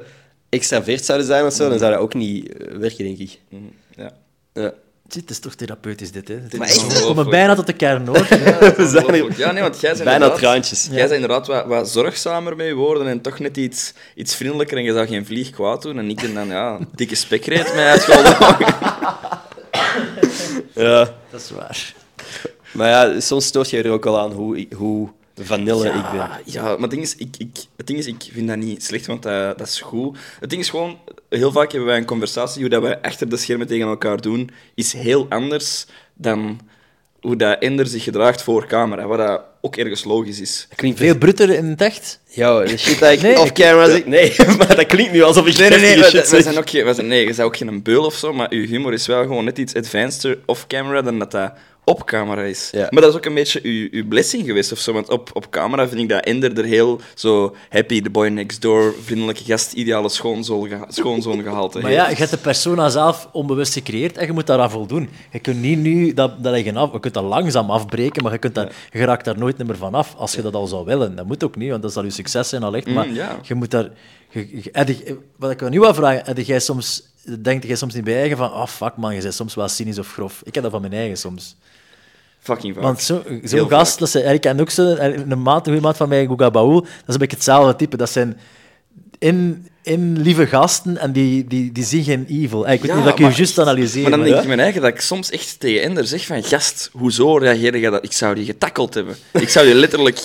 [0.49, 3.39] extravert zouden zijn of zo, dan zou dat ook niet eh, werken, denk ik.
[3.49, 3.61] Mhm,
[3.95, 4.11] Ja.
[4.53, 4.73] Ja.
[5.13, 6.27] Het is toch therapeutisch, dit.
[6.27, 6.39] Hè?
[6.57, 8.17] Maar echt, we komen bijna tot de kern, hoor.
[8.77, 10.87] We zijn Ja, nee, want jij bent bijna inderdaad- traantjes.
[10.91, 14.77] Jij bent inderdaad wat, wat zorgzamer met je woorden en toch net iets, iets vriendelijker
[14.77, 15.97] en je zou geen vlieg kwaad doen.
[15.97, 18.35] En ik ben dan, ja, dikke spekreet mij uitscholden.
[20.73, 21.09] Ja.
[21.31, 21.93] Dat is waar.
[22.71, 26.29] Maar ja, soms stoort je er ook al aan hoe, hoe vanille ik ben.
[26.45, 29.05] Ja, maar het ding is, ik, ik, het ding is, ik vind dat niet slecht,
[29.05, 30.17] want dat, dat is goed.
[30.39, 30.97] Het ding is gewoon,
[31.29, 34.49] heel vaak hebben wij een conversatie, hoe dat wij achter de schermen tegen elkaar doen,
[34.75, 36.59] is heel anders dan
[37.21, 40.67] hoe dat Ender zich gedraagt voor camera, wat dat ook ergens logisch is.
[40.75, 42.19] Klinkt Veel bruter in het echt.
[42.29, 44.05] Yo, de shit dat ik Nee, off camera zeg.
[44.05, 46.41] Nee, maar dat klinkt nu alsof ik Nee, nee, nee, zeg.
[46.41, 48.65] zijn ook geen, wij zijn, nee, je bent ook geen beul of zo, maar uw
[48.65, 51.53] humor is wel gewoon net iets advanceder off-camera dan dat dat
[51.89, 52.69] op camera is.
[52.71, 52.87] Ja.
[52.89, 55.49] Maar dat is ook een beetje uw, uw blessing geweest of zo, want op, op
[55.49, 59.73] camera vind ik dat Ender er heel zo happy, the boy next door, vriendelijke gast,
[59.73, 64.25] ideale schoonzoon, geha- schoonzoon gehalte Maar ja, je hebt de persona zelf onbewust gecreëerd en
[64.25, 65.09] je moet daaraan voldoen.
[65.31, 68.37] Je kunt niet nu dat, dat je af, je kunt dat langzaam afbreken, maar je,
[68.37, 71.15] kunt dat, je raakt daar nooit meer van af als je dat al zou willen.
[71.15, 72.87] Dat moet ook niet, want dat zal je succes zijn allicht.
[72.87, 73.39] Maar Mm, ja.
[73.43, 73.89] je moet daar.
[74.29, 77.03] Je, wat ik nu wil vragen, heb jij soms,
[77.39, 79.99] denkt jij soms niet bij eigen van, oh fuck man, je bent soms wel cynisch
[79.99, 80.41] of grof.
[80.43, 81.55] Ik heb dat van mijn eigen soms.
[82.47, 82.83] Fucking vaak.
[82.83, 83.69] Want zo- zo'n vaak.
[83.69, 86.51] gast, dat zijn, ik ken ook zo, een maat, een goede maat van mij, Guga
[86.51, 87.97] Baul, dat is een beetje hetzelfde type.
[87.97, 88.37] Dat zijn
[89.19, 92.67] in, in lieve gasten en die, die, die zien geen evil.
[92.67, 94.01] Eh, Ik weet Ja, niet dat ik je juist analyseer.
[94.01, 96.89] Maar dan denk ik mijn eigen dat ik soms echt tegen Ender zeg van gast,
[96.93, 98.03] hoezo reageer je dat?
[98.03, 99.15] Ik zou die getackeld hebben.
[99.33, 100.19] Ik zou die letterlijk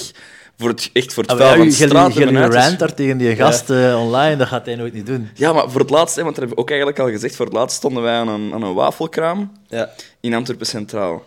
[0.59, 3.37] voor het, echt voor het Ah, vuil van de straat hebben rant daar tegen die
[3.37, 5.29] gast eh, online, dat gaat hij nooit niet doen.
[5.35, 7.55] Ja, maar voor het laatst, want dat heb ik ook eigenlijk al gezegd, voor het
[7.55, 9.91] laatst stonden wij aan een, aan een wafelkraam Ja.
[10.21, 11.25] in Antwerpen Centraal.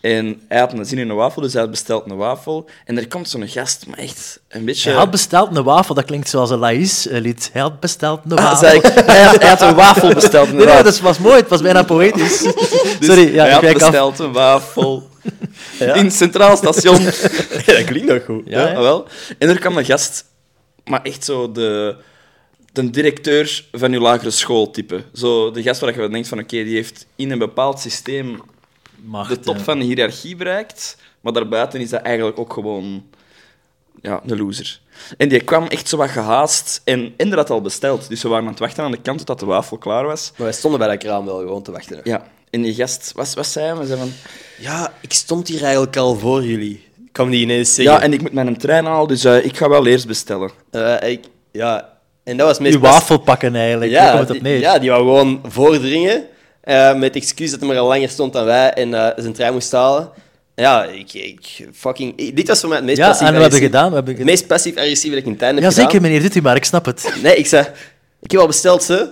[0.00, 2.68] En hij had een zin in een wafel, dus hij had besteld een wafel.
[2.84, 4.88] En er komt zo'n gast, maar echt een beetje...
[4.90, 7.50] Hij had besteld een wafel, dat klinkt zoals een Laïs-lied.
[7.52, 8.56] Hij had besteld een Ah, wafel.
[8.58, 8.82] zei ik,
[9.12, 11.82] hij, had, hij had een wafel besteld, Nee, nee, dat was mooi, het was bijna
[11.82, 12.38] poëtisch.
[12.98, 13.72] Dus Sorry, ja, hij ik had af.
[13.90, 15.08] besteld een wafel
[15.78, 17.00] in het Centraal Station.
[17.00, 17.10] Ja,
[17.66, 18.42] dat klinkt nog goed.
[18.44, 19.06] Ja, wel.
[19.38, 20.24] En er kwam een gast,
[20.84, 21.96] maar echt zo de,
[22.72, 25.02] de directeur van uw lagere schooltype.
[25.14, 28.40] Zo de gast waar je denkt van, oké, die heeft in een bepaald systeem
[29.04, 33.04] Macht, de top van de hiërarchie bereikt, maar daarbuiten is dat eigenlijk ook gewoon
[34.02, 34.80] ja, een loser.
[35.16, 38.08] En die kwam echt zo wat gehaast en Ender had al besteld.
[38.08, 40.32] Dus we waren aan het wachten aan de kant totdat de wafel klaar was.
[40.36, 42.00] Maar wij stonden bij dat kraam wel gewoon te wachten.
[42.04, 43.86] Ja, en die gast, wat, wat zei hij?
[43.86, 44.12] Zei van,
[44.58, 46.86] Ja, ik stond hier eigenlijk al voor jullie.
[47.06, 47.94] Ik kwam die ineens zeggen.
[47.94, 50.50] ja, en ik moet mijn trein halen, dus eh, ik ga wel eerst bestellen.
[50.70, 54.36] Eh, ik, ja, en dat was meest Uw wafel pakken eigenlijk, daar Ja, komt het
[54.36, 54.60] op die, neer.
[54.60, 56.26] ja, die wou gewoon voordringen.
[56.68, 59.32] Eh, met het excuus dat hij maar al langer stond dan wij en eh, zijn
[59.32, 60.10] trein moest halen.
[60.54, 62.12] Ja, ik, ik fucking...
[62.16, 63.88] ik- dit was voor mij het meest Ja, passief en wat hebben gedaan?
[63.88, 64.34] We hebben Het gedaan.
[64.34, 65.84] meest passief-agressieve dat ik in tijd heb Ja, gedaan.
[65.84, 67.12] zeker meneer, doet u maar, ik snap het.
[67.22, 67.66] Nee, ik zei...
[68.20, 69.08] Ik heb al besteld, ze.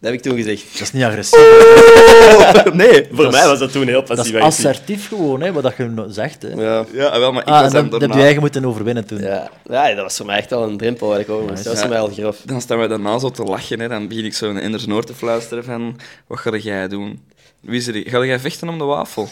[0.00, 0.72] Dat heb ik toen gezegd.
[0.72, 1.40] Dat is niet agressief.
[2.72, 3.06] nee.
[3.12, 6.04] Voor Dat mij was dat toen heel Dat is assertief gewoon, hè, wat dat je
[6.08, 6.42] zegt.
[6.42, 6.48] Hè.
[6.48, 6.84] Ja.
[6.92, 8.22] Ja, wel, maar ik Ah, was dan, dan dat heb je daarna...
[8.22, 9.18] eigen moeten overwinnen toen.
[9.18, 9.50] Ja.
[9.64, 11.64] ja, dat was voor mij echt al een drempel waar ik over moest.
[11.64, 12.36] Dat was voor mij al grof.
[12.44, 13.80] Dan staan wij daarna zo te lachen.
[13.80, 13.88] Hè.
[13.88, 16.00] Dan begin ik zo in Enders Noord te fluisteren van...
[16.26, 17.22] Wat ga jij doen?
[17.60, 18.02] Wie is er?
[18.06, 19.28] Ga jij vechten om de wafel?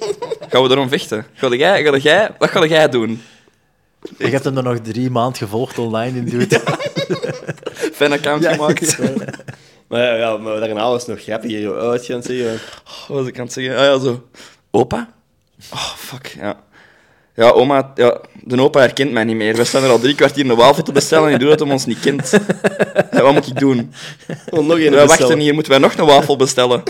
[0.50, 1.26] Gaan we erom vechten?
[1.34, 3.22] Ga jij, ga jij, wat ga jij doen?
[4.18, 6.60] Je hebt hem er nog drie maanden gevolgd online in dude.
[7.98, 8.98] Fan account gemaakt.
[9.90, 11.76] Maar ja, ja, maar daarna was het nog grappiger.
[11.80, 12.60] Oh, wat je aan het zeggen?
[13.08, 13.76] Wat was ik aan het zeggen?
[13.76, 14.28] Ah ja, zo.
[14.70, 15.10] Opa?
[15.72, 16.60] Oh, fuck, ja.
[17.34, 17.92] Ja, oma...
[17.94, 19.56] Ja, de opa herkent mij niet meer.
[19.56, 21.70] We staan er al drie kwartier een wafel te bestellen en die doet dat hem
[21.70, 22.30] ons niet kent.
[23.10, 23.92] Ja, wat moet ik doen?
[24.48, 26.82] Gewoon nog een Wij wachten hier, moeten wij nog een wafel bestellen?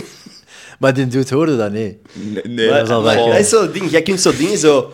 [0.78, 2.00] maar die dude hoorde dat, nee.
[2.12, 2.68] Nee, nee.
[2.68, 3.26] dat is al weg, Oh.
[3.26, 3.90] Dat is zo het ding.
[3.90, 4.92] Jij kunt zo dingen zo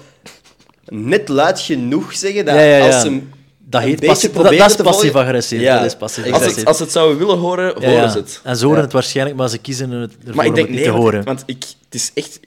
[0.85, 2.87] net luid genoeg zeggen dat Ja, ja, ja.
[2.87, 3.21] als ze
[3.69, 6.33] Dat heet passie- dat- is passief-agressief, Ja, dat is passief-agressief.
[6.33, 6.57] Als exact.
[6.57, 8.09] het, als het zouden willen horen, horen ja.
[8.09, 8.41] ze het.
[8.43, 10.77] En ze horen het waarschijnlijk, maar ze kiezen het ervoor Maar ik om denk het
[10.77, 11.25] niet nee, te horen.
[11.25, 12.41] want, ik, het is echt...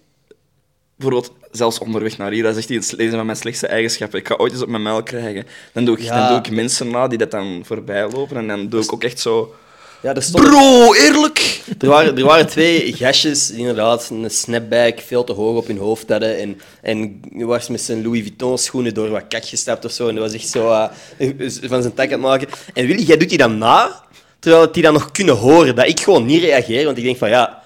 [0.96, 4.20] Bijvoorbeeld, zelfs onderweg naar hier, dat is echt iets lezen van mijn slechtste eigenschappen.
[4.20, 5.46] Ik ga ooit eens op mijn muil krijgen.
[5.74, 8.70] Dan doe ik, dan doe ik mensen na die dat dan voorbij lopen en dan
[8.70, 9.54] doe ik ook echt zo...
[10.02, 11.62] Ja, er, stond, Bro, eerlijk!
[11.80, 15.78] er, waren, er waren twee gastjes die inderdaad een snapback veel te hoog op hun
[15.78, 16.38] hoofd hadden.
[16.40, 20.08] En, en was met zijn Louis Vuitton schoenen door wat kak gestapt of zo.
[20.08, 21.30] En dat was echt zo eh,
[21.62, 22.48] van zijn tak aan het maken.
[22.74, 24.02] En Willy, jij doet die dan na,
[24.40, 25.76] terwijl die dan nog kunnen horen.
[25.76, 27.62] Dat ik gewoon niet reageer, want ik denk van ja...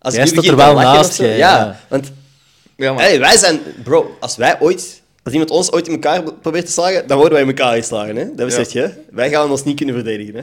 [0.00, 1.80] Als Jij ik nu staat er wel naast, zo- ja, ja.
[1.88, 2.10] want
[2.76, 3.02] Ja, maar...
[3.02, 3.60] Hey, wij zijn...
[3.84, 5.02] Bro, als wij ooit...
[5.22, 8.16] Als iemand ons ooit in elkaar probeert te slagen, dan worden wij in elkaar geslagen,
[8.16, 8.24] hè?
[8.34, 8.90] Dat besef je?
[9.10, 10.42] Wij gaan ons niet kunnen verdedigen, hè?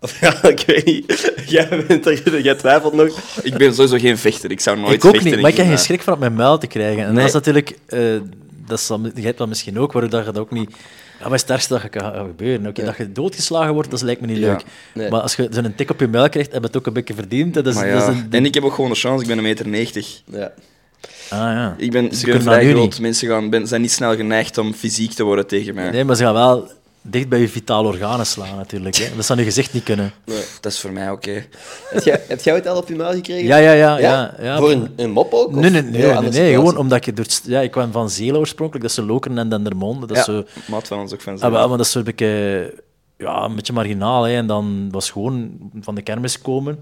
[0.00, 1.32] Of ja, ik weet niet.
[1.46, 3.18] Jij, bent er, jij twijfelt nog.
[3.42, 4.50] Ik ben sowieso geen vechter.
[4.50, 5.30] Ik zou nooit Ik ook vechten.
[5.30, 7.02] niet, maar ik heb geen schrik van op mijn muil te krijgen.
[7.02, 7.16] En Nee.
[7.16, 7.78] dat is natuurlijk...
[7.86, 8.00] eh
[8.66, 10.70] dat zal, jij hebt dat misschien ook, waardoor dat je dat ook niet...
[11.18, 12.66] Ja, wat is het ergste dat kan gebeuren?
[12.66, 14.46] Oké, Dat je doodgeslagen wordt, dat lijkt me niet Ja.
[14.46, 14.62] leuk.
[14.94, 15.10] Nee.
[15.10, 17.14] Maar als je zo'n tik op je muil krijgt, heb je het ook een beetje
[17.14, 17.54] verdiend.
[17.54, 18.26] Dat is, dat is een...
[18.30, 19.22] En ik heb ook gewoon de chance.
[19.22, 20.22] Ik ben een meter 90.
[20.32, 20.52] Ja.
[21.30, 21.74] Ah, ja.
[21.78, 22.82] Ik ben, Dus ik ben vrij groot.
[22.82, 23.00] niet.
[23.00, 25.90] Mensen gaan, ben, zijn niet snel geneigd om fysiek te worden tegen mij.
[25.90, 26.70] Nee, maar ze gaan wel
[27.10, 28.96] dicht bij je vitale organen slaan, natuurlijk.
[28.96, 29.16] Hè.
[29.16, 30.12] Dat zou je gezicht niet kunnen.
[30.60, 31.44] Dat is voor mij oké.
[31.90, 33.46] Heb, jij, heb jij het al op je muil gekregen?
[33.46, 33.98] Ja, ja, ja.
[33.98, 34.58] ja, ja.
[34.58, 35.52] Voor een, een mop ook?
[35.52, 38.88] Nee, nee, nee, nee, nee, gewoon omdat je door Ja, ik kwam van Zelen oorspronkelijk,
[38.88, 40.06] dat is Lokeren en Dendermonde.
[40.06, 40.44] Dat is Ja, zo...
[40.66, 42.74] maat van ons ook van Ah, maar dat is zo een beetje,
[43.18, 44.22] ja, een beetje marginaal.
[44.24, 44.36] Hè.
[44.36, 45.50] En dan was gewoon
[45.80, 46.78] van de kermis komen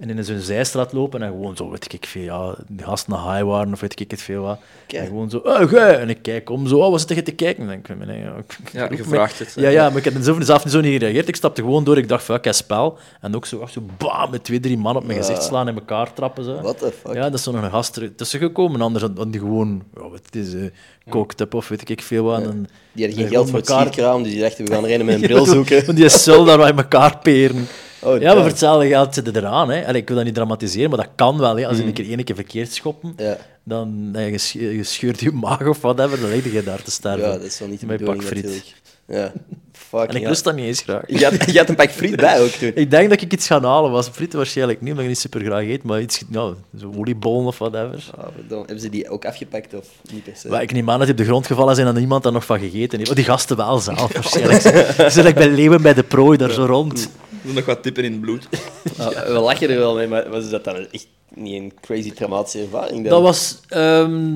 [0.00, 3.34] en in zo'n zijstraat lopen en gewoon zo, weet ik veel, ja, de gasten naar
[3.34, 4.58] high waren of weet ik het veel wat.
[4.86, 5.02] Kijk.
[5.02, 5.98] En gewoon zo, oh, gij.
[5.98, 7.62] En ik kijk om, zo, oh, wat zit je te kijken?
[7.62, 9.52] En dan denk ik, nee, ja, ik- Ja, ik- je vraagt het.
[9.56, 11.28] Ja, ja, maar ik heb zo- zelf niet zo niet gereageerd.
[11.28, 12.98] Ik stapte gewoon door, ik dacht ik heb spel.
[13.20, 16.12] En ook zo, zo bam, met twee, drie man op mijn gezicht slaan en elkaar
[16.12, 16.44] trappen.
[16.44, 16.60] Zo.
[16.60, 17.14] What the fuck?
[17.14, 18.80] Ja, dat is zo nog een gast er tussen gekomen.
[18.80, 20.60] Anders dan die gewoon, ja, wat het is, eh
[21.08, 22.42] kookt up of weet ik veel wat.
[22.42, 24.84] En Die hadden geen dan geld voor het elkaar- schietkraam, dus die dachten, we gaan
[24.86, 25.84] er een met een bril zoeken.
[25.86, 27.66] Want die cel daar waar in elkaar peren.
[28.02, 29.70] Oh, ja, maar voor hetzelfde geld zitten eraan.
[29.70, 29.86] Hè.
[29.86, 31.56] Allee, ik wil dat niet dramatiseren, maar dat kan wel.
[31.56, 31.66] Hè.
[31.66, 33.36] Als je een keer één keer verkeerd schoppen, Ja.
[33.64, 36.90] dan eh, je, sch- je scheurt je maag of whatever, dan lig je daar te
[36.90, 37.26] sterven.
[37.28, 38.42] Ja, dat is wel niet de Met pak friet.
[38.44, 38.74] natuurlijk.
[39.06, 39.32] Ja.
[39.72, 40.08] Fuck.
[40.08, 41.02] En ik lust dat niet eens graag.
[41.06, 42.72] Je had, je had een pak friet bij ook toen.
[42.84, 44.08] Ik denk dat ik iets ga halen was.
[44.08, 47.58] Frieten waarschijnlijk niet, omdat ik niet super graag eet, maar iets, nou, zo oliebollen of
[47.58, 48.04] whatever.
[48.34, 48.64] Verdomme.
[48.64, 50.48] Hebben ze die ook afgepakt of niet per se?
[50.48, 52.32] Maar ik neem aan dat die op de grond gevallen zijn en dat niemand daar
[52.32, 53.10] nog van gegeten heeft.
[53.10, 54.60] Oh, die gasten wel zelf waarschijnlijk.
[54.96, 57.08] Ze zijn bij leeuwen bij de prooi daar zo rond.
[57.46, 58.48] Er nog wat tippen in het bloed.
[58.96, 62.60] Ja, we lachen er wel mee, maar was dat dan echt niet een crazy traumatische
[62.60, 63.02] ervaring?
[63.02, 63.12] Dan?
[63.12, 63.60] Dat was...
[63.68, 64.34] ehm,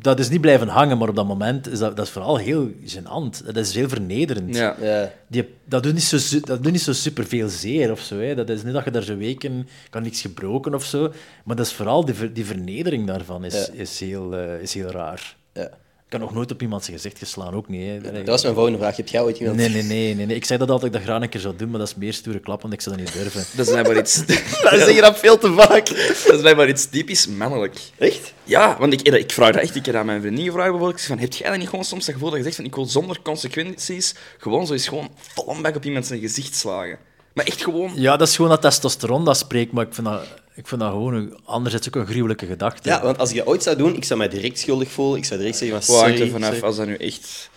[0.00, 2.70] dat is niet blijven hangen, maar op dat moment is dat, dat is vooral heel
[2.86, 3.44] gênant.
[3.44, 4.56] Dat is heel vernederend.
[4.56, 4.76] Ja.
[4.80, 5.12] Ja.
[5.28, 8.18] Die, dat, doet niet zo, dat doet niet zo superveel zeer of zo.
[8.18, 8.34] Hè.
[8.34, 11.12] Dat is niet dat je daar zo weken kan niks gebroken of zo.
[11.44, 13.72] Maar dat is vooral die, die vernedering daarvan is, Ja.
[13.72, 15.36] is, heel, eh, is heel raar.
[15.52, 15.70] ja.
[16.14, 17.80] Ik heb nog nooit op iemand zijn gezicht geslaan, ook niet.
[17.80, 18.12] Hè.
[18.12, 18.96] Dat was mijn volgende vraag.
[18.96, 19.56] Heb jij ooit iemand...
[19.56, 20.36] Nee, nee, nee, nee, nee.
[20.36, 21.94] Ik zei dat altijd dat ik dat graag een keer zou doen, maar dat is
[21.94, 23.44] meer stoere klap, want ik zou dat niet durven.
[23.56, 24.26] Dat is blijkbaar iets,
[24.62, 25.86] Dat zeg je dat veel te vaak.
[25.86, 27.76] dat is blijkbaar iets typisch mannelijk.
[27.98, 28.32] Echt?
[28.44, 29.74] Ja, want ik, ik vraag dat echt.
[29.74, 31.00] Ik heb aan mijn vriendin gevraagd bijvoorbeeld.
[31.00, 32.86] Van, heb jij dat niet gewoon soms dat gevoel dat je zegt van, ik wil
[32.86, 36.98] zonder consequenties gewoon zo eens gewoon vol een op iemand zijn gezicht slagen?
[37.34, 37.92] Maar echt gewoon...
[37.94, 40.22] Ja, dat is gewoon dat testosteron dat spreekt, maar ik vind dat,
[40.54, 42.88] ik vind dat gewoon een, anderzijds ook een gruwelijke gedachte.
[42.88, 45.18] Ja, want als ik dat ooit zou doen, ik zou mij direct schuldig voelen.
[45.18, 47.50] Ik zou direct zeggen van, hangt er vanaf als dat nu echt...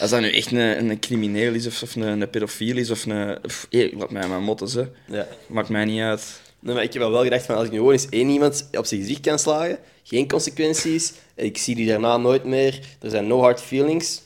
[0.00, 3.06] Als dat nu echt een, een crimineel is, of, of een, een pedofiel is, of
[3.06, 3.38] een...
[3.46, 4.88] Pff, hé, laat mij maar motten, ze.
[5.06, 5.26] Ja.
[5.46, 6.40] Maakt mij niet uit.
[6.60, 8.86] Nee, maar ik heb wel gedacht van, als ik nu gewoon eens één iemand op
[8.86, 13.40] zijn gezicht kan slagen, geen consequenties, ik zie die daarna nooit meer, er zijn no
[13.40, 14.20] hard feelings.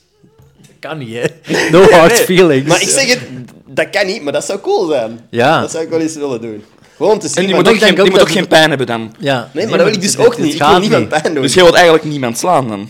[0.83, 1.25] Kan niet, hè.
[1.71, 2.67] No hard Nee, feelings.
[2.67, 3.19] Maar ik zeg het,
[3.65, 5.19] dat kan niet, maar dat zou cool zijn.
[5.29, 5.61] Ja.
[5.61, 6.63] Dat zou ik wel eens willen doen.
[6.95, 7.37] Gewoon te zien.
[7.37, 9.15] En die moet ook, geen, die moet ook geen pijn hebben dan.
[9.19, 9.49] Ja.
[9.53, 10.53] Nee, maar dat wil ik dus ook niet.
[10.53, 11.41] Ik wil niemand pijn doen.
[11.41, 12.89] Dus jij wilt eigenlijk niemand slaan dan?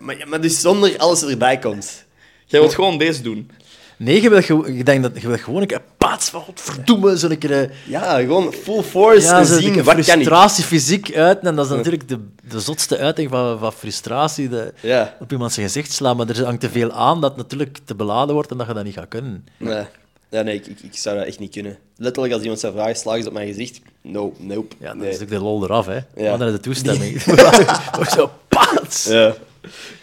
[0.00, 2.04] Maar, ja, maar dus zonder alles erbij komt.
[2.46, 3.50] Jij wilt gewoon deze doen.
[3.96, 7.38] Nee, je wil, ik denk dat je wil gewoon een keer paats van godverdomme, zo'n
[7.38, 7.52] keer...
[7.62, 10.04] eh, Ja, gewoon full force Ja, en zien wat kan ik.
[10.04, 11.48] frustratie fysiek uiten.
[11.48, 12.18] En dat is natuurlijk de,
[12.48, 14.48] de zotste uiting van, van frustratie.
[14.48, 15.16] De, Ja.
[15.20, 16.16] Op iemand zijn gezicht slaan.
[16.16, 18.74] Maar er hangt te veel aan dat het natuurlijk te beladen wordt en dat je
[18.74, 19.46] dat niet gaat kunnen.
[19.56, 19.84] Nee.
[20.28, 21.78] Ja, nee, ik, ik, ik zou dat echt niet kunnen.
[21.96, 23.80] Letterlijk, als iemand zou vragen, slag eens op mijn gezicht.
[24.02, 24.74] No, nope.
[24.78, 25.10] Ja, dan nee.
[25.10, 25.94] is ook de lol eraf, hè.
[25.94, 26.02] Ja.
[26.28, 27.22] Maar dan is de toestemming.
[27.98, 29.04] Ook zo, paats!
[29.04, 29.34] Ja.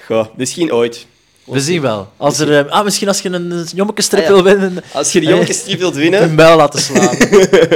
[0.05, 1.05] Goh, misschien ooit.
[1.49, 2.11] We zien wel.
[2.17, 4.33] Als er, eh, ah, misschien als je een, een jommeke-strip Ah, ja.
[4.33, 6.35] wil winnen, Als je die Eh, jongetjes wilt een winnen...
[6.35, 7.17] bijl laten slaan.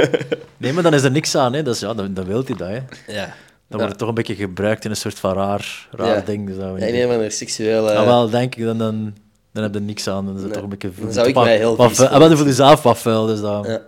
[0.56, 1.62] nee, maar dan is er niks aan, hè.
[1.62, 2.74] Dat is, ja, dan, dan wil hij dat, hè.
[3.14, 3.34] Ja.
[3.68, 6.20] Dan wordt het toch een beetje gebruikt in een soort van raar, raar Ja.
[6.20, 6.46] ding.
[6.46, 7.92] Dus Ja, nee, maar er seksuele...
[7.94, 9.14] Ah, wel, denk ik, dan, dan,
[9.52, 10.26] dan heb je niks aan.
[10.26, 10.54] Dan is het Nee.
[10.54, 10.90] toch een beetje...
[11.00, 13.40] Dan zou ik mij heel wat vuil- Ah, dan voel je zelf wat vuil, dus
[13.40, 13.66] dat...
[13.66, 13.70] Ja.
[13.72, 13.80] Ja.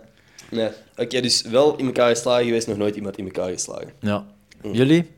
[0.49, 0.69] Nee.
[0.97, 3.91] Oké, dus wel in elkaar geslagen geweest, nog nooit iemand in elkaar geslagen.
[4.71, 5.09] Jullie?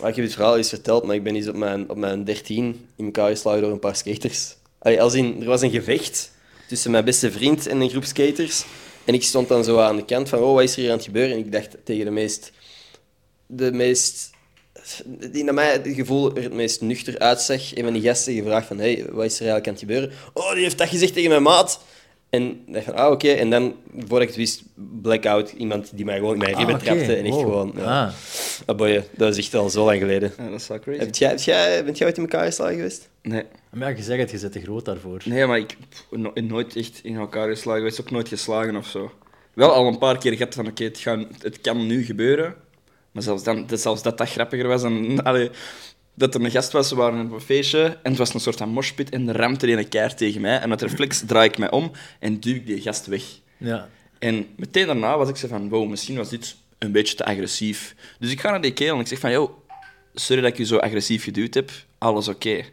[0.00, 2.24] Ah, ik heb het verhaal eens verteld, maar ik ben eens op mijn, op mijn
[2.24, 4.56] 13 in elkaar geslagen door een paar skaters.
[4.78, 6.30] Allee, als in, er was een gevecht
[6.68, 8.64] tussen mijn beste vriend en een groep skaters.
[9.04, 10.96] En ik stond dan zo aan de kant van, oh, wat is er hier aan
[10.96, 11.32] het gebeuren?
[11.32, 12.52] En ik dacht tegen de meest...
[13.46, 14.30] De meest...
[15.06, 17.76] Die naar mij het gevoel er het meest nuchter uitzag.
[17.76, 20.12] Een van die gasten gevraagd van, hey, wat is er eigenlijk aan het gebeuren?
[20.32, 21.80] Oh, die heeft dat gezegd tegen mijn maat.
[22.32, 23.28] En dacht van, ah, oké.
[23.28, 24.62] En dan, voordat ik het wist,
[25.02, 25.50] blackout.
[25.56, 26.84] Iemand die mij gewoon in mijn Ah, ribben oké.
[26.84, 27.14] trapte.
[27.16, 27.40] En echt Wow.
[27.42, 27.72] gewoon...
[27.76, 28.04] Ja.
[28.06, 28.12] Ah.
[28.66, 30.32] Ah, boy, dat is echt al zo lang geleden.
[30.38, 30.98] Ja, dat is wel crazy.
[30.98, 33.08] Heb jij, heb jij, bent jij ooit in elkaar geslagen geweest?
[33.22, 33.42] Nee.
[33.70, 35.22] Maar ja, je zegt het, je zit te groot daarvoor.
[35.24, 35.76] nee, maar ik
[36.10, 38.00] no- nooit echt in elkaar geslagen geweest.
[38.00, 39.12] Ook nooit geslagen of zo.
[39.52, 42.54] Wel al een paar keer gehad van, oké, het, gaan- het kan nu gebeuren.
[43.12, 45.22] Maar zelfs, dan, dat- zelfs dat dat grappiger was dan...
[45.22, 45.50] Allee,
[46.14, 48.56] dat er een gast was, we waren op een feestje en het was een soort
[48.56, 50.58] van moshpit en er ramt er een keer tegen mij.
[50.58, 53.22] En met reflex draai ik mij om en duw ik die gast weg.
[53.56, 53.88] Ja.
[54.18, 57.94] En meteen daarna was ik zo van, wow, misschien was dit een beetje te agressief.
[58.18, 59.62] Dus ik ga naar die kerel en ik zeg van, yo,
[60.14, 62.64] sorry dat ik je zo agressief geduwd heb, alles oké.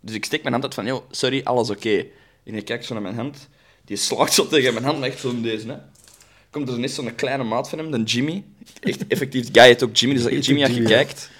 [0.00, 2.04] Dus ik steek mijn hand uit van, yo, sorry, alles oké.
[2.44, 3.48] En ik kijk zo naar mijn hand,
[3.84, 5.76] die slaagt zo tegen mijn hand, maar echt zo in deze, hè.
[6.50, 8.44] Komt er ineens zo'n kleine maat van hem, dan Jimmy.
[8.80, 11.30] Echt effectief, die guy heet ook Jimmy, dus Jimmy, als je kijkt...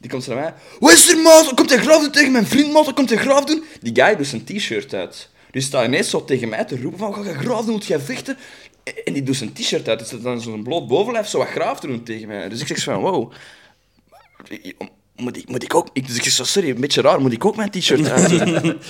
[0.00, 0.54] Die komt zo naar mij.
[0.78, 1.54] Wat is er, maat?
[1.54, 2.92] Komt hij graaf doen tegen mijn vriend, maat?
[2.92, 3.64] Komt hij graaf doen?
[3.80, 5.28] Die guy doet zijn t-shirt uit.
[5.50, 7.72] Die staat ineens zo tegen mij te roepen van, ga je graaf doen?
[7.72, 8.36] Moet jij vechten?
[9.04, 9.98] En die doet zijn t-shirt uit.
[9.98, 12.48] Dus dat dan zo'n bloot bovenlijf zo wat graaf te doen tegen mij.
[12.48, 13.32] Dus ik zeg zo van, wow.
[15.16, 15.88] Moet ik, moet ik ook...
[15.92, 17.20] Ik, dus ik zeg zo, sorry, een beetje raar.
[17.20, 18.38] Moet ik ook mijn t-shirt uit?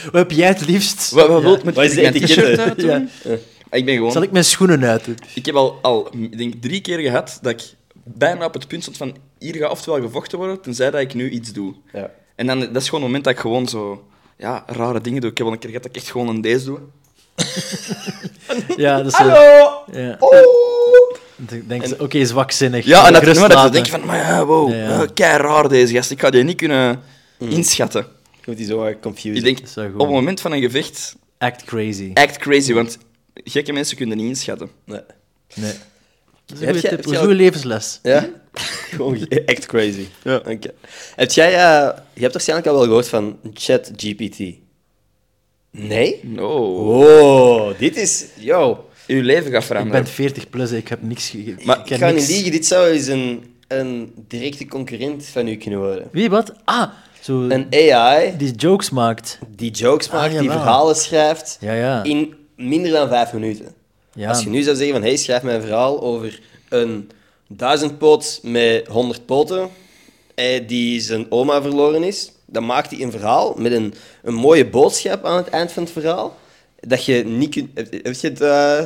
[0.05, 1.11] Wat heb jij het liefst?
[1.11, 3.09] Wat, wat wilt Wat is de mijn t-shirt uit doen?
[3.25, 3.37] Ja.
[3.71, 4.13] Ik ben gewoon...
[4.13, 5.19] Zal ik mijn schoenen uit doen?
[5.35, 7.75] Ik heb al, al ik denk, drie keer gehad dat ik
[8.05, 11.31] bijna op het punt stond van hier gaat oftewel gevochten worden, tenzij dat ik nu
[11.31, 11.75] iets doe.
[11.93, 12.11] Ja.
[12.37, 14.09] En dan, dat is gewoon het moment dat ik gewoon zo
[14.39, 15.31] ja, rare dingen doe.
[15.31, 16.79] Ik heb al een keer gehad dat ik echt gewoon een deze doe.
[18.77, 19.13] Ja, dat is...
[19.13, 19.83] Hallo!
[19.93, 20.17] Ja.
[20.19, 20.31] Oh!
[21.37, 22.85] Dan denk ze, oké, zwakzinnig.
[22.85, 25.03] Ja, en dat, maar dat je denkt van, maar ja, wow, Ja, ja.
[25.03, 26.11] eh, kei raar deze gast.
[26.11, 27.01] Ik ga die niet kunnen
[27.39, 28.07] inschatten.
[28.45, 29.37] Goed, die zo confused.
[29.37, 32.11] Ik denk, is op het moment van een gevecht, Act crazy.
[32.15, 32.99] act crazy, want
[33.35, 34.71] gekke mensen kunnen niet inschatten.
[34.85, 35.01] Nee.
[35.55, 35.73] Nee.
[36.51, 37.99] Dat is Heb een goede tip, heb levensles.
[38.03, 38.29] Ja?
[38.91, 40.07] Gewoon echt crazy.
[40.23, 40.37] Ja.
[40.37, 40.71] Oké.
[41.17, 41.49] Heb jij...
[41.55, 44.39] eh, je hebt waarschijnlijk al wel gehoord van ChatGPT.
[45.71, 46.21] Nee?
[46.23, 46.49] No.
[47.03, 48.25] Oh, dit is...
[48.39, 48.85] Yo.
[49.07, 50.03] Uw leven gaat Ik veranderen.
[50.03, 52.21] ben 40 plus, ik heb niks ge- Maar ik Ik heb ga niks.
[52.21, 56.09] niet liegen, dit zou eens een, een directe concurrent van u kunnen worden.
[56.13, 56.53] Wie, wat?
[56.65, 56.91] Ah,
[57.21, 59.39] zo, Een AI die jokes maakt.
[59.57, 60.59] die jokes Ah, maakt, die jawel.
[60.59, 62.03] verhalen schrijft Ja, ja.
[62.03, 63.67] in minder dan vijf minuten.
[64.15, 64.29] Ja.
[64.29, 67.11] Als je nu zou zeggen van, hey, schrijf mij een verhaal over een
[67.49, 69.69] duizendpoot met honderd poten,
[70.35, 74.67] eh, die zijn oma verloren is, dan maakt hij een verhaal met een, een mooie
[74.67, 76.39] boodschap aan het eind van het verhaal,
[76.81, 77.69] dat je niet kunt...
[77.75, 78.83] Heb heb je het eh,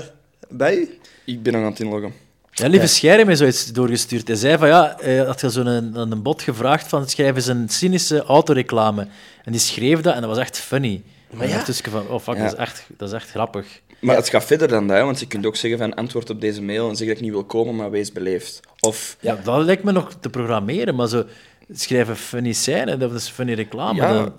[0.49, 0.99] bij u?
[1.25, 2.13] Ik ben aan het inloggen.
[2.51, 4.27] Ja, lieve Scherm heeft mij zoiets doorgestuurd.
[4.27, 7.47] Hij zei van ja, hij had je zo'n een, een bot gevraagd van schrijf eens
[7.47, 9.09] een cynische autoreclame.
[9.45, 11.03] En die schreef dat en dat was echt funny.
[11.31, 11.59] Maar ja.
[11.59, 11.65] ja.
[11.65, 12.43] Dus van, oh fuck, Ja.
[12.43, 13.81] dat, is echt, dat is echt grappig.
[14.05, 16.41] Maar het gaat verder dan dat, hè, want je kunt ook zeggen van antwoord op
[16.41, 18.61] deze mail en zeg dat ik niet wil komen, maar wees beleefd.
[18.81, 21.25] Of Ja, dat lijkt me nog te programmeren, maar zo
[21.73, 24.01] schrijven funny scène, dat is funny reclame.
[24.01, 24.33] Ja.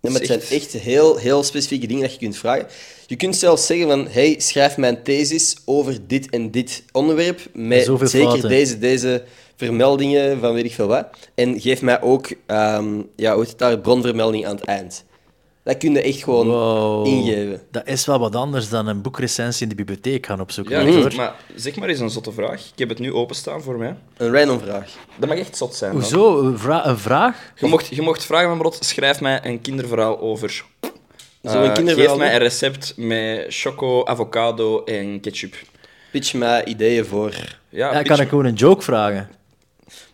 [0.00, 0.72] maar het zijn Echt.
[0.72, 2.66] heel, heel specifieke dingen dat je kunt vragen.
[3.06, 7.84] Je kunt zelfs zeggen van, hey, schrijf mijn thesis over dit en dit onderwerp, met
[7.84, 8.48] Zoveel zeker fouten.
[8.48, 9.24] deze, deze
[9.56, 11.06] vermeldingen van weet ik veel wat.
[11.34, 15.04] En geef mij ook, ehm, ja, hoe heet het daar, bronvermelding aan het eind.
[15.68, 17.06] Dat kun je echt gewoon Wow.
[17.06, 17.60] ingeven.
[17.70, 20.86] Dat is wel wat anders dan een boekrecensie in de bibliotheek gaan opzoeken.
[20.92, 22.60] Ja, maar zeg maar eens een zotte vraag.
[22.72, 23.96] Ik heb het nu openstaan voor mij.
[24.16, 24.90] Een random vraag.
[25.16, 25.92] Dat mag echt zot zijn.
[25.92, 26.00] dan.
[26.00, 26.40] Hoezo?
[26.42, 27.52] Een, vra- een vraag?
[27.56, 30.50] Je mocht, je mocht vragen van Brot, schrijf mij een kinderverhaal over.
[30.50, 30.88] Zo
[31.42, 35.54] Eh, een kinderverhaal geef mij een recept met choco, avocado en ketchup.
[36.12, 37.32] Pitch mij ideeën voor...
[37.68, 39.28] Ja, Ja, kan ik gewoon een joke vragen?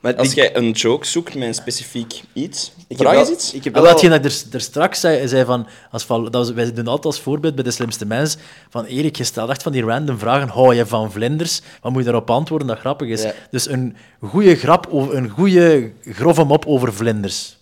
[0.01, 3.53] Maar Als jij een joke zoekt met een specifiek iets, ik vraag eens iets.
[3.53, 3.83] Ik heb wel...
[3.83, 7.05] wat je er, er straks zei, zei van, als, val- dat was, wij doen altijd
[7.15, 8.37] als voorbeeld bij de slimste mens,
[8.71, 11.61] van Erik, je stelt echt van die random vragen, hou je van vlinders?
[11.81, 13.23] Wat moet je daarop antwoorden dat grappig is?
[13.23, 13.33] Ja.
[13.51, 17.57] Dus een goede grap, over, een goede grove mop over vlinders.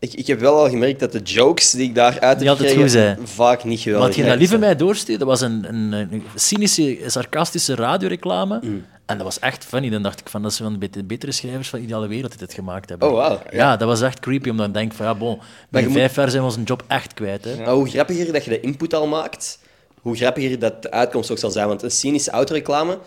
[0.00, 3.18] Ik, ik heb wel al gemerkt dat de jokes die ik daar uit heb gekregen,
[3.28, 4.40] vaak niet geweldig Wat je dat zijn.
[4.40, 8.58] lieve mij doorstuurde, dat was een, een, een cynische, sarcastische radioreclame.
[8.62, 8.84] Mm.
[9.06, 9.90] En dat was echt funny.
[9.90, 12.40] Dan dacht ik van, dat zijn van de bet- betere schrijvers van Ideale Wereld die
[12.40, 13.08] dit gemaakt hebben.
[13.08, 13.40] Oh, wauw.
[13.50, 16.42] Ja, dat was echt creepy, omdat ik denk van, ja, bon, binnen vijf jaar zijn
[16.42, 17.44] we onze job echt kwijt.
[17.44, 17.70] Hè.
[17.72, 19.58] Hoe grappiger dat je de input al maakt,
[20.00, 21.68] hoe grappiger dat de uitkomst ook zal zijn.
[21.68, 22.98] Want een cynische autoreclame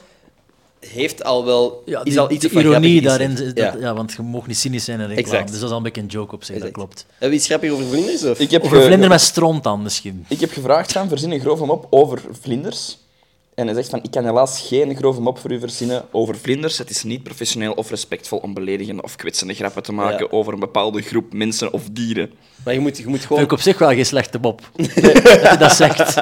[0.87, 1.81] heeft al wel...
[1.85, 3.75] Ja, is al iets de van ironie daarin, dat, Ja.
[3.79, 3.93] ja.
[3.93, 5.27] want je mag niet cynisch zijn in reclame.
[5.27, 5.47] Exact.
[5.47, 7.05] Dus dat is al een beetje een joke op zich, dat klopt.
[7.17, 8.23] Heb je iets grappiger over vlinders?
[8.23, 8.39] Of?
[8.39, 10.25] Ik heb, Over ge- vlinder met stront dan misschien.
[10.27, 12.97] ik heb gevraagd van verzin een grove mop over vlinders.
[13.55, 16.77] En hij zegt van, ik kan helaas geen grove mop voor u verzinnen over vlinders.
[16.77, 20.37] Het is niet professioneel of respectvol om beledigende of kwetsende grappen te maken Ja.
[20.37, 22.31] over een bepaalde groep mensen of dieren.
[22.65, 23.43] Maar je moet, je moet Vind gewoon...
[23.43, 24.61] ik op zich wel geen slechte mop.
[24.75, 26.15] dat je dat zegt.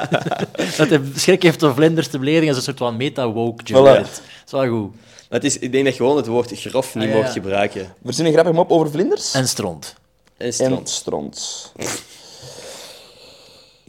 [0.76, 3.90] dat hij schrik heeft om vlinders te beledigen is een soort van meta-woke joke.
[3.90, 4.00] Voilà.
[4.02, 4.90] Dat is wel goed.
[4.94, 7.32] Maar het is, ik denk dat je gewoon het woord grof niet Ah, ja, mocht
[7.32, 7.94] gebruiken.
[8.04, 9.34] Verzin een grappige mop over vlinders.
[9.34, 9.94] En stront.
[10.36, 11.72] En En stront.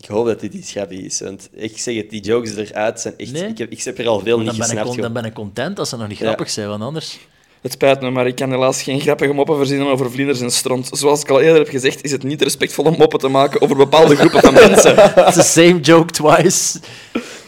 [0.04, 1.20] Ik hoop dat dit iets grappig is.
[1.20, 3.32] Want ik zeg het, die jokes eruit zijn echt...
[3.32, 3.48] Nee?
[3.48, 5.02] Ik, heb, ik heb er al veel niet Dan ben, ik, gesnapt.
[5.02, 6.26] dan ben ik content als ze nog niet Ja.
[6.26, 7.20] grappig zijn, want anders...
[7.62, 10.90] Het spijt me, maar ik kan helaas geen grappige moppen verzinnen over vlinders en stront.
[10.92, 13.76] Zoals ik al eerder heb gezegd, is het niet respectvol om moppen te maken over
[13.76, 14.96] bepaalde groepen van mensen.
[15.16, 16.80] It's the same joke twice.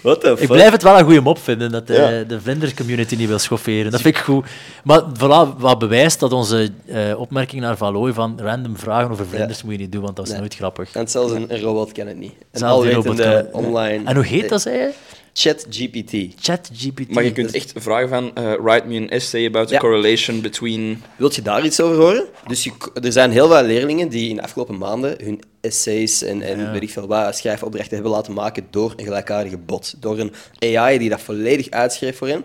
[0.06, 0.48] What the Ik fuck?
[0.48, 2.24] blijf het wel een goede mop vinden dat de, Ja.
[2.24, 3.92] de Vlinder-community niet wil schofferen.
[3.92, 4.46] Dat vind ik goed.
[4.84, 9.64] Maar voilà, wat bewijst dat onze eh, opmerking naar Valooi van random vragen over vlinders
[9.64, 10.40] moet je niet doen, want dat is Nee.
[10.40, 10.96] nooit grappig.
[10.96, 12.32] En zelfs een, een robot kan het niet.
[12.52, 13.68] Een Zelfs die robot alwetende kan het.
[13.68, 14.02] online...
[14.06, 14.90] En hoe heet dat, zei je?
[15.38, 16.34] Chat GPT.
[16.40, 17.10] ChatGPT.
[17.14, 19.80] Maar je kunt echt vragen van, eh, write me an essay about the Ja.
[19.80, 21.02] correlation between...
[21.18, 22.26] Wilt je daar iets over horen?
[22.48, 22.72] Dus je,
[23.02, 26.82] er zijn heel veel leerlingen die in de afgelopen maanden hun essays en, en weet
[26.82, 29.94] ik veel wat schrijfopdrachten hebben laten maken door een gelijkaardige bot.
[29.98, 32.44] Door een AI die dat volledig uitschreef voor hen.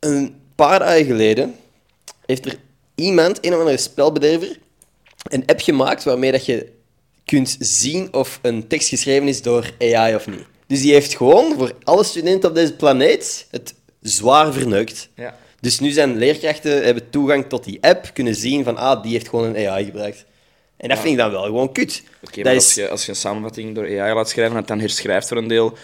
[0.00, 1.54] Een paar dagen geleden
[2.26, 2.56] heeft er
[2.94, 4.58] iemand, een of andere spelbederver,
[5.22, 6.72] een app gemaakt waarmee dat je
[7.24, 10.44] kunt zien of een tekst geschreven is door AI of niet.
[10.66, 15.08] Dus die heeft gewoon voor alle studenten op deze planeet het zwaar verneukt.
[15.14, 15.36] Ja.
[15.60, 19.28] Dus nu zijn leerkrachten hebben toegang tot die app, kunnen zien van ah, die heeft
[19.28, 20.24] gewoon een AI gebruikt.
[20.76, 22.02] En dat vind ik dan wel gewoon kut.
[22.22, 24.58] Oké, dat maar is, als, je, als je een samenvatting door AI laat schrijven en
[24.58, 25.76] het dan herschrijft voor een deel,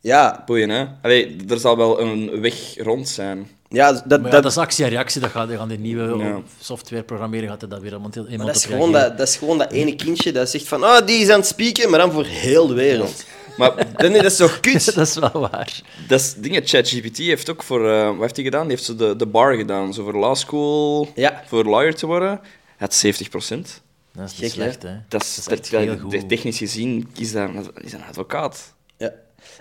[0.00, 0.84] Ja, boeien, hè?
[1.02, 3.48] Allee, er zal wel een weg rond zijn.
[3.68, 6.40] ja, dat, ja, dat, dat is actie en reactie, dat gaat, gaan die nieuwe Ja.
[6.60, 9.58] software programmeren, gaat dat weer iemand, iemand maar dat, is gewoon dat, dat is gewoon
[9.58, 12.24] dat ene kindje dat zegt van ah, die is aan het spieken, maar dan voor
[12.24, 13.24] heel de wereld.
[13.56, 14.94] Maar Dan is dat zo kut.
[14.94, 15.80] dat is wel waar.
[16.08, 17.90] dat is, dingen, ChatGPT heeft ook voor...
[17.90, 18.62] eh, wat heeft hij gedaan?
[18.62, 19.94] Die heeft zo de, de bar gedaan.
[19.94, 21.42] Zo voor law school, Ja.
[21.46, 22.40] voor lawyer te worden.
[22.76, 24.94] Hij had 70% Dat is Gek, slecht, hè.
[25.08, 26.28] Dat is, Dat is heel goed.
[26.28, 28.74] technisch gezien is dat, een- is dat een advocaat.
[28.96, 29.12] Ja.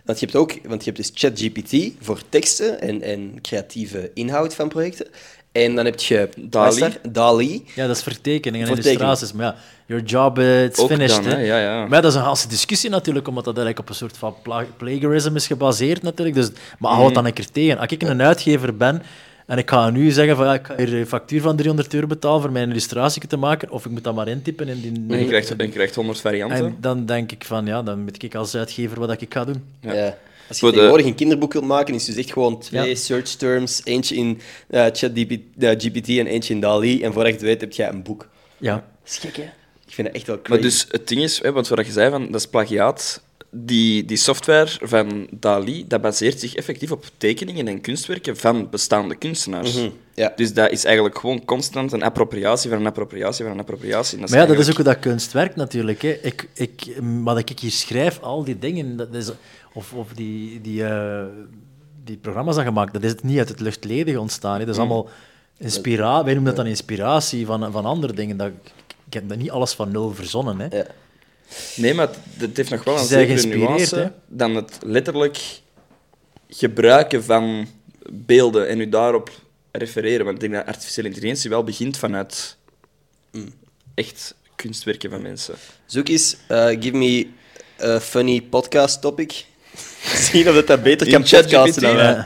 [0.06, 4.54] Want je hebt ook, want je hebt dus ChatGPT voor teksten en, en creatieve inhoud
[4.56, 5.08] van projecten.
[5.52, 6.30] En dan heb je
[6.68, 6.98] is daar?
[7.10, 7.60] DALL-E.
[7.76, 9.34] Ja, dat is vertekeningen en illustraties.
[9.34, 9.56] Maar ja,
[9.86, 11.24] your job, eh, it's Ook finished.
[11.24, 11.40] dan, hè.
[11.40, 11.80] ja, ja.
[11.80, 14.36] Maar ja, dat is een ganse discussie natuurlijk, omdat dat eigenlijk op een soort van
[14.44, 16.36] pla- plagiarism is gebaseerd natuurlijk.
[16.36, 16.50] Dus,
[16.80, 17.78] maar hou het dan een keer tegen.
[17.78, 19.02] Als ik een uitgever ben
[19.46, 22.08] en ik ga nu zeggen van ja, ik ga hier een factuur van 300 euro
[22.08, 24.92] betalen voor mijn illustratie te maken, of ik moet dat maar intypen in die...
[25.16, 26.58] En je krijgt, en je krijgt 100 varianten.
[26.58, 29.64] En dan denk ik van ja, dan weet ik als uitgever wat ik ga doen.
[29.80, 30.18] Ja.
[30.52, 32.96] Als je tegenwoordig een kinderboek wilt maken, is het dus echt gewoon twee Ja.
[32.96, 33.82] search terms.
[33.84, 37.02] Eentje in eh ChatGPT en eentje in DALL-E.
[37.02, 38.28] En voordat je het weet, heb je een boek.
[38.58, 38.74] Ja.
[38.74, 39.44] Dat is gek, hè?
[39.88, 40.52] Ik vind het echt wel crazy.
[40.52, 43.22] Maar dus het ding is, hè, want wat je zei, van, dat is plagiaat.
[43.54, 49.16] Die, die software van DALI, dat baseert zich effectief op tekeningen en kunstwerken van bestaande
[49.16, 49.76] kunstenaars.
[49.76, 50.34] Mhm, ja.
[50.36, 54.18] Dus dat is eigenlijk gewoon constant een appropriatie van een appropriatie van een appropriatie.
[54.20, 56.02] Maar ja, dat is ook dat kunst werkt natuurlijk.
[56.02, 56.18] Hè.
[56.22, 56.72] Ik, ik,
[57.24, 59.30] wat ik hier schrijf, al die dingen, dat is,
[59.74, 61.26] of, of die, die, eh,
[62.04, 64.60] die programma's dat gemaakt, dat is niet uit het luchtledige ontstaan.
[64.60, 64.66] Hè.
[64.66, 65.10] Dat is allemaal
[65.58, 66.24] inspiratie.
[66.24, 68.38] Wij noemen dat dan inspiratie van, van andere dingen.
[68.38, 68.52] Dat,
[69.06, 70.60] ik heb dat niet alles van nul verzonnen.
[70.60, 70.78] Hè.
[70.78, 70.86] Ja.
[71.76, 74.08] Nee, maar het, het heeft nog wel een Ze zijn zekere geïnspireerd, nuance hè?
[74.28, 75.62] dan het letterlijk
[76.48, 77.68] gebruiken van
[78.10, 79.30] beelden en u daarop
[79.72, 80.26] refereren.
[80.26, 82.58] Want ik denk dat artificiële intelligentie wel begint vanuit
[83.94, 85.56] echt kunstwerken van mensen.
[85.86, 87.28] Zoek eens, eh, give me
[87.84, 89.46] a funny podcast topic.
[90.32, 92.26] Zien of dat, dat beter In kan podcasten dan wij.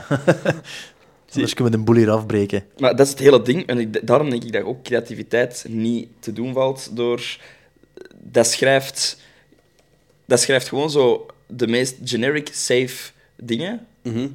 [1.32, 2.64] Anders kunnen we de boel hier afbreken.
[2.78, 3.66] Maar dat is het hele ding.
[3.66, 7.36] En ik, daarom denk ik dat ook creativiteit niet te doen valt door...
[8.22, 9.18] Dat schrijft...
[10.24, 13.86] Dat schrijft gewoon zo de meest generic, safe dingen.
[14.02, 14.28] Mhm.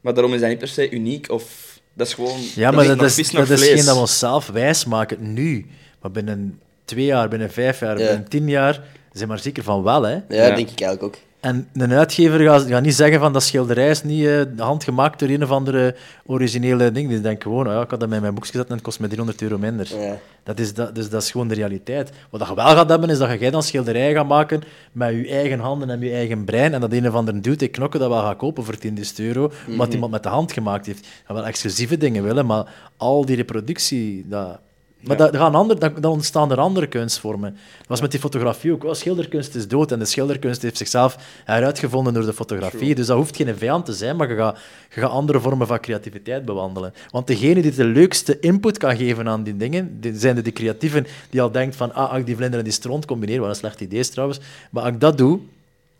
[0.00, 1.72] Maar daarom is dat niet per se uniek of...
[1.92, 2.40] Dat is gewoon...
[2.54, 5.66] Ja, maar dat is, dat is geen dat we onszelf wijsmaken nu.
[6.00, 8.06] Maar binnen twee jaar, binnen vijf jaar, Ja.
[8.06, 10.02] binnen tien jaar, zijn maar zeker van wel.
[10.02, 10.12] Hè.
[10.12, 10.54] Ja, Ja.
[10.54, 11.22] denk ik eigenlijk ook.
[11.44, 15.28] En een uitgever gaat, gaat niet zeggen van dat schilderij is niet eh, handgemaakt door
[15.28, 15.94] een of andere
[16.26, 17.08] originele ding.
[17.08, 19.00] Die denkt gewoon, oh ja, ik had dat met mijn boekje gezet en het kost
[19.00, 19.98] me 300 euro minder.
[19.98, 20.16] Ja.
[20.42, 22.10] Dat, is, dat, dus dat is gewoon de realiteit.
[22.30, 24.62] Wat je wel gaat hebben, is dat jij dan schilderijen gaat maken
[24.92, 26.74] met je eigen handen en je eigen brein.
[26.74, 29.52] En dat een of andere dude in knokken dat wel gaat kopen voor 10.000 euro,
[29.68, 31.04] omdat iemand met de hand gemaakt heeft.
[31.06, 34.24] Je gaat wel exclusieve dingen willen, maar al die reproductie...
[34.28, 34.60] Dat...
[35.06, 37.50] Maar dat gaan ander, dan, dan ontstaan er andere kunstvormen.
[37.78, 38.82] Dat was met die fotografie ook.
[38.82, 38.94] wel.
[38.94, 42.94] schilderkunst is dood en de schilderkunst heeft zichzelf heruitgevonden door de fotografie.
[42.94, 44.58] Dus dat hoeft geen vijand te zijn, maar je gaat,
[44.94, 46.94] je gaat andere vormen van creativiteit bewandelen.
[47.10, 50.52] Want degene die de leukste input kan geven aan die dingen, die zijn de, die
[50.52, 53.48] creatieven die al denkt van ah, als ik die vlinder en die stront combineer, wat
[53.48, 54.40] een slecht idee is trouwens,
[54.70, 55.40] maar als ik dat doe,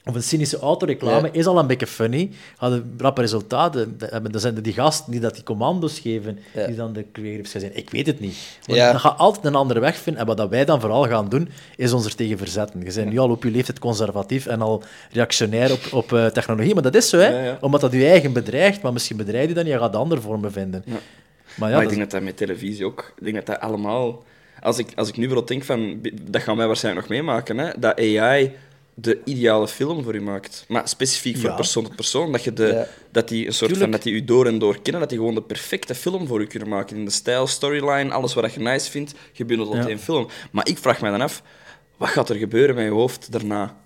[0.06, 1.32] of een cynische autoreclame Ja.
[1.32, 2.30] is al een beetje funny.
[2.56, 3.96] Hadden rappe resultaten.
[3.98, 6.66] Hebben- Dan zijn er die gasten die dat die commando's geven, Ja.
[6.66, 7.76] die dan de creatives gaan zijn.
[7.76, 8.36] Ik weet het niet.
[8.66, 8.90] Want Ja.
[8.90, 10.20] Dan gaat altijd een andere weg vinden.
[10.22, 12.80] En wat dat wij dan vooral gaan doen, is ons er tegen verzetten.
[12.84, 14.82] Je bent nu al op je leeftijd conservatief en al
[15.12, 16.74] reactionair op, op eh, technologie.
[16.74, 17.28] Maar dat is zo, hè?
[17.28, 17.58] Ja, ja.
[17.60, 18.82] Omdat dat je eigen bedreigt.
[18.82, 20.82] Maar misschien bedreigt je dan, je gaat andere vormen vinden.
[20.86, 21.00] Maar ja,
[21.58, 23.12] maar dat ik is- denk dat dat met televisie ook...
[23.18, 24.22] Ik denk dat dat allemaal...
[24.62, 26.00] Als ik, als ik nu bijvoorbeeld denk van...
[26.30, 27.70] Dat gaan wij waarschijnlijk nog meemaken, hè.
[27.78, 28.52] Dat AI
[28.94, 30.64] de ideale film voor u maakt.
[30.68, 31.54] Maar specifiek voor Ja.
[31.56, 32.32] persoon tot persoon.
[32.32, 32.86] Dat, je de, Ja.
[33.10, 33.80] dat die een soort Tuurlijk.
[33.80, 33.90] van...
[33.90, 35.00] Dat die u door en door kennen.
[35.00, 36.96] Dat die gewoon de perfecte film voor u kunnen maken.
[36.96, 39.88] In de stijl, storyline, alles wat je nice vindt, gebundeld tot Ja.
[39.88, 40.28] één film.
[40.50, 41.42] Maar ik vraag mij dan af...
[41.96, 43.76] Wat gaat er gebeuren met je hoofd daarna?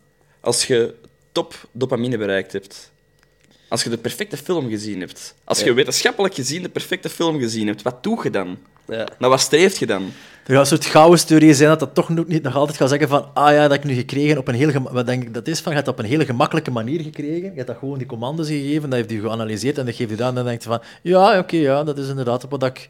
[0.40, 0.94] Als je
[1.32, 2.90] top dopamine bereikt hebt.
[3.68, 5.34] Als je de perfecte film gezien hebt.
[5.44, 8.58] Als je wetenschappelijk gezien de perfecte film gezien hebt, wat doe je dan?
[8.88, 9.06] Ja.
[9.18, 10.02] Nou, wat streeft je dan?
[10.46, 13.08] Er gaat een soort chaos-theorie zijn dat dat toch nog niet nog altijd gaat zeggen
[13.08, 14.72] van ah ja, dat heb ik nu gekregen op een heel...
[14.90, 15.60] Wat denk ik dat is?
[15.60, 17.50] Van, je hebt dat op een hele gemakkelijke manier gekregen.
[17.50, 20.14] Je hebt dat gewoon die commando's gegeven, dat heeft u geanalyseerd en dat geeft u
[20.14, 22.88] dan en dan denkt je van ja, oké, ja, dat is inderdaad op wat ik...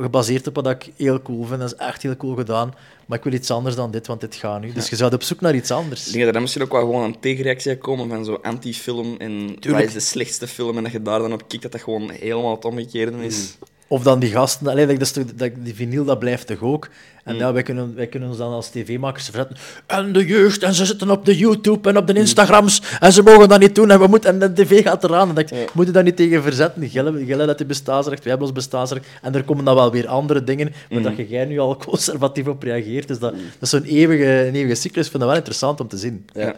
[0.00, 1.60] Gebaseerd op wat ik heel cool vind.
[1.60, 2.74] Dat is echt heel cool gedaan.
[3.06, 4.72] Maar ik wil iets anders dan dit, want dit gaat nu.
[4.72, 6.06] Dus je zou op zoek naar iets anders.
[6.06, 9.56] Ik denk dat er misschien ook wel gewoon een tegenreactie komen van zo'n anti-film en
[9.70, 12.10] wat is de slechtste film en dat je daar dan op kijkt, dat dat gewoon
[12.10, 13.56] helemaal het omgekeerde is.
[13.88, 16.88] Of dan die gasten, allee, dat, is toch, dat, die vinyl dat blijft toch ook.
[17.24, 19.56] En ja, wij, kunnen, wij kunnen ons dan als tv-makers verzetten.
[19.86, 23.22] En de jeugd, en ze zitten op de YouTube en op de Instagrams, en ze
[23.22, 25.28] mogen dat niet doen, en, we moeten, en de tv gaat eraan.
[25.28, 26.88] En dan denk ik, moeten daar niet tegen verzetten?
[26.88, 29.06] Gillen, dat die bestaansrecht, wij hebben ons bestaansrecht.
[29.22, 32.46] En er komen dan wel weer andere dingen, waar dat je jij nu al conservatief
[32.46, 33.08] op reageert.
[33.08, 35.04] Dus dat, dat is zo'n eeuwige, eeuwige cyclus.
[35.04, 36.26] Ik vind dat wel interessant om te zien.
[36.32, 36.56] Ja.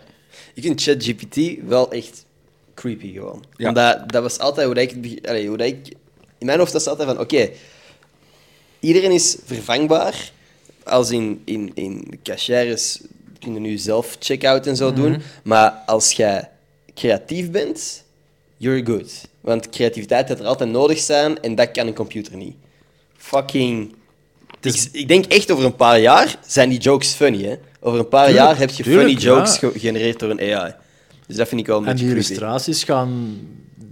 [0.54, 2.26] Ik vind ChatGPT wel echt
[2.74, 3.44] creepy gewoon.
[3.56, 3.68] Ja.
[3.68, 5.94] Omdat dat was altijd hoe dat ik, allee, hoe dat ik...
[6.46, 7.50] In mijn hoofd was het altijd van, oké,
[8.80, 10.30] iedereen is vervangbaar.
[10.84, 13.00] Als in, in, in cashiers
[13.38, 15.22] kun je nu zelf check-out en zo doen.
[15.44, 16.48] Maar als jij
[16.94, 18.04] creatief bent,
[18.56, 19.28] you're good.
[19.40, 22.54] Want creativiteit gaat er altijd nodig zijn en dat kan een computer niet.
[23.16, 23.94] Fucking...
[24.60, 27.56] Ik, ik denk echt over een paar jaar zijn die jokes funny, hè.
[27.80, 29.70] Over een paar jaar heb je tuurlijk, funny jokes ja.
[29.70, 30.74] gegenereerd door een AI.
[31.26, 32.28] Dus dat vind ik wel een En beetje die creepy.
[32.28, 33.40] illustraties gaan,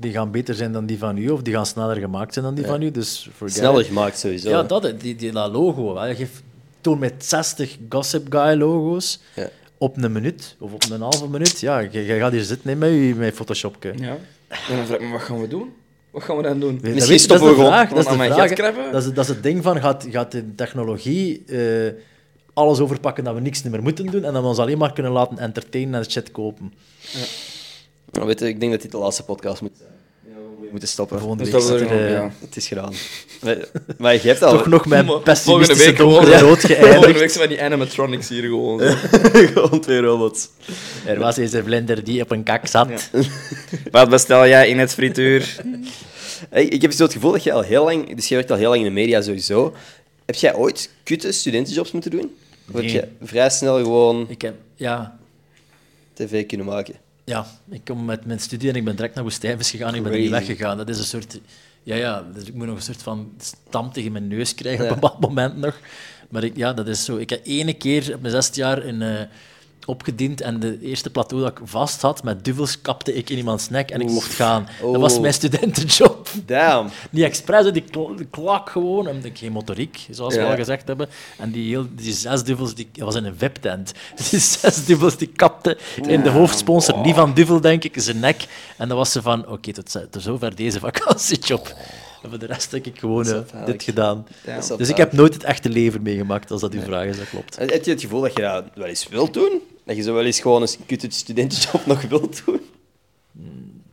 [0.05, 2.55] die gaan beter zijn dan die van u, of die gaan sneller gemaakt zijn dan
[2.55, 2.91] die van u.
[2.91, 4.49] Dus Sneller gemaakt sowieso.
[4.49, 5.97] Ja, dat, die, die, dat logo.
[5.99, 6.15] Hè.
[6.15, 6.43] Geef,
[6.81, 9.49] toon met 60 Gossip Guy logo's Ja.
[9.79, 11.61] op een minuut of op een halve minuut.
[11.61, 13.93] Ja, je, je gaat hier zitten hè, met je met Photoshopje.
[13.97, 14.17] Ja.
[14.49, 15.73] En dan vraag ik me, wat gaan we doen?
[16.11, 16.81] Wat gaan we dan doen?
[16.81, 18.91] Weet- Misschien weet- stoppen we gewoon vraag, dat is mijn vraag.
[18.93, 21.93] Dat is, dat is het ding van, gaat, gaat de technologie eh,
[22.53, 25.13] alles overpakken dat we niks meer moeten doen en dat we ons alleen maar kunnen
[25.13, 26.73] laten entertainen en shit kopen.
[28.11, 29.91] Nou, weet je, ik denk dat dit de laatste podcast moet zijn.
[30.75, 31.19] Moeten stoppen.
[31.21, 32.33] Volgende week er er, eh, ja.
[32.41, 32.93] Het is gedaan.
[33.43, 33.57] Maar,
[33.99, 34.51] maar je hebt al...
[34.51, 37.19] toch nog mijn Volgende pessimistische week gewoon, donkerrood Volgende geëindigd.
[37.19, 38.81] week zijn die animatronics hier gewoon.
[38.81, 38.95] zo.
[39.55, 40.49] gewoon twee robots.
[41.07, 43.11] Er was eens een vlinder die op een kak zat.
[43.91, 45.57] Wat bestel jij in het frituur?
[46.51, 48.15] Hey, ik heb zo het gevoel dat je al heel lang...
[48.15, 49.75] Dus je werkt al heel lang in de media sowieso.
[50.25, 52.37] Heb jij ooit kutte studentenjobs moeten doen?
[52.69, 55.19] Of heb je vrij snel gewoon Ik heb, ja,
[56.15, 56.95] tv kunnen maken?
[57.25, 59.95] Ja, ik kom met mijn studie en ik ben direct naar Woestijnvis gegaan.
[59.95, 60.77] Ik ben er niet weggegaan.
[60.77, 61.41] Dat is een soort...
[61.83, 64.91] Ja, ja, dus ik moet nog een soort van stam tegen mijn neus krijgen Ja.
[64.91, 65.79] op een bepaald moment nog.
[66.29, 67.17] Maar ik, ja, dat is zo.
[67.17, 69.29] Ik heb ene keer op mijn zesde jaar in,
[69.87, 73.69] opgediend en de eerste plateau dat ik vast had, met duvels kapte ik in iemands
[73.69, 74.69] nek en ik mocht gaan.
[74.83, 75.21] Dat was Oh.
[75.21, 76.29] mijn studentenjob.
[76.47, 76.91] Damn.
[77.11, 79.09] Niet expres, die kl- die klak gewoon.
[79.09, 81.09] En ik geen motoriek, zoals we al gezegd hebben.
[81.39, 83.93] En die, heel, die zes duivels, die, dat was in een VIP-tent.
[84.31, 88.47] Die zes duivels die kapten in de hoofdsponsor, niet van duvel, denk ik, zijn nek.
[88.77, 91.75] En dan was ze van, oké, tot, tot zover deze vakantiejob.
[92.25, 94.27] En voor de rest heb ik gewoon eh, dit gedaan.
[94.47, 94.77] Ja.
[94.77, 97.59] Dus ik heb nooit het echte leven meegemaakt, als dat uw vraag is, dat klopt.
[97.59, 99.61] Heb je het gevoel dat je dat wel eens wilt doen?
[99.85, 102.61] Dat je zo wel eens gewoon een kutte studentenjob nog wilt doen?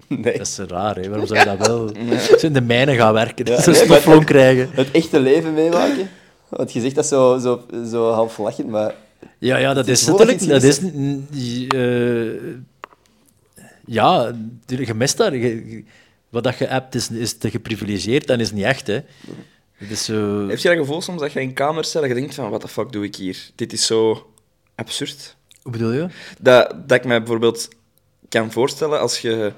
[0.08, 0.38] Nee.
[0.38, 1.10] Dat is raar, hè?
[1.10, 1.88] waarom zou je dat wel...
[2.40, 4.70] Zo in de mijnen gaan werken, Ja, nee, maar- krijgen.
[4.72, 6.10] Het echte leven meemaken?
[6.50, 8.96] Want je zegt dat zo, zo, zo half lachend, maar...
[9.38, 10.48] Ja, ja, dat is natuurlijk...
[10.48, 10.80] Dat is,
[11.68, 12.32] eh,
[13.86, 14.34] ja,
[14.68, 15.36] je mist daar.
[15.36, 15.84] Je-
[16.32, 18.88] wat dat je hebt is, is te geprivilegeerd en is niet echt.
[18.88, 19.00] Hè.
[19.74, 20.48] Het is zo...
[20.48, 22.62] Heb je dat gevoel soms dat je in kamers zit en je denkt van, wat
[22.62, 23.50] de fuck doe ik hier?
[23.56, 24.32] Dit is zo
[24.76, 25.36] absurd.
[25.62, 26.08] Hoe bedoel je?
[26.40, 27.70] Dat, dat ik me bijvoorbeeld
[28.30, 29.54] kan voorstellen als je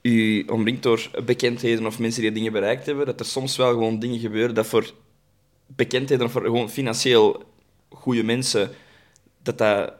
[0.00, 3.98] je omringt door bekendheden of mensen die dingen bereikt hebben, dat er soms wel gewoon
[3.98, 4.92] dingen gebeuren dat voor
[5.66, 7.42] bekendheden of voor gewoon financieel
[7.88, 8.70] goede mensen,
[9.42, 9.92] dat dat...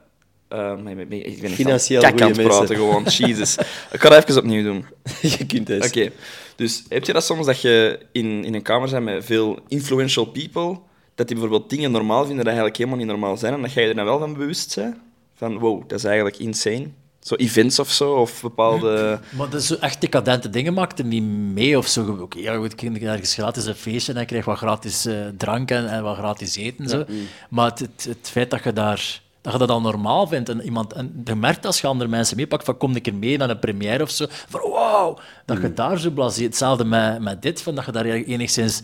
[0.53, 3.03] eh, ik ben niet Financieel kak aan goede het praten, gewoon.
[3.17, 3.57] Jesus.
[3.91, 4.85] Ik ga dat even opnieuw doen.
[5.37, 5.85] je kunt het.
[5.85, 6.11] Oké,
[6.55, 10.25] dus heb je dat soms dat je in, in een kamer bent met veel influential
[10.25, 10.79] people,
[11.15, 13.87] dat die bijvoorbeeld dingen normaal vinden dat eigenlijk helemaal niet normaal zijn, en dat jij
[13.87, 14.95] er dan wel van bewust bent?
[15.35, 16.87] Van, wow, dat is eigenlijk insane.
[17.19, 19.19] Zo events of zo, of bepaalde...
[19.37, 21.23] Maar dat is zo echt decadente dingen maakt er niet
[21.53, 22.17] mee of zo.
[22.21, 25.15] Oké, ja, goed, ik krijg ergens gratis een feestje en ik krijg wat gratis eh,
[25.37, 26.89] drank en, en wat gratis eten.
[26.89, 27.05] Zo.
[27.49, 30.61] Maar het, het, het feit dat je, daar, dat je dat al normaal vindt en,
[30.61, 33.49] iemand, en je merkt als je andere mensen meepakt, van kom ik er mee naar
[33.49, 36.43] een première of zo, van wow, dat je daar zo blasé...
[36.43, 38.81] Hetzelfde met, met dit, van dat je daar enigszins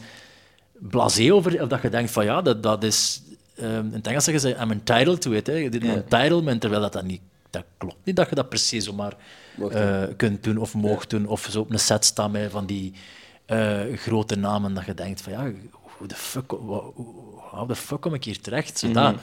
[0.73, 1.61] blasé over...
[1.61, 3.22] Of dat je denkt van ja, dat, dat is...
[3.56, 5.48] ehm, in het Engels zeggen ze, I'm entitled to it.
[5.48, 5.69] Hè.
[5.69, 7.22] Dit entitlement, terwijl dat, dat niet...
[7.49, 9.14] Dat klopt niet dat je dat precies zomaar
[9.72, 11.27] eh, kunt doen of mocht doen.
[11.27, 12.94] Of zo op een set staan met van die
[13.45, 15.52] eh, grote namen dat je denkt van ja,
[15.98, 18.80] hoe de fuck, hoe- fuck kom ik hier terecht?
[18.80, 19.15] Zo dat.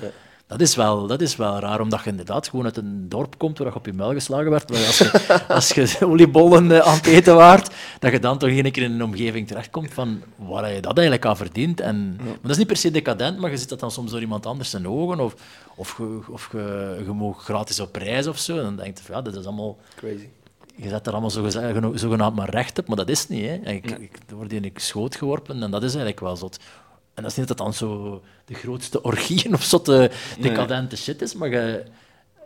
[0.48, 3.58] Dat is, wel, dat is wel raar, omdat je inderdaad gewoon uit een dorp komt
[3.58, 4.70] waar je op je muil geslagen werd.
[4.70, 8.48] Maar als je, als je oliebollen eh, aan het eten waart, dat je dan toch
[8.48, 11.80] een keer in een omgeving terechtkomt van waar je dat eigenlijk aan verdient.
[11.80, 14.20] En, Maar dat is niet per se decadent, maar je ziet dat dan soms door
[14.20, 15.20] iemand anders zijn ogen.
[15.20, 15.34] Of,
[15.74, 18.56] of, je, of je, je mag gratis op reis of zo.
[18.56, 20.28] En dan denk je van ja, dat is allemaal Crazy.
[20.76, 23.44] je zet er allemaal zogenaamd maar recht op, maar dat is niet.
[23.44, 23.54] Hè.
[23.54, 26.58] Ik, ik, wordt in ik schoot geworpen en dat is eigenlijk wel zot.
[27.16, 30.10] En dat is niet dat dat dan zo de grootste orgieën of zotte
[30.40, 31.82] decadente shit is, maar je,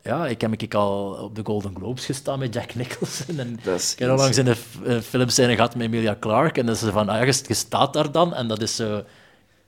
[0.02, 3.38] ja, ik heb ik al op de Golden Globes gestaan met Jack Nicholson.
[3.38, 3.58] En
[3.92, 6.60] ik heb al langs in een f- een filmscène gehad met Emilia Clarke.
[6.60, 9.04] En dat ze van, ah, ja, je, je staat daar dan en dat is zo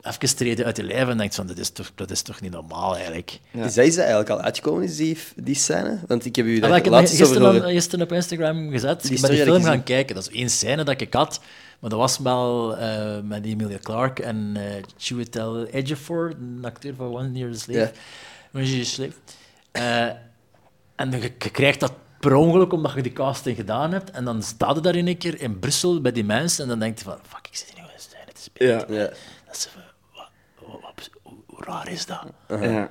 [0.02, 2.52] even treden uit je lijf en denkt van, dat is toch, dat is toch niet
[2.52, 3.38] normaal eigenlijk.
[3.50, 3.64] Ja.
[3.64, 5.98] Is dat is dat eigenlijk al uitgekomen, is die, die scène?
[6.06, 9.02] Want ik heb u Ja, daar maar ik heb laatst over gisteren, op Instagram gezet.
[9.02, 10.14] Die ik ben die film gaan kijken.
[10.14, 11.40] Dat is één scène dat ik had.
[11.82, 17.06] Maar dat was wel eh, met Emilia Clarke en eh Chiwetel Ejiofor, een acteur van
[17.16, 17.92] One Year a Slave.
[18.54, 19.12] One Year Slave.
[19.72, 20.04] Eh,
[20.96, 24.10] en je, je krijgt dat per ongeluk omdat je die casting gedaan hebt.
[24.10, 26.62] En dan staat je daar in een keer in Brussel bij die mensen.
[26.62, 28.78] En dan denk je van, fuck, ik zit hier nu in een scène te spelen.
[28.88, 29.00] Ja.
[29.02, 29.06] Ja,
[29.46, 29.68] Dat is,
[30.14, 30.28] wat,
[30.70, 32.24] wat- wat- hoe, raar is dat?
[32.48, 32.90] Ja.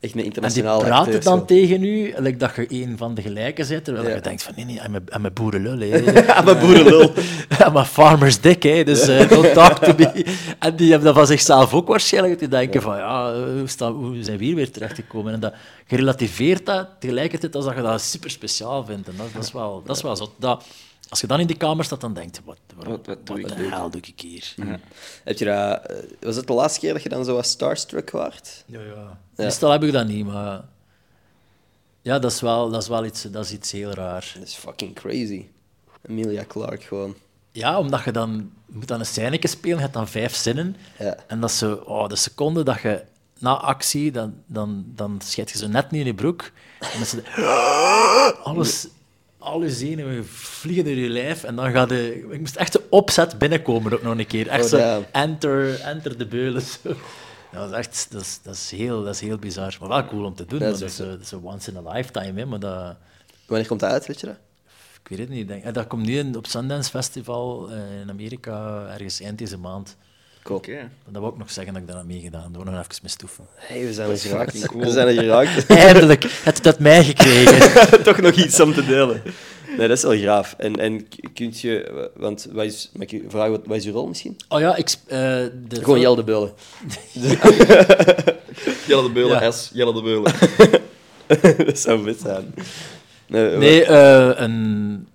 [0.00, 1.44] Echt een En die praten dan zo.
[1.44, 4.14] tegen u, like dat je een van de gelijken bent, terwijl Ja.
[4.14, 5.82] je denkt van nee, nee, I'm a, I'm a boerenlul.
[5.82, 7.12] Ja, maar boerenlul.
[7.66, 10.24] I'm a farmer's dick, hè, dus eh, don't talk to me.
[10.58, 14.22] En die hebben dat van zichzelf ook waarschijnlijk, die denken van ja, hoe, staan, hoe
[14.22, 15.32] zijn we hier weer terechtgekomen?
[15.32, 15.54] En dat
[15.86, 19.08] gerelativeerd dat tegelijkertijd als dat je dat super speciaal vindt.
[19.08, 20.32] En dat, dat is wel, dat is wel zo.
[20.38, 20.64] Dat,
[21.10, 23.40] als je dan in die kamer staat, dan denk je, wat, wat, Wat- wat doe
[23.40, 23.70] ik de hier?
[23.70, 24.54] hel doe ik hier?
[25.24, 28.10] Heb je dat, eh, was het de laatste keer dat je dan zo wat starstruck
[28.10, 28.64] waart?
[28.66, 29.18] Ja, ja.
[29.36, 30.60] Meestal heb ik dat niet, maar
[32.02, 34.32] ja, dat is wel, dat is wel iets, dat is iets heel raar.
[34.38, 35.46] Dat is fucking crazy.
[36.08, 37.14] Emilia Clarke gewoon.
[37.52, 40.76] Ja, omdat je dan je moet dan een scèneke spelen, je hebt dan vijf zinnen.
[40.98, 41.16] Ja.
[41.26, 43.02] En dat zo, oh, de seconde dat je
[43.38, 46.50] na actie, dan, dan, dan scheid je zo net niet in je broek.
[46.80, 47.24] En dan het,
[48.44, 48.86] alles,
[49.40, 51.44] al je zenuwen vliegen door je lijf.
[51.44, 54.48] En dan gaat de, ik moest echt de opzet binnenkomen ook nog een keer.
[54.48, 56.62] Echt Oh, zo, enter, enter de beulen.
[56.62, 56.94] Zo.
[57.52, 59.76] Ja, dat, is echt, dat, is, dat, is heel, dat is heel bizar.
[59.80, 60.58] Maar wel cool om te doen.
[60.58, 62.40] Dat is dat, is, dat een once in a lifetime.
[62.40, 62.96] Hè, maar dat,
[63.46, 64.36] Wanneer komt dat uit, weet je dat?
[65.02, 65.48] ik weet het niet.
[65.48, 69.96] Denk, eh, dat komt nu op Sundance Festival eh, in Amerika, ergens eind deze maand.
[70.42, 70.58] Cool.
[70.58, 70.90] Oké.
[71.08, 72.54] Dat wou ik nog zeggen dat ik daar aan meegedaan heb.
[72.54, 73.46] Daar nog even mee stoeven.
[73.54, 74.66] Hey, we zijn er geraakt.
[74.66, 74.84] cool.
[74.84, 75.66] We zijn er geraakt.
[75.86, 78.02] Eindelijk, het uit mij gekregen.
[78.02, 79.22] Toch nog iets om te delen.
[79.76, 80.54] Nee, dat is wel graaf.
[80.58, 82.10] En, en kunt je...
[82.16, 84.36] Want wat is, mag ik je vragen, wat, wat is je rol misschien?
[84.48, 84.88] Oh ja, ik...
[85.06, 86.52] eh, de Gewoon Jel de Beulen.
[88.86, 89.50] Jelle de Beulen, Ja.
[89.50, 89.70] S.
[89.72, 90.32] Jelle de Beulen.
[91.66, 92.54] dat zou vet zijn.
[93.26, 95.08] Nee, Nee, eh, een,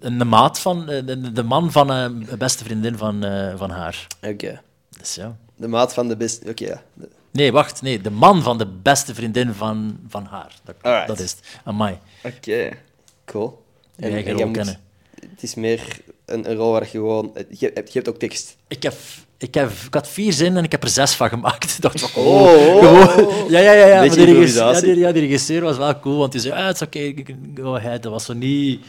[0.00, 0.88] een de maat van...
[0.90, 4.06] eh, De, de man van eh, een beste vriendin van, eh, van haar.
[4.22, 4.60] Oké.
[5.00, 5.36] Dus ja.
[5.56, 6.48] De maat van de beste...
[6.50, 6.82] Oké, ja.
[6.94, 7.82] De- Nee, wacht.
[7.82, 10.54] Nee, de man van de beste vriendin van, van haar.
[10.64, 11.06] Dat, Alright.
[11.08, 11.40] dat is het.
[11.64, 11.98] Amai.
[12.24, 12.68] Oké.
[13.24, 13.62] Cool.
[14.00, 14.80] Eigen jij moet- kennen.
[15.30, 15.80] Het is meer
[16.26, 17.32] een, een rol waar je gewoon...
[17.50, 18.56] Je hebt, je hebt ook tekst.
[18.68, 18.94] Ik, heb,
[19.38, 21.64] ik, heb, ik had vier zinnen en ik heb er zes van gemaakt.
[21.76, 23.86] Ik dacht Oh, oh, ja, ja, ja.
[23.86, 23.98] ja.
[23.98, 26.66] Maar die regisseur, ja, die, ja, die regisseur was wel cool, want hij zei, ah,
[26.66, 27.14] het is oké,
[27.54, 28.02] go ahead.
[28.02, 28.84] Dat was zo niet...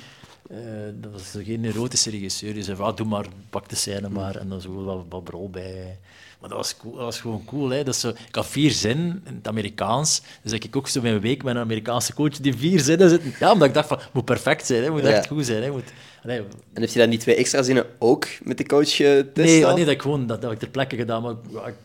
[0.49, 0.57] eh,
[0.93, 2.53] dat was geen erotische regisseur.
[2.53, 4.35] Die zei, van, ah, doe maar, pak de scène maar.
[4.35, 5.97] En dan zo wat, wat rol bij.
[6.39, 7.69] Maar dat was, cool, dat was gewoon cool.
[7.69, 7.84] Hè.
[7.84, 10.22] Dat zo, ik had vier zinnen in het Amerikaans.
[10.41, 13.34] Dus ik ik ook zo mijn week met een Amerikaanse coach die vier zinnen zitten.
[13.39, 14.84] Ja, omdat ik dacht van, het moet perfect zijn.
[14.84, 14.89] Hè.
[14.89, 15.07] Moet Ja.
[15.09, 15.63] echt goed zijn.
[15.63, 15.72] Hè.
[15.72, 15.84] Moet,
[16.23, 16.38] allee,
[16.73, 19.35] En heb je dan die twee extra zinnen ook met de coach getest?
[19.47, 21.65] Nee, ja, nee, dat ik gewoon dat, dat heb ik ter plekke gedaan, maar ja,
[21.67, 21.76] ik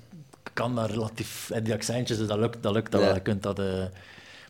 [0.53, 3.15] kan daar relatief en die accentjes, dus dat lukt, dat lukt dat Ja.
[3.15, 3.59] Je kunt dat.
[3.59, 3.66] eh,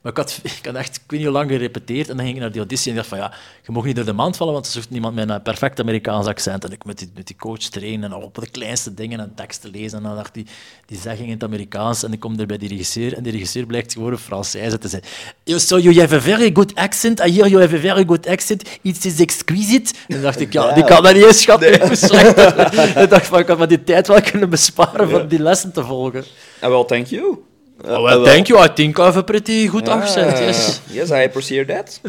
[0.02, 2.36] maar ik had, ik had echt, ik weet niet hoe lang gerepeteerd en dan ging
[2.36, 3.32] ik naar die auditie en ik dacht van ja,
[3.66, 6.26] je mag niet door de mand vallen, want er zoekt niemand met een perfect Amerikaans
[6.26, 6.64] accent.
[6.64, 9.70] En ik met die, met die coach trainen en op de kleinste dingen en teksten
[9.70, 10.46] lezen en dan dacht die,
[10.86, 13.66] die zegging in het Amerikaans en ik kom er bij die regisseur en die regisseur
[13.66, 15.02] blijkt gewoon een Française te zijn.
[15.44, 18.26] "You- So you have a very good accent, I hear you have a very good
[18.26, 19.94] accent, it is exquisite.
[20.08, 22.02] En dan dacht ik, ja, die kan dat niet eens schatten, is.
[23.02, 25.84] Ik dacht van, ik had me die tijd wel kunnen besparen van die lessen te
[25.84, 26.24] volgen.
[26.60, 27.38] En wel, thank you.
[27.84, 30.80] Oh, well, thank you, I think I have a pretty good accent, Ah, yes.
[30.90, 32.00] Yes, I appreciate that.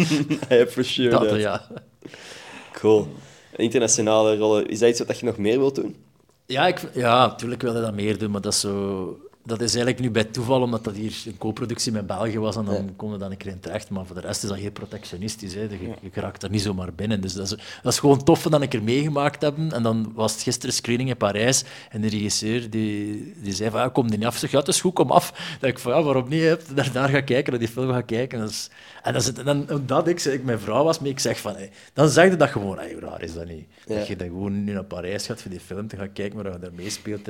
[0.72, 1.10] For sure.
[1.10, 1.40] Dat, that.
[1.40, 1.60] ja.
[2.72, 3.08] Cool.
[3.56, 4.66] Internationale rollen.
[4.68, 5.96] Is dat iets wat je nog meer wilt doen?
[6.46, 9.74] Ja, ik, ja, natuurlijk wil je dat meer doen, maar dat is, zo, dat is
[9.74, 12.74] eigenlijk nu bij toeval, omdat dat hier een co-productie met België was en dan
[13.10, 13.16] Ja.
[13.18, 13.90] dan een keer in terecht.
[13.90, 15.54] Maar voor de rest is dat heel protectionistisch.
[15.54, 15.60] Hè.
[15.60, 17.20] Je, je raakt er niet zomaar binnen.
[17.20, 19.72] Dus dat is, dat is gewoon tof dat ik er meegemaakt hebben.
[19.72, 23.80] En dan was het gisteren screening in Parijs en de regisseur die, die zei van,
[23.80, 24.36] ja, kom er niet af.
[24.36, 25.56] Zeg, ja, het is goed, kom af.
[25.60, 26.42] Dan ik van, ja, waarom niet?
[26.42, 26.54] hè?
[26.74, 28.38] Daar, daar ga kijken, naar die film ga kijken.
[28.38, 28.70] Dat is,
[29.02, 31.38] en dat, is, het- en dan, omdat ik, ik, mijn vrouw was mee, ik zeg
[31.40, 33.66] van, hey, dan zeg je dat gewoon, hoe raar is dat niet?
[33.86, 33.94] Ja.
[33.96, 36.44] Dat je dan gewoon nu naar Parijs gaat voor die film te gaan kijken, maar
[36.44, 37.28] dat je daar meespeelt.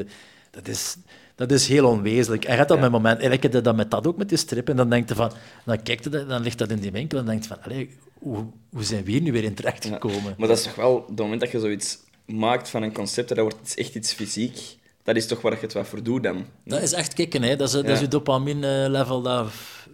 [0.57, 0.97] Dat dat is,
[1.35, 2.45] dat is heel onwezenlijk.
[2.45, 4.69] En hebt dat met moment, en ik heb dat met dat ook met die strip,
[4.69, 5.33] en dan denk je van,
[5.65, 7.62] dan kijkt je dat, dan ligt dat in die winkel, en dan denk je van,
[7.73, 10.35] allee, hoe, hoe zijn we hier nu weer in terecht gekomen?
[10.39, 13.28] Maar dat is toch wel, op het moment dat je zoiets maakt van een concept,
[13.28, 14.59] dat wordt echt iets fysiek,
[15.03, 16.45] dat is toch waar je het wat voor doet dan.
[16.65, 17.57] Dat is echt kicken, hè.
[17.57, 18.01] Dat is, dat is Ja.
[18.01, 19.49] je dopamine-level dat,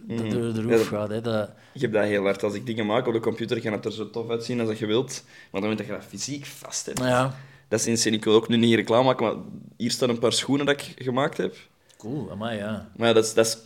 [0.07, 1.09] dat door de roof dat- gaat.
[1.09, 1.21] Hè.
[1.21, 2.43] Dat, Ik heb dat heel hard.
[2.43, 4.77] Als ik dingen maak op de computer, kan het er zo tof uitzien als dat
[4.79, 5.07] je wilt.
[5.25, 6.99] Maar op het moment dat je dat fysiek vast hebt...
[6.99, 7.35] ja,
[7.73, 8.15] Dat is insane.
[8.15, 9.35] Ik wil ook nu niet reclame maken, maar
[9.77, 11.55] hier staan een paar schoenen dat ik gemaakt heb.
[11.97, 12.89] cool, maar ja.
[12.95, 13.33] Maar ja, dat is...
[13.33, 13.57] Dat is...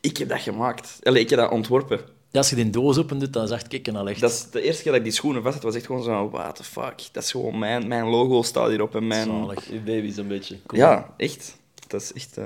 [0.00, 0.98] Ik heb dat gemaakt.
[1.02, 2.00] Allee, ik heb dat ontworpen.
[2.30, 4.20] Ja, Als je die doos open doet, dan is echt kicken al echt.
[4.20, 6.30] Dat is de eerste keer dat ik die schoenen vast had, was echt gewoon zo...
[6.30, 7.08] What the fuck?
[7.12, 9.26] Dat is gewoon mijn, mijn logo staat hierop en mijn...
[9.26, 9.70] Zalig.
[9.70, 10.58] Je baby zo'n beetje.
[10.68, 11.56] Ja, echt.
[11.86, 12.38] Dat is echt...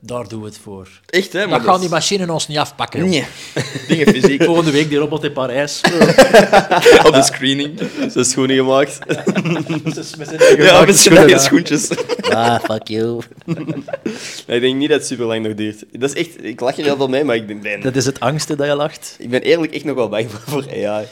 [0.00, 0.88] Daar doen we het voor.
[1.06, 1.40] Echt, hè?
[1.40, 3.00] Dan Maar gaan dat die machines ons niet afpakken.
[3.00, 3.08] joh.
[3.08, 3.24] Nee.
[3.88, 4.42] Dingen fysiek.
[4.44, 5.80] Volgende week die robot in Parijs.
[7.06, 7.80] op de screening.
[8.12, 8.98] Zo schoenen gemaakt.
[9.94, 11.88] Dus met zijn eigen Ja, met zijn eigen schoentjes.
[12.30, 13.20] Ah, fuck you.
[13.44, 15.84] Nee, ik denk niet dat het super lang nog duurt.
[15.92, 18.06] Dat is echt, ik lach er heel veel mee, maar ik ben, ben- Dat is
[18.06, 19.16] het angsten dat je lacht.
[19.18, 21.06] ik ben eerlijk echt nog wel bang voor, voor AI.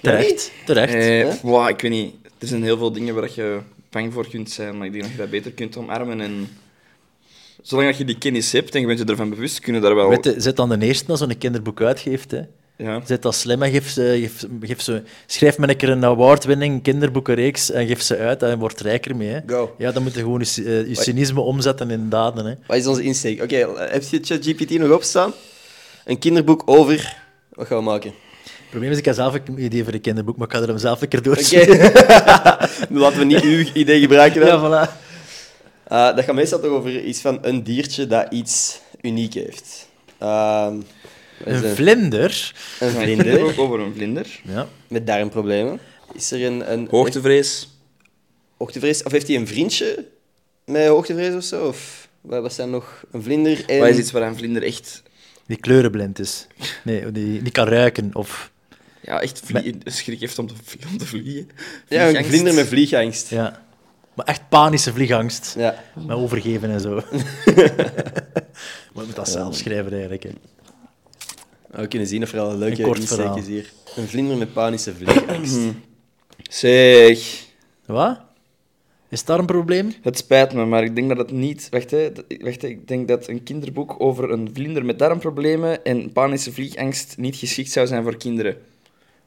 [0.00, 0.50] Terecht.
[0.66, 0.94] Terecht.
[0.94, 2.14] Eh, wow, ik weet niet.
[2.38, 3.58] Er zijn heel veel dingen waar je
[3.90, 6.20] bang voor kunt zijn, maar ik denk dat je dat beter kunt omarmen.
[6.20, 6.48] En
[7.62, 9.94] zolang dat je die kennis hebt en je bent je ervan bewust, kun je daar
[9.94, 10.08] wel...
[10.08, 12.30] Weet je, zet dan de eerste als zo'n kinderboek uitgeeft.
[12.30, 12.40] Hè.
[12.76, 13.00] Ja.
[13.04, 16.82] Zet dat slim en geef ze, geef, geef ze, schrijf me een keer een award-winning
[16.82, 19.28] kinderboekenreeks en geef ze uit en wordt rijker mee.
[19.28, 19.40] Hè.
[19.46, 19.74] Go.
[19.78, 22.46] Ja, dan moet je gewoon je, eh, je cynisme omzetten in daden.
[22.46, 22.54] Hè.
[22.66, 23.42] Wat is onze insteek?
[23.42, 25.32] Oké, heb je ChatGPT nog opstaan?
[26.04, 27.16] Een kinderboek over...
[27.52, 28.12] Wat gaan we maken?
[28.44, 30.68] Het probleem is, ik heb zelf een idee voor een kinderboek, maar ik ga er
[30.68, 31.28] hem zelf een keer Oké.
[31.28, 31.78] doorsturen.
[32.90, 34.48] Dan Laten we niet uw idee gebruiken dan.
[34.48, 35.10] Ja, voilà.
[35.92, 39.88] Eh, dat gaat meestal toch over iets van een diertje dat iets uniek heeft.
[40.18, 40.76] Ehm,
[41.44, 41.74] is Een het?
[41.74, 42.52] vlinder.
[42.80, 44.40] een vlinder ook over een vlinder.
[44.44, 44.68] Ja.
[44.88, 45.80] met darmproblemen.
[46.14, 47.68] Is er een, een Hoogtevrees.
[48.56, 49.02] hoogtevrees?
[49.02, 50.06] Of heeft hij een vriendje
[50.64, 51.66] met hoogtevrees of zo?
[51.66, 53.78] Of wat zijn nog een vlinder en...
[53.78, 55.02] Wat is iets waar een vlinder echt...
[55.46, 56.46] Die kleurenblind is.
[56.84, 58.10] Nee, die niet kan ruiken.
[58.12, 58.50] Of,
[59.00, 61.50] Ja, echt vlie- schrik heeft om te, vlie- om te vliegen.
[61.88, 63.30] Ja, een vlinder met vliegangst.
[63.30, 63.62] ja.
[64.14, 65.54] Maar echt panische vliegangst.
[65.58, 65.82] Ja.
[66.06, 66.94] Met overgeven en zo.
[66.94, 67.04] maar
[68.94, 70.22] je moet dat zelf schrijven eigenlijk.
[70.22, 70.30] Hè.
[71.80, 73.72] We kunnen zien of er al een leuke Een insteek is hier.
[73.96, 75.58] Een vlinder met panische vliegangst.
[76.50, 77.44] Zeg...
[77.86, 78.20] Wat?
[79.08, 79.92] Is daar een probleem?
[80.02, 81.68] Het spijt me, maar ik denk dat het niet...
[81.70, 82.12] Wacht, hè.
[82.12, 82.68] Dat- Wacht, hè.
[82.68, 87.70] Ik denk dat een kinderboek over een vlinder met darmproblemen en panische vliegangst niet geschikt
[87.70, 88.56] zou zijn voor kinderen.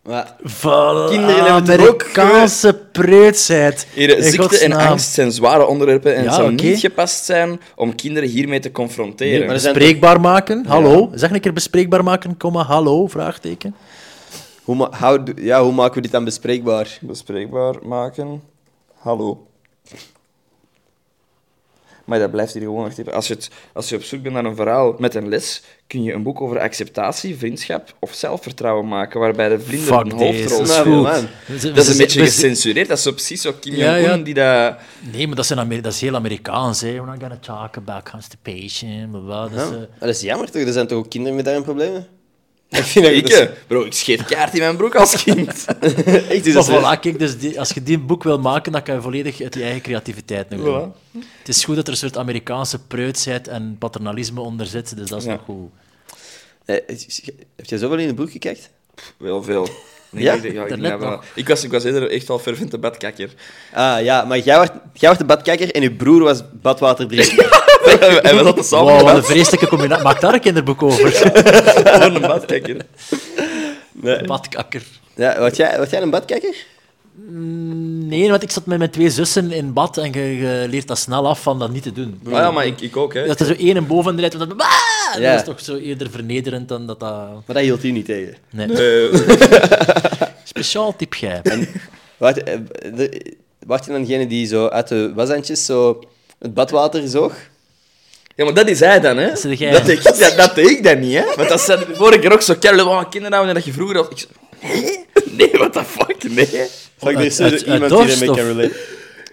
[0.05, 3.87] Maar Voilà, Kinderen hebben het ook Amerikaanse preutsheid.
[3.93, 7.59] Hier, In ziekte en angst zijn zware onderwerpen en Ja, het zou niet gepast zijn
[7.75, 9.31] om kinderen hiermee te confronteren.
[9.37, 10.65] Nee, maar er zijn Bespreekbaar maken?
[10.67, 11.09] Hallo?
[11.13, 13.07] Zeg een keer bespreekbaar maken, komma, hallo?
[13.07, 13.75] Vraagteken.
[14.63, 16.97] hoe, ma- how ja, hoe maken we dit dan bespreekbaar?
[17.01, 18.41] Bespreekbaar maken.
[18.95, 19.47] Hallo.
[22.05, 23.11] Maar dat blijft hier gewoon echt.
[23.11, 26.03] Als je, het, als je op zoek bent naar een verhaal met een les, kun
[26.03, 30.65] je een boek over acceptatie, vriendschap of zelfvertrouwen maken, waarbij de vlinder Fuck een hoofdrol
[30.65, 30.85] speelt.
[30.85, 31.27] Nou, man.
[31.47, 32.87] Dat is een beetje gecensureerd.
[32.87, 34.23] Dat is zo precies zo Kim Ja, Jong-un ja.
[34.23, 34.75] die dat...
[35.13, 36.81] Nee, maar dat, zijn Amer- dat is heel Amerikaans.
[36.81, 36.91] Hè.
[36.91, 39.07] We're not gonna talk about constipation.
[39.11, 39.51] Blah, blah.
[39.53, 39.73] Dat is, Ja.
[39.73, 40.61] eh, Maar dat is jammer toch?
[40.61, 42.07] Er zijn toch ook kinderen met darmproblemen?
[42.83, 45.65] Ik vind dat Ik, dat eh, bro, ik scheet kaart in mijn broek als kind.
[46.29, 48.95] Echt, dus Maar voilà, kijk, dus die- als je die boek wil maken, dan kan
[48.95, 50.93] je volledig uit je eigen creativiteit nog doen.
[51.37, 55.19] Het is goed dat er een soort Amerikaanse preutsheid en paternalisme onder zit, dus dat
[55.19, 55.31] is Ja.
[55.31, 55.69] nog goed.
[56.65, 56.75] Eh,
[57.55, 58.63] Heb jij zoveel in het boek gekeken?
[59.17, 59.69] Wel veel.
[60.15, 60.33] Nee, Ja?
[60.33, 61.21] ik, ja, wel.
[61.45, 63.29] was, ik was eerder echt wel fervente badkakker.
[63.73, 67.45] Ah ja, maar jij was, jij was de badkijker en je broer was badwater drinken.
[68.21, 70.03] en we zaten samen Wow, wat een vreselijke combinatie.
[70.03, 71.11] Maak daar een kinderboek over.
[71.11, 72.77] Gewoon een badkakker.
[73.91, 74.23] Nee.
[74.23, 74.83] Badkakker.
[75.15, 76.55] Ja, was, jij, was jij een badkijker?
[78.07, 80.97] Nee, want ik zat met mijn twee zussen in bad en je, je leert dat
[80.97, 82.19] snel af van dat niet te doen.
[82.23, 83.27] Maar ja, maar ik, ik ook, hè.
[83.27, 84.57] Dat er zo één en boven rijdt, en dat,
[85.19, 85.31] Ja.
[85.31, 87.09] dat is toch zo eerder vernederend dan dat dat...
[87.29, 88.35] Maar dat hield hij niet tegen.
[88.51, 88.67] Nee.
[90.43, 91.41] Speciaal tip jij.
[92.17, 92.55] Wacht, eh,
[93.65, 96.03] wacht je dan degene die zo uit de washandjes zo
[96.39, 97.33] het badwater zoog?
[98.35, 99.27] ja, maar dat is hij dan, hè.
[99.29, 99.71] Dat is jij.
[99.71, 101.23] Dat deed, ik- dat, dat deed ik dan niet, hè.
[101.35, 103.95] Want dat zei de vorige keer ook zo, Kerel, wat kindernaam en dat je vroeger
[103.95, 104.11] had.
[104.11, 104.27] Ik zo,
[104.61, 106.45] nee, nee, what the fuck, nee.
[106.97, 108.75] Fuck, er is uit- uit iemand die ermee kan relate.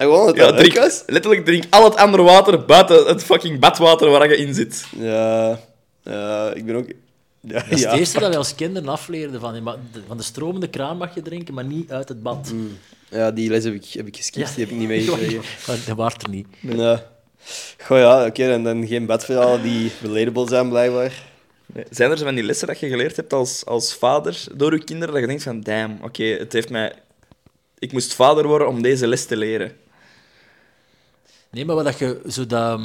[0.03, 1.03] Gewoon Ja, drink, was?
[1.07, 4.85] letterlijk drink al het andere water buiten het fucking badwater waar je in zit.
[4.97, 5.61] Ja,
[6.03, 6.87] ja, ik ben ook...
[7.41, 7.91] Ja, Dat is ja.
[7.91, 9.41] het eerste dat wij als kinderen afleerden.
[9.41, 12.53] Van, van de stromende kraan mag je drinken, maar niet uit het bad.
[13.11, 15.43] ja, die les heb ik, heb ik geskipt, die heb ik niet meegekregen.
[15.67, 16.47] Maar dat waart er niet.
[16.61, 17.11] Ja.
[17.79, 21.13] Goh ja, oké, en dan geen badverhalen die relatable zijn, blijkbaar.
[21.67, 21.85] Nee.
[21.91, 24.85] Zijn er zo van die lessen dat je geleerd hebt als, als vader door je
[24.85, 26.93] kinderen, dat je denkt van, damn, oké, het heeft mij...
[27.79, 29.73] Ik moest vader worden om deze les te leren.
[31.53, 32.81] Nee, maar wat dat je zo dat,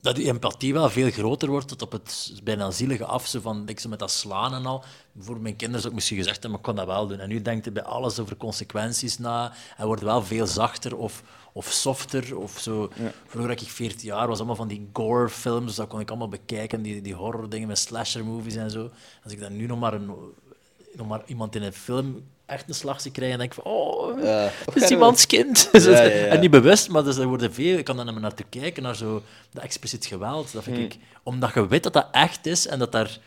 [0.00, 3.68] dat je empathie wel veel groter wordt tot op het bijna zielige af, zo van
[3.68, 4.84] ik zo met dat slaan en al.
[5.18, 7.18] Voor mijn kinderen zou ik misschien gezegd hebben, maar ik kon dat wel doen.
[7.18, 11.22] En nu denkt hij bij alles over consequenties na en wordt wel veel zachter of,
[11.52, 12.36] of softer.
[12.36, 12.90] Of zo.
[13.26, 16.82] Vroeger, dat ik 14 jaar was, allemaal van die gore-films, dat kon ik allemaal bekijken,
[16.82, 18.90] die, die horror-dingen met slasher-movies en zo.
[19.24, 20.10] Als ik dan nu nog maar, een,
[20.94, 23.72] nog maar iemand in een film echt een slag zie krijgen, dan denk ik van,
[23.72, 24.50] oh, Ja.
[24.72, 25.68] het is iemands kind.
[25.72, 26.26] Ja, ja, ja.
[26.26, 28.96] En niet bewust, maar dus er worden veel, ik kan daar naar naartoe kijken, naar
[28.96, 30.52] zo dat expliciet geweld.
[30.52, 33.20] Dat vind ik, omdat je weet dat dat echt is en dat er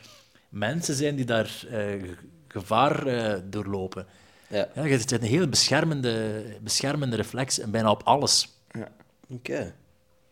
[0.49, 2.15] mensen zijn die daar eh, ge-
[2.47, 4.05] gevaar eh, doorlopen.
[4.47, 4.67] Ja.
[4.75, 8.47] Ja, je hebt een heel beschermende, beschermende reflex en bijna op alles.
[9.29, 9.73] Oké.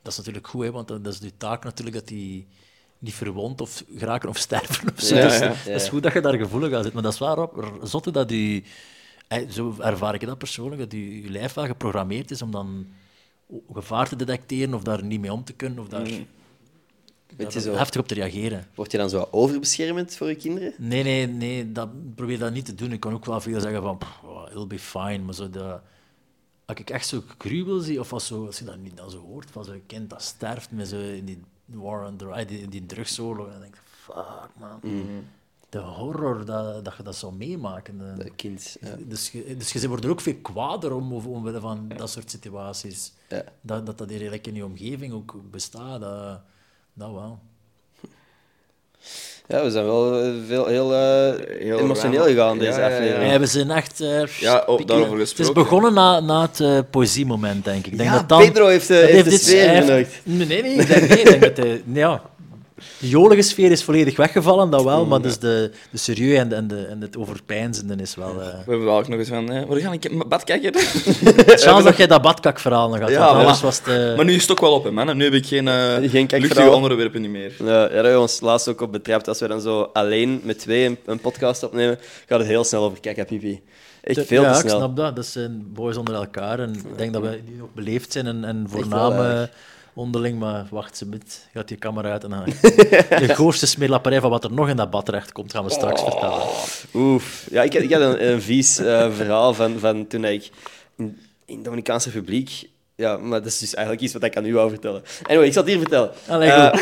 [0.01, 2.47] Dat is natuurlijk goed, hè, want dat dat is de taak natuurlijk dat die
[2.99, 5.15] niet verwond of geraken of sterven of zo.
[5.15, 5.47] Ja, dus, ja.
[5.47, 6.93] Dat is goed dat je daar gevoelig aan zit.
[6.93, 8.63] Maar dat is r- zotte dat die...
[9.49, 12.87] Zo ervaar ik dat persoonlijk, dat je, je lijf wel geprogrammeerd is om dan
[13.73, 16.09] gevaar te detecteren of daar niet mee om te kunnen of daar,
[17.37, 18.67] daar zo, heftig op te reageren.
[18.75, 20.73] word je dan zo overbeschermend voor je kinderen?
[20.77, 22.91] Nee, nee, nee, dat, probeer dat niet te doen.
[22.91, 25.81] Ik kan ook wel veel zeggen van, "Pff, oh, it'll be fine, maar zo dat...
[26.65, 29.19] Als ik echt zo gruwel zie, of als, zo, als je dat niet dan zo
[29.19, 32.68] hoort, van zo'n kind dat sterft met zo in die war on the right, die,
[32.68, 34.80] die drugsoorlog, denk ik, fuck man.
[35.69, 38.11] De horror dat, dat je dat zou meemaken.
[38.11, 38.18] eh.
[38.18, 38.77] Dat kind.
[38.81, 38.95] Ja.
[38.99, 42.30] Dus, je, dus je wordt er ook veel kwader om, om- omwille van dat soort
[42.31, 43.14] situaties.
[43.30, 43.44] Ja.
[43.61, 46.41] Dat, dat dat eigenlijk in je omgeving ook bestaat, dat,
[46.94, 47.39] dat wel.
[49.47, 52.95] Ja, we zijn wel eh, veel, heel, eh, Heel emotioneel gegaan deze Ja, ja, ja.
[52.95, 53.31] aflevering.
[53.31, 54.01] Ja, we zijn echt...
[54.01, 55.63] eh, Ja, oh, daarover Het is gesproken.
[55.63, 57.91] begonnen na, na het eh, poëziemoment, denk ik.
[57.91, 60.19] ik denk Ja, dat dan, Pedro heeft, dat heeft de dit- heeft- verneukt.
[60.23, 61.81] Nee, nee, ik denk, nee, ik denk dat hij...
[61.85, 62.21] nee, Ja,
[62.99, 66.55] de jolige sfeer is volledig weggevallen, dat wel, maar dus de, de serieus en, de,
[66.55, 68.29] en, de, en het overpeinzende is wel...
[68.41, 70.43] eh We hebben wel ook nog eens van, eh, waar ga ik in mijn bad
[70.43, 70.73] kijken?
[71.45, 73.87] Het chance dat jij dat badkakverhaal nog had, Ja, want maar- anders was het...
[73.87, 75.17] eh, maar nu is het ook wel op, hè, man.
[75.17, 77.53] Nu heb ik geen, eh Geen luchtige onderwerpen niet meer.
[77.59, 79.27] Ja, daar hebben we ons laatst ook op betrapt.
[79.27, 82.83] Als we dan zo alleen met twee een, een podcast opnemen, gaat het heel snel
[82.83, 83.17] over kijk.
[83.17, 84.77] Echt veel ja, te ik snel.
[84.77, 85.15] snap dat.
[85.15, 86.59] Dat zijn boys onder elkaar.
[86.59, 89.51] En ik denk dat we die ook beleefd zijn en, en eh, eigenlijk.
[89.97, 90.39] Onderling.
[90.39, 92.43] Maar wacht, ze met, gaat die camera uit en dan...
[93.27, 96.01] de goorste smeerlapperij van wat er nog in dat bad terecht komt, gaan we straks
[96.01, 96.07] Oh.
[96.11, 96.41] vertellen.
[96.93, 97.47] Oef.
[97.51, 100.49] Ja, ik, had- ik had een, een vies eh, verhaal van, van toen ik
[100.97, 102.69] in, in de Dominicaanse Republiek...
[102.95, 105.03] Ja, maar dat is dus eigenlijk iets wat ik aan u wou vertellen.
[105.23, 106.11] Anyway, ik zal het hier vertellen.
[106.27, 106.81] Allee, Eh, goed.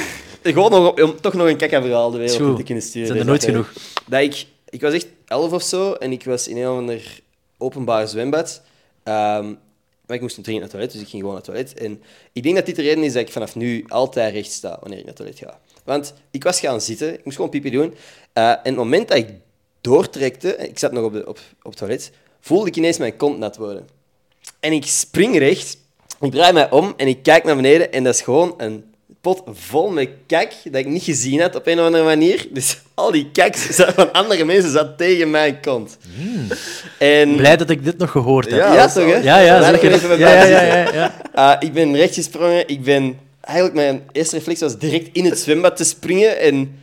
[0.53, 3.07] gewoon nog, om toch nog een kakka-verhaal de wereld in te kunnen sturen.
[3.07, 4.05] Zijn er deze nooit aflevering.
[4.07, 7.19] Dat ik, ik was echt elf of zo en ik was in een of ander
[7.57, 8.61] openbaar zwembad.
[9.03, 9.53] Ehm,
[10.07, 11.73] maar ik moest dringend naar het toilet, dus ik ging gewoon naar het toilet.
[11.73, 12.03] En
[12.33, 14.99] ik denk dat dit de reden is dat ik vanaf nu altijd recht sta wanneer
[14.99, 15.59] ik naar het toilet ga.
[15.83, 17.93] Want ik was gaan zitten, ik moest gewoon pipi doen.
[18.33, 19.29] Eh, en het moment dat ik
[19.81, 23.37] doortrekte, ik zat nog op, de, op, op het toilet, voelde ik ineens mijn kont
[23.37, 23.87] nat worden.
[24.59, 25.77] En ik spring recht,
[26.21, 28.94] ik draai mij om en ik kijk naar beneden en dat is gewoon een
[29.25, 32.47] pot vol met kak dat ik niet gezien had op een of andere manier.
[32.51, 35.97] Dus al die kak van andere mensen zat tegen mijn kont.
[36.97, 38.59] En Blij dat ik dit nog gehoord heb.
[38.59, 39.17] ja, toch, hè?
[39.17, 41.15] ja, ja, ik even Ja, ja, ja, ja, ja.
[41.33, 42.67] Ah, ik ben recht gesprongen.
[42.67, 43.19] Ik ben...
[43.41, 46.79] Eigenlijk, mijn eerste reflex was direct in het zwembad te springen en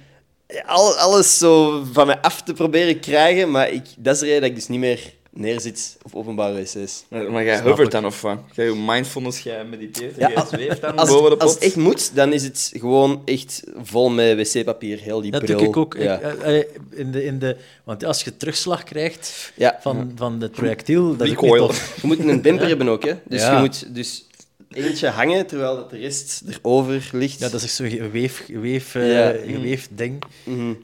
[0.66, 3.50] al, alles zo van mij af te proberen krijgen.
[3.50, 7.04] Maar ik, dat is de reden dat ik dus niet meer neerzit op openbare wc's.
[7.08, 8.38] Maar, maar jij hovert dan of wat?
[8.52, 11.42] Jij je mindfulness, jij mediteert en Ja, jij zweeft dan Als, boven de pot?
[11.42, 14.98] als het echt moet, dan is het gewoon echt vol met wc-papier.
[14.98, 15.58] Heel die Dat bril.
[15.58, 15.96] doe ik ook.
[15.98, 16.18] Ja.
[16.18, 19.78] Ik, eh, eh, in de, in de, want als je terugslag krijgt Ja.
[19.80, 21.66] van, van het projectiel, dat is ook niet Recoil.
[21.66, 21.98] tof.
[22.00, 23.14] Je moet een bumper hebben ook, hè.
[23.28, 23.54] Dus Ja.
[23.54, 24.26] je moet dus
[24.74, 27.38] eentje hangen, terwijl dat de rest erover ligt.
[27.38, 29.52] Ja, dat is echt zo'n geweef, geweef, eh, Ja.
[29.52, 30.22] geweefd ding.
[30.44, 30.74] Mhm.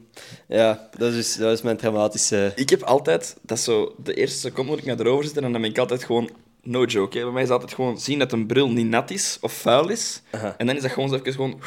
[0.47, 2.51] Ja, dat is, dat is mijn traumatische...
[2.55, 5.41] Ik heb altijd, dat is zo de eerste seconde dat ik naar erover zit, en
[5.41, 6.29] dan ben ik altijd gewoon,
[6.63, 7.23] no joke, hè.
[7.23, 10.21] bij mij is altijd gewoon zien dat een bril niet nat is of vuil is.
[10.31, 10.55] Aha.
[10.57, 11.61] En dan is dat gewoon zo even gewoon,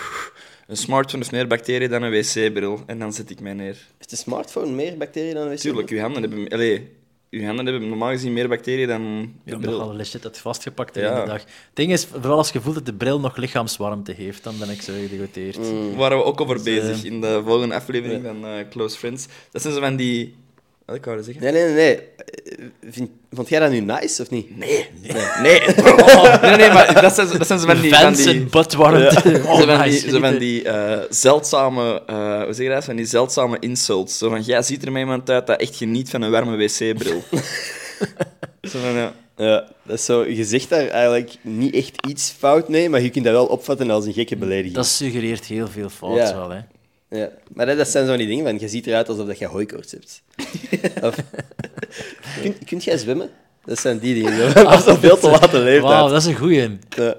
[0.66, 2.81] een smartphone heeft meer bacteriën dan een wc-bril.
[2.86, 3.77] En dan zet ik mij neer.
[4.01, 5.59] Is de smartphone meer bacteriën dan een wc?
[5.59, 6.89] Tuurlijk, uw handen hebben, allee,
[7.32, 9.02] uw handen hebben normaal gezien meer bacteriën dan
[9.44, 9.70] de Ja, bril.
[9.78, 11.20] nogal legit het vastgepakt in Ja.
[11.20, 11.40] de dag.
[11.40, 14.70] Het ding is, vooral als je voelt dat de bril nog lichaamswarmte heeft, dan ben
[14.70, 15.59] ik zo gedegoteerd.
[15.59, 15.94] Mm.
[15.96, 19.26] Waar we ook over Dus, bezig eh, in de volgende aflevering van eh, Close Friends.
[19.50, 20.34] Dat zijn zo van die...
[20.93, 21.43] Wat ik wou zeggen?
[21.43, 21.74] Nee, nee, nee.
[21.74, 21.97] nee.
[21.97, 24.56] Eh, Vind, vond jij dat nu nice, of niet?
[24.56, 24.89] Nee.
[25.02, 25.23] Nee.
[25.43, 25.60] Nee.
[25.93, 27.94] Oh, nee, nee, maar dat zijn, dat zijn zo van die...
[27.94, 29.40] Van die en buttwarmte.
[29.47, 32.85] Oh, zo van die, van eh, zeldzame, eh, hoe zeg je dat?
[32.85, 34.19] Van die zeldzame insults.
[34.19, 37.23] Zo van, jij ziet er met iemand uit dat echt geniet van een warme wc-bril.
[38.70, 39.12] zo van, ja.
[39.36, 40.24] Ja, dat is zo...
[40.24, 43.90] Je zegt daar eigenlijk niet echt iets fout mee, maar je kunt dat wel opvatten
[43.90, 44.74] als een gekke belediging.
[44.74, 46.35] Dat suggereert heel veel fout Ja.
[46.35, 46.59] wel, hè.
[47.12, 47.28] Ja.
[47.55, 49.93] Maar dat, dat zijn zo die dingen van, je ziet eruit alsof dat je hooikoorts
[49.93, 50.22] hebt.
[51.06, 51.16] of...
[52.43, 53.30] kunt, kunt jij zwemmen?
[53.64, 54.52] Dat zijn die dingen.
[54.52, 54.62] zo.
[54.62, 55.82] Dat een veel te late leeftijd.
[55.82, 56.78] Wauw, dat is een goeie.
[56.89, 57.14] Ja.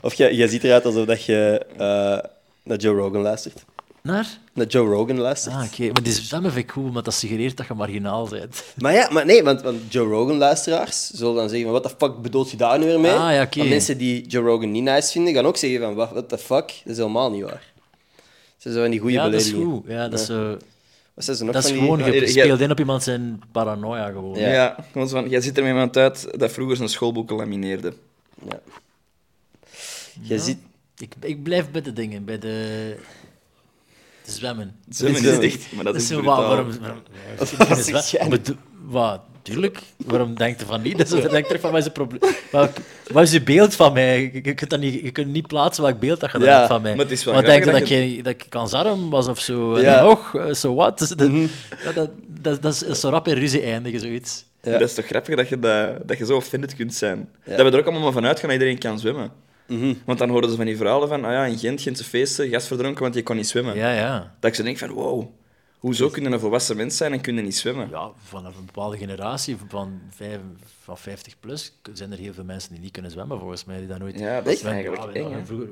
[0.00, 2.30] Of jij, jij ziet eruit alsof dat je eh,
[2.62, 3.64] naar Joe Rogan luistert.
[4.02, 4.26] Naar?
[4.52, 5.54] Naar Joe Rogan luistert.
[5.54, 5.92] Ah, oké.
[5.92, 8.62] Maar die stemmen vind ik cool, want dat suggereert dat je marginaal bent.
[8.78, 12.22] Maar ja, maar nee, want, want Joe Rogan-luisteren zullen dan zeggen van, what the fuck
[12.22, 13.12] bedoelt je daar nu weer mee?
[13.12, 13.64] Ah, ja, oké.
[13.64, 16.66] Mensen die Joe Rogan niet nice vinden, gaan ook zeggen van, what the fuck?
[16.66, 17.71] Dat is helemaal niet waar.
[18.62, 19.84] Ze zijn die goede Ja, dat is goed.
[19.86, 20.28] Ja, dat is,
[21.14, 21.88] Wat zijn ze nog dat is van die...
[21.90, 24.38] gewoon, Ja, je speelt in op iemand zijn paranoia gewoon.
[24.38, 24.48] Ja.
[24.52, 27.92] Ja, gewoon zo van, jij ziet er met iemand uit dat vroeger zijn schoolboeken lamineerde.
[28.48, 28.60] Ja.
[30.22, 30.58] Je ziet...
[30.98, 32.96] Ik, ik blijf bij de dingen, bij de,
[34.24, 34.76] de zwemmen.
[34.88, 35.46] Zwemmen is Zwemmen.
[35.50, 36.40] echt, maar dat is zo, brutaal.
[36.40, 37.02] wa- waarom, waarom,
[37.78, 39.20] is doe- Wat?
[39.42, 39.78] Tuurlijk.
[39.96, 40.98] Waarom denkt je van niet?
[40.98, 42.20] Dat is, dan denk van, wat is het probleem?
[42.50, 42.70] Wat,
[43.12, 44.20] wat is je beeld van mij?
[44.20, 46.66] Je, je kunt dat niet, je kunt niet plaatsen welk beeld dat je Ja, hebt
[46.68, 46.90] van mij.
[46.94, 49.80] maar het is wel Wat denk dat, dat je, dat ik kansarm was of zo?
[49.80, 49.98] Ja.
[49.98, 50.34] En nog?
[50.36, 50.98] Eh, Zo wat?
[50.98, 51.46] Dus dat, Mhm.
[51.84, 54.44] ja, dat, dat, dat is zo rap in ruzie eindigen, zoiets.
[54.62, 54.72] Ja.
[54.72, 57.28] Dat is toch grappig dat je, dat, dat je zo offended kunt zijn.
[57.44, 59.30] Dat we er ook allemaal van uitgaan dat iedereen kan zwemmen.
[59.66, 59.94] Mhm.
[60.04, 62.66] Want dan hoorden ze van die verhalen van, ah ja, in Gent, Gentse feesten, gas
[62.66, 63.76] verdronken, want je kon niet zwemmen.
[63.76, 64.34] Ja, ja.
[64.40, 65.24] Dat ik zo denk van, wow,
[65.82, 67.88] hoezo kun je een volwassen mens zijn en kun je niet zwemmen?
[67.90, 70.40] Ja, vanaf een bepaalde generatie, van, vijf,
[70.82, 73.78] van 50 plus, zijn er heel veel mensen die niet kunnen zwemmen, volgens mij.
[73.78, 74.84] Die dat nooit Ja, dat is zwemmen.
[74.84, 75.44] eigenlijk Ja, eng, hè?
[75.44, 75.68] vroeger,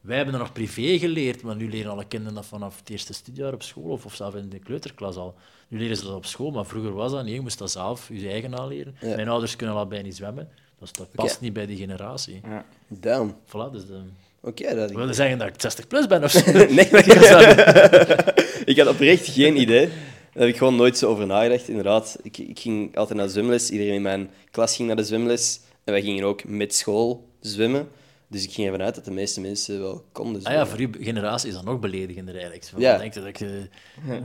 [0.00, 3.12] wij hebben dat nog privé geleerd, maar nu leren alle kinderen dat vanaf het eerste
[3.12, 5.34] studiejaar op school, of, of zelfs in de kleuterklas al.
[5.68, 7.34] Nu leren ze dat op school, maar vroeger was dat niet.
[7.34, 8.96] Je moest dat zelf, je eigen aanleren.
[9.00, 9.16] Ja.
[9.16, 10.48] Mijn ouders kunnen allebei niet zwemmen.
[10.78, 12.40] Dus dat past niet bij die generatie.
[12.44, 12.64] Ja.
[12.88, 13.34] Damn.
[13.46, 14.00] Voilà, dus de...
[14.46, 14.90] Oké, dat...
[14.90, 16.52] Ik wilde zeggen dat ik 60 plus ben of zo.
[16.52, 19.86] Nee, maar ik, ik had oprecht geen idee.
[19.86, 21.68] Daar heb ik gewoon nooit zo over nagedacht.
[21.68, 23.70] Inderdaad, ik, ik ging altijd naar de zwemles.
[23.70, 25.60] Iedereen in mijn klas ging naar de zwemles.
[25.84, 27.88] En wij gingen ook met school zwemmen.
[28.28, 30.88] Dus ik ging ervan uit dat de meeste mensen wel konden Ah ja, voor uw
[31.00, 32.64] generatie is dat nog beledigender eigenlijk.
[32.64, 32.98] Van, Ja.
[32.98, 33.38] denk je dat ik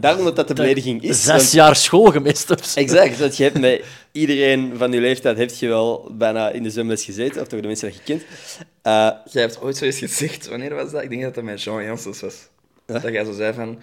[0.02, 1.24] Daarom dat dat de belediging is.
[1.24, 2.80] zes want- jaar school gemist of zo.
[2.86, 6.70] Exact, want je hebt met iedereen van je leeftijd heb je wel bijna in de
[6.70, 8.24] zwemles gezeten, of toch de mensen dat je kent.
[8.82, 11.04] Eh, Jij hebt ooit zoiets gezegd, wanneer was dat?
[11.04, 12.36] Ik denk dat dat met Jean Janssens was.
[12.86, 13.80] Dat jij zo zei van,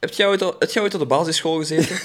[0.00, 1.96] heb jij ooit, al, heb jij ooit op de basisschool gezeten?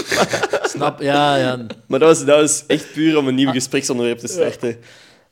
[0.72, 1.66] Snap, ja, ja.
[1.86, 4.76] maar dat was, dat was echt puur om een nieuw gespreksonderwerp te starten.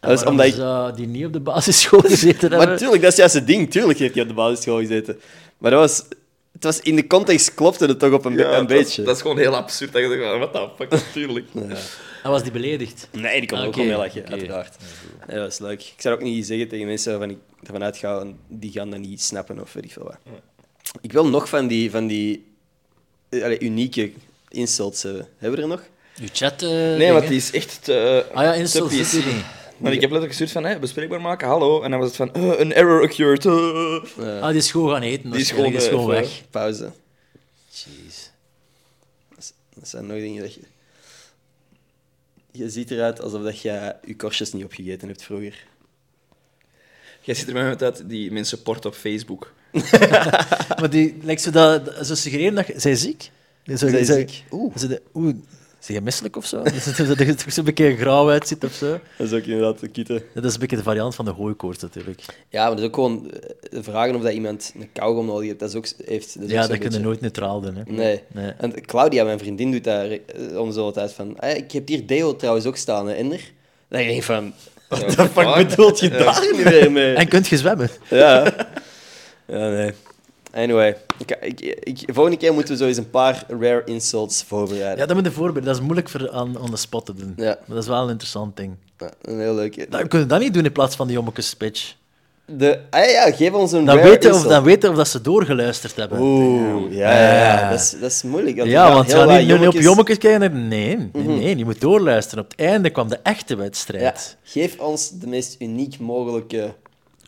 [0.07, 0.55] Dat was omdat ik...
[0.55, 2.69] zou die niet op de basisschool gezeten Maar hebben?
[2.69, 3.71] natuurlijk, dat is juist het ding.
[3.71, 5.21] Tuurlijk heeft hij op de basisschool gezeten.
[5.59, 6.05] Maar dat was...
[6.53, 9.03] Het was in de context klopte het toch op een, be- een dat beetje.
[9.03, 9.93] Dat is gewoon heel absurd.
[9.93, 11.47] Dat je denkt, what the fuck, natuurlijk.
[12.23, 13.09] Hij was die beledigd.
[13.13, 14.31] Nee, die kon Ah, ook wel mee lachen, oké.
[14.33, 14.77] uiteraard.
[15.29, 15.81] Nee, dat is leuk.
[15.83, 19.23] Ik zou ook niet zeggen tegen mensen waarvan ik ervan uitga, die gaan dat niet
[19.23, 20.17] snappen of weet ik veel wat.
[21.01, 22.47] Ik wil nog van die, van die
[23.29, 24.13] eh, allee, unieke
[24.49, 25.29] insults hebben.
[25.39, 25.83] Hebben we er nog?
[26.21, 26.63] Uw chat...
[26.63, 28.25] eh, Nee, want die is echt te...
[28.35, 28.85] Ah ja, te
[29.77, 31.83] Want ik heb letterlijk gestuurd van, hè, bespreekbaar maken, hallo.
[31.83, 33.45] En dan was het van, eh, een error occurred.
[33.47, 34.41] eh.
[34.43, 35.31] Ah, die is gewoon gaan eten.
[35.31, 35.47] Die is.
[35.47, 36.43] Die gewoon, gewoon eh, weg.
[36.51, 36.91] Pauze.
[37.69, 38.31] Jeez.
[39.75, 40.61] Dat zijn nog dingen dat je...
[42.53, 45.67] Je ziet eruit alsof dat je je korstjes niet opgegeten hebt vroeger.
[47.21, 49.53] Jij ziet er met uit die mensen port op Facebook.
[50.81, 52.07] Maar die lijkt zo dat...
[52.07, 52.67] Zo suggereren dat...
[52.67, 53.31] je- Zij ziek?
[53.65, 54.45] Zij ziek?
[54.51, 54.75] Oeh.
[54.77, 55.35] De- Oeh.
[55.85, 56.63] Zeg je misselijk of zo?
[56.63, 59.01] Dat het- dat het er zo'n beetje grauw uitziet of zo?
[59.19, 60.23] Dat is ook inderdaad een kieten.
[60.35, 62.21] Dat is een beetje de variant van de hooikoorts natuurlijk.
[62.49, 63.31] Ja, maar dat is ook gewoon
[63.71, 65.59] eh, vragen of dat iemand een kauwgom nodig heeft.
[65.59, 67.75] Dat is ook, heeft, dat is ook Ja, dat kun je nooit neutraal doen.
[67.77, 67.83] Hè.
[67.87, 68.23] Nee.
[68.33, 68.51] Nee.
[68.59, 71.39] En Claudia, mijn vriendin, doet daar eh, om zo tijd van...
[71.41, 73.41] "Ah, ik heb hier deo trouwens ook staan, hè, Ender.
[73.89, 74.53] Dan denk ik van...
[74.89, 76.19] Wat de fuck bedoelt je Ja.
[76.19, 77.15] daar nu weer mee?
[77.15, 77.91] En kunt je zwemmen?
[78.11, 78.53] Ja.
[79.47, 79.93] Ja, nee.
[80.55, 80.97] Anyway.
[81.19, 84.99] Ik, ik, ik- volgende keer moeten we zo eens een paar rare insults voorbereiden.
[84.99, 85.65] Ja, dat moet je voorbereiden.
[85.65, 87.33] Dat is moeilijk voor aan on the spot te doen.
[87.37, 87.45] Ja.
[87.45, 88.75] Maar dat is wel een interessant ding.
[88.99, 89.91] Ja, een heel leuk.
[89.91, 91.95] Dan kun je dat niet doen in plaats van die jommekes speech.
[92.47, 94.53] De, ah, ja, geef ons een Dan rare weten, of, insult.
[94.53, 96.19] dan weten of dat ze doorgeluisterd hebben.
[96.21, 97.71] Oeh, ja, ja, ja.
[97.71, 98.65] Dat, is, dat is moeilijk.
[98.65, 100.69] ja, want wat niet op jommekes kijken.
[100.69, 102.45] Nee, nee, nee, je moet doorluisteren.
[102.45, 104.37] Op het einde kwam de echte Ja, wedstrijd.
[104.43, 106.75] geef ons de meest uniek mogelijke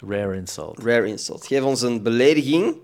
[0.09, 0.79] Rare insult.
[0.83, 1.47] rare insult.
[1.47, 2.77] Geef ons een belediging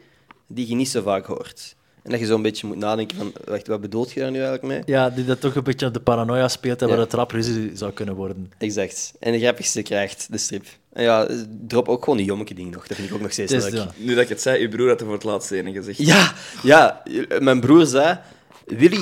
[0.55, 1.75] die je niet zo vaak hoort.
[2.03, 4.37] En dat je zo een beetje moet nadenken van, wacht, wat bedoelt je daar nu
[4.43, 4.83] eigenlijk mee?
[4.97, 6.93] Ja, die dat toch een beetje op de paranoia speelt en Ja.
[6.95, 8.53] waar het rap ruzie zou kunnen worden.
[8.59, 9.13] Exact.
[9.21, 10.65] En de grappigste krijgt de strip.
[10.93, 11.29] En ja,
[11.67, 12.87] drop ook gewoon die jommeke ding nog.
[12.87, 13.73] Dat vind ik ook nog steeds leuk.
[13.73, 13.91] ja.
[13.97, 15.99] Nu dat ik het zei, uw broer had er voor het laatst ene gezegd.
[15.99, 17.03] Ja, ja,
[17.39, 18.19] mijn broer zei,
[18.67, 18.99] Willy,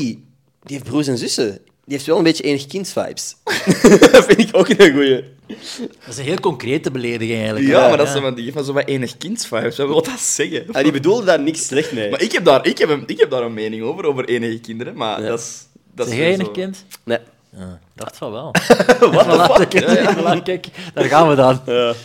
[0.62, 1.50] die heeft broers en zussen.
[1.84, 3.36] Die heeft wel een beetje enig kindsvibes.
[4.12, 5.24] dat vind ik ook een goeie.
[6.00, 7.66] Dat is een heel concrete belediging eigenlijk.
[7.68, 9.76] Ja, maar dat is van, die geeft me zo wat enig kindsvibes.
[9.76, 10.64] Wat wil dat zeggen?
[10.72, 12.10] Ah, die bedoelde daar niks slecht mee.
[12.10, 14.60] Maar ik heb, daar, ik, heb een, ik heb daar een mening over, over enige
[14.60, 15.28] kinderen, maar Ja.
[15.28, 15.66] dat is...
[15.94, 16.84] Dat Zeg is jij enig zo- kind?
[17.04, 17.18] Nee.
[17.56, 18.54] Ja, ik dacht van wel.
[19.00, 21.60] Wat Kijk, kijk, daar gaan we dan.
[21.66, 21.92] Ja.
[21.92, 21.96] Ze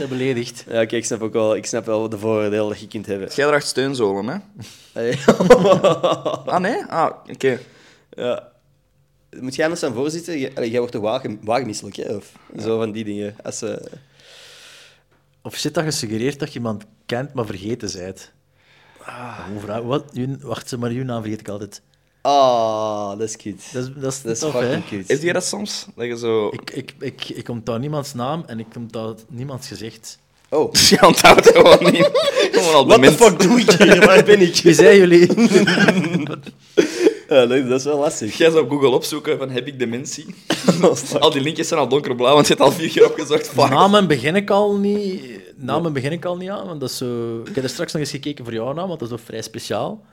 [0.00, 0.64] zijn beledigd.
[0.66, 3.28] Ja, kijk, ik snap ook wel, ik snap wel de voordelen dat je kunt hebben.
[3.34, 4.36] Jij draagt steunzolen, hè?
[6.46, 6.84] Ah, nee?
[6.88, 7.58] Ah, oké.
[8.16, 8.48] ja.
[9.40, 10.38] Moet jij anders aan voorzitten?
[10.38, 12.14] Jij, allee, jij wordt toch wagen, wagenmisselijk, hè?
[12.14, 13.36] Of zo van die dingen.
[13.42, 13.76] Als, eh,
[15.42, 18.32] Of zit dat gesuggereerd dat je iemand kent, maar vergeten zijt?
[19.04, 19.38] Ah.
[19.84, 21.82] Wat, uw- wacht, maar uw naam vergeet ik altijd.
[22.20, 23.62] Ah, dat is cute.
[23.72, 24.60] Dat is, dat is, Dat is tof, hè?
[24.60, 25.12] fucking cute.
[25.12, 25.86] Is die dat soms?
[25.96, 26.48] Dat je zo...
[26.48, 30.18] Ik, ik, ik, ik onthoud niemands naam en ik onthoud niemands gezicht.
[30.48, 32.10] Oh, Je onthoudt gewoon niet.
[32.52, 34.00] Gewoon al what the fuck doe ik hier?
[34.06, 34.56] Waar ben ik?
[34.56, 35.26] Wie zijn jullie?
[37.28, 38.36] Ja, dat, dat is wel lastig.
[38.36, 40.34] Ga eens op Google opzoeken van heb ik dementie?
[41.20, 43.48] al die linkjes zijn al donkerblauw, want je hebt al vier keer opgezocht.
[43.48, 43.68] Fuck.
[43.70, 45.22] Namen begin ik al niet,
[45.56, 47.40] namen begin ik al niet aan, want dat is zo...
[47.44, 49.42] Ik heb er straks nog eens gekeken voor jouw naam, want dat is ook vrij
[49.42, 50.04] speciaal.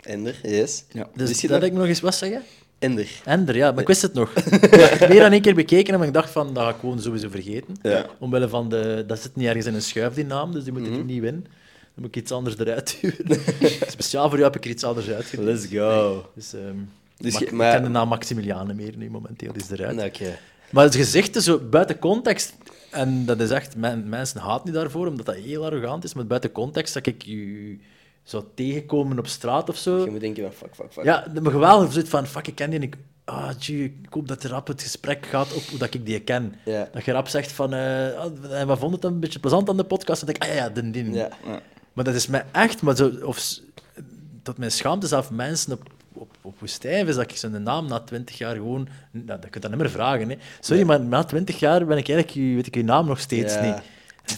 [0.00, 0.84] Ender, yes.
[0.92, 1.06] Ja.
[1.14, 1.70] Dus Wist je dat dat?
[1.70, 2.42] ik nog eens wat zeggen?
[2.78, 3.08] Ender.
[3.24, 4.30] Ender, ja, maar ik wist het nog.
[4.34, 6.76] ik heb het meer dan één keer bekeken en ik dacht van, dat ga ik
[6.80, 7.76] gewoon sowieso vergeten.
[7.82, 8.06] Ja.
[8.18, 9.04] Omwille van de...
[9.06, 10.94] Dat zit niet ergens in een schuif, die naam, dus die moet Mhm.
[10.98, 11.46] ik niet winnen.
[11.94, 13.40] Dan moet ik iets anders eruit duwen.
[13.88, 15.46] Speciaal voor jou heb ik er iets anders uitgeduwd.
[15.46, 16.30] Let's go.
[16.34, 16.76] Dus, ehm
[17.16, 19.96] Dus Ik ken de naam Maximiliane meer nu momenteel, die is eruit.
[19.96, 20.38] Nou, Oké.
[20.70, 22.54] Maar het gezicht is zo buiten context.
[22.90, 26.14] En dat is echt, men- mensen haten niet daarvoor, omdat dat heel arrogant is.
[26.14, 27.76] Maar buiten context dat ik je
[28.22, 30.04] zou tegenkomen op straat of zo.
[30.04, 31.04] Je moet denken van fuck, fuck, fuck.
[31.04, 32.96] Ja, maar geweldig zoiets van, fuck, ik ken die en ik...
[33.24, 36.20] Ah, gee, ik hoop dat er rap het gesprek gaat op hoe dat ik die
[36.20, 36.54] ken.
[36.64, 36.88] Ja.
[36.92, 39.76] Dat je rap zegt van, eh ah, en wat vond het een beetje plezant aan
[39.76, 40.20] de podcast?
[40.22, 41.12] En dan denk ik, ah ja, den, den.
[41.14, 41.28] Ja.
[41.94, 43.58] Maar dat is mij echt, maar zo, of,
[44.42, 47.86] tot mijn schaamte zelf mensen op, op, op hoe stijf is dat ik zijn naam
[47.88, 48.88] na twintig jaar gewoon...
[49.10, 50.36] Nou, dat kun je dat niet meer vragen, hè.
[50.60, 53.54] Sorry, maar na twintig jaar ben ik eigenlijk, je- weet ik je naam nog steeds
[53.54, 53.60] Ja.
[53.64, 53.82] niet.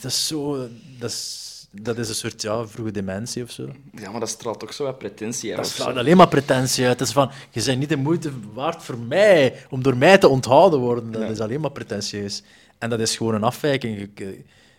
[0.02, 0.68] Dat is zo...
[0.98, 3.68] Dat is, dat is een soort ja, vroege dementie of zo.
[3.94, 5.62] Ja, maar dat straalt toch zo wat pretentie uit.
[5.62, 6.98] Dat slaat alleen maar pretentie uit.
[6.98, 10.28] Het is van, je bent niet de moeite waard voor mij om door mij te
[10.28, 11.10] onthouden worden.
[11.12, 12.42] Dat is alleen maar pretentieus.
[12.78, 14.10] En dat is gewoon een afwijking.
[14.14, 14.26] Eh,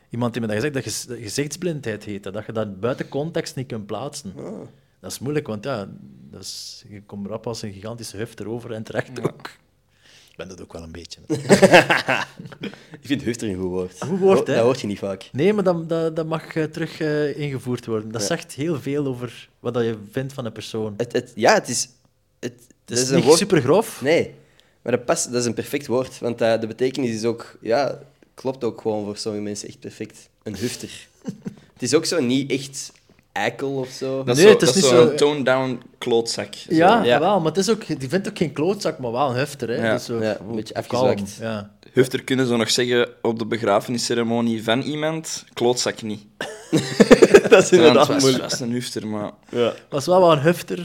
[0.09, 2.23] Iemand die me dat gezegd dat gez- dat gezichtsblindheid heet.
[2.23, 4.33] Dat je dat buiten context niet kunt plaatsen.
[4.99, 5.87] Dat is moeilijk, want ja,
[6.31, 9.49] dat is, je komt rap als een gigantische huf erover en terecht ook.
[10.31, 11.19] Ik ben dat ook wel een beetje.
[13.01, 13.95] Ik vind hufter een goed woord.
[14.03, 14.53] Goed woord, hè?
[14.55, 15.29] Dat hoort je niet vaak.
[15.31, 18.11] Nee, maar dat, dat, dat mag eh, terug eh, ingevoerd worden.
[18.11, 20.93] Dat zegt heel veel over wat dat je vindt van een persoon.
[20.97, 21.89] Het, het, ja, het is...
[22.39, 23.37] Het, Het dat is, niet woord...
[23.37, 24.01] super grof.
[24.01, 24.33] Nee,
[24.81, 26.19] maar dat, past, dat is een perfect woord.
[26.19, 27.57] Want eh, de betekenis is ook...
[27.61, 27.99] Ja,
[28.37, 30.29] klopt ook gewoon voor sommige mensen echt perfect.
[30.43, 30.89] Een hufter.
[31.73, 32.91] het is ook zo niet echt
[33.31, 34.23] eikel of zo.
[34.23, 36.53] Dat is Nee, zo, het is dat is niet zo'n zo- toned-down klootzak.
[36.55, 36.75] Zo.
[36.75, 37.19] Ja, Ja.
[37.19, 39.69] wel, maar het is ook, die vindt ook geen klootzak, maar wel een hefter.
[39.69, 39.85] Hè?
[39.87, 39.93] Ja.
[39.93, 41.37] Dus zo, Ja, een beetje kalm, afgezwakt.
[41.41, 41.71] Ja.
[41.93, 46.21] Hufter kunnen ze nog zeggen op de begrafenisceremonie van iemand, klootzak niet.
[47.49, 48.43] dat is inderdaad het was, moeilijk.
[48.49, 49.31] was een hufter, maar...
[49.49, 49.73] Ja.
[49.89, 50.79] Was wel wel een hefter.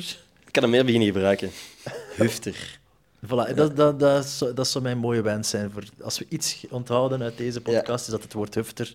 [0.47, 1.51] Ik kan hem meer beginnen gebruiken.
[2.17, 2.81] Hufter.
[3.27, 5.71] Voilà, dat, dat, dat, zou, dat zou mijn mooie wens zijn.
[5.71, 8.95] Voor, als we iets onthouden uit deze podcast, is dat het woord hufter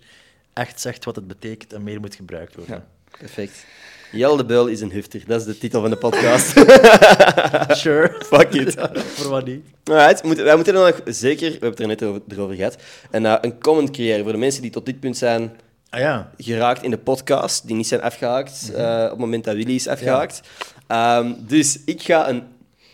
[0.54, 2.76] echt zegt wat het betekent en meer moet gebruikt worden.
[2.76, 3.18] Ja.
[3.20, 3.66] Perfect.
[4.12, 5.24] Jelle de Beul is een hufter.
[5.28, 6.48] Dat is de titel van de podcast.
[7.82, 8.16] Sure.
[8.26, 8.74] Fuck it.
[8.80, 9.66] Ja, voor wat niet.
[9.84, 12.76] Alright, moeten- wij moeten dan nog zeker, we hebben het er net over, erover gehad,
[13.12, 15.52] een, eh, een comment creëren voor de mensen die tot dit punt zijn
[15.90, 16.32] Ah ja.
[16.38, 19.88] geraakt in de podcast, die niet zijn afgehaakt eh, op het moment dat Willy is
[19.88, 20.41] afgehaakt.
[20.88, 22.44] Ehm, dus ik ga een,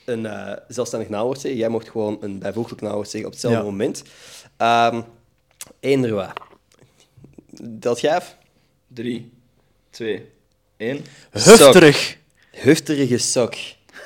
[0.05, 1.59] een eh, zelfstandig naamwoord zeggen.
[1.59, 3.65] Jij mocht gewoon een bijvoeglijk naamwoord zeggen op hetzelfde Ja.
[3.65, 4.03] moment.
[4.57, 5.01] Ehm
[5.79, 6.31] Eender wat.
[7.61, 8.35] Dat jij af?
[8.87, 9.31] Drie,
[9.89, 10.25] twee,
[10.77, 11.05] één.
[11.31, 12.17] Hufterig.
[12.51, 13.53] Hufterige sok.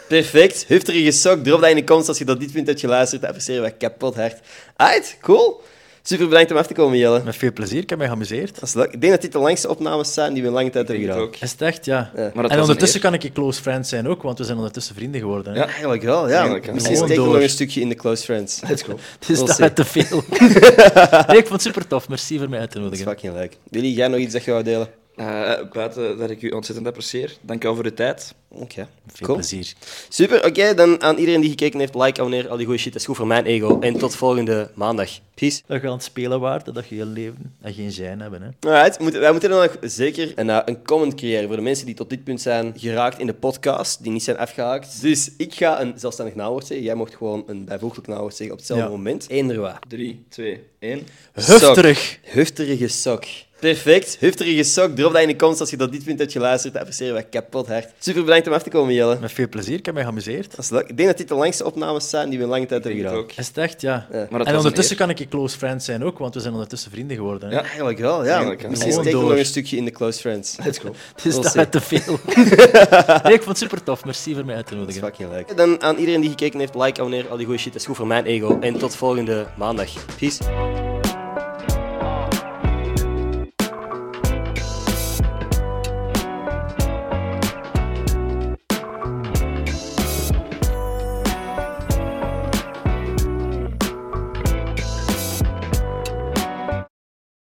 [0.08, 0.66] Perfect.
[0.66, 1.44] Hufterige sok.
[1.44, 3.22] Drop dat in de comments als je tot dit punt hebt geluisterd.
[3.22, 4.40] Dat appreciëren wij kapot hard.
[4.76, 5.62] Alright, cool.
[6.08, 7.22] Super bedankt om af te komen, Jelle.
[7.24, 8.54] Met veel plezier, ik heb mij geamuseerd.
[8.60, 8.92] Dat is leuk.
[8.94, 11.30] Ik denk dat dit de langste opnames zijn die we in lange tijd hebben gedaan.
[11.40, 12.12] Is het echt, ja.
[12.34, 15.22] Maar en ondertussen kan ik je close friend zijn ook, want we zijn ondertussen vrienden
[15.22, 15.54] geworden.
[15.54, 15.60] Hè?
[15.60, 15.66] Ja.
[15.68, 16.36] Eigenlijk wel, ja.
[16.36, 16.74] Eigenlijk.
[16.74, 18.62] Misschien steken we nog een stukje in de close friends.
[18.68, 19.00] Let's go.
[19.20, 20.24] Het is We'll dat te veel.
[21.28, 22.10] nee, ik vond het super tof.
[22.10, 23.12] Merci voor mij uit te Dat is nodigen.
[23.12, 23.58] fucking leuk.
[23.70, 24.88] Willy, jij nog iets dat je wou delen?
[25.18, 27.38] Eh, buiten dat ik u ontzettend apprecieer.
[27.42, 28.34] Dank u wel voor uw tijd.
[28.50, 28.88] Oké.
[29.08, 29.38] Veel Cool.
[29.38, 29.74] plezier.
[30.10, 30.74] Super, oké.
[30.74, 32.92] dan aan iedereen die gekeken heeft, like, abonneer, al die goede shit.
[32.92, 33.80] Dat is goed voor mijn ego.
[33.80, 35.10] En tot volgende maandag.
[35.34, 35.62] Peace.
[35.68, 38.42] Dat je aan het spelen waard, dat je je leven en geen zijn hebben.
[38.42, 38.70] Hè?
[38.70, 41.86] Alright, moeten- wij moeten dan nog zeker een, eh, een comment creëren voor de mensen
[41.86, 45.02] die tot dit punt zijn geraakt in de podcast, die niet zijn afgehaakt.
[45.02, 46.86] Dus ik ga een zelfstandig naamwoord zeggen.
[46.86, 48.92] Jij mocht gewoon een bijvoeglijk naamwoord zeggen op hetzelfde Ja.
[48.92, 49.30] moment.
[49.30, 49.78] Eender wat.
[49.88, 51.08] Drie, twee, één.
[51.34, 52.20] Hufterig.
[52.24, 53.24] Hufterige sok.
[53.60, 54.18] Perfect.
[54.20, 54.96] Hufterige sok.
[54.96, 56.74] Drop dat in de comments als je tot dit punt hebt geluisterd.
[56.74, 57.88] Dat appreciëren wij kapot hard.
[58.00, 59.18] Super bedankt om af te komen, Jelle.
[59.22, 60.52] Met veel plezier, ik heb mij geamuseerd.
[60.56, 60.88] Dat is leuk.
[60.90, 63.26] Ik denk dat dit de langste opnames zijn die we in lange tijd hebben gedaan.
[63.36, 64.08] Is het echt, ja.
[64.12, 66.92] Maar dat en ondertussen kan ik je close friend zijn ook, want we zijn ondertussen
[66.92, 67.50] vrienden geworden.
[67.50, 67.56] Hè?
[67.56, 67.62] Ja.
[67.64, 68.30] Eigenlijk wel, ja.
[68.30, 68.70] Eigenlijk, ja.
[68.70, 70.56] Misschien steken we nog een stukje in de close friends.
[70.66, 70.94] Let's go.
[71.16, 72.20] Het is We'll dat te veel.
[73.24, 74.06] nee, ik vond het super tof.
[74.06, 75.18] Merci voor mij uit te Dat is nodigen.
[75.18, 75.58] fucking leuk.
[75.58, 77.72] Dan aan iedereen die gekeken heeft, like, abonneer, al die goede shit.
[77.72, 78.58] Dat is goed voor mijn ego.
[78.60, 79.90] En tot volgende maandag.
[80.20, 81.07] Peace.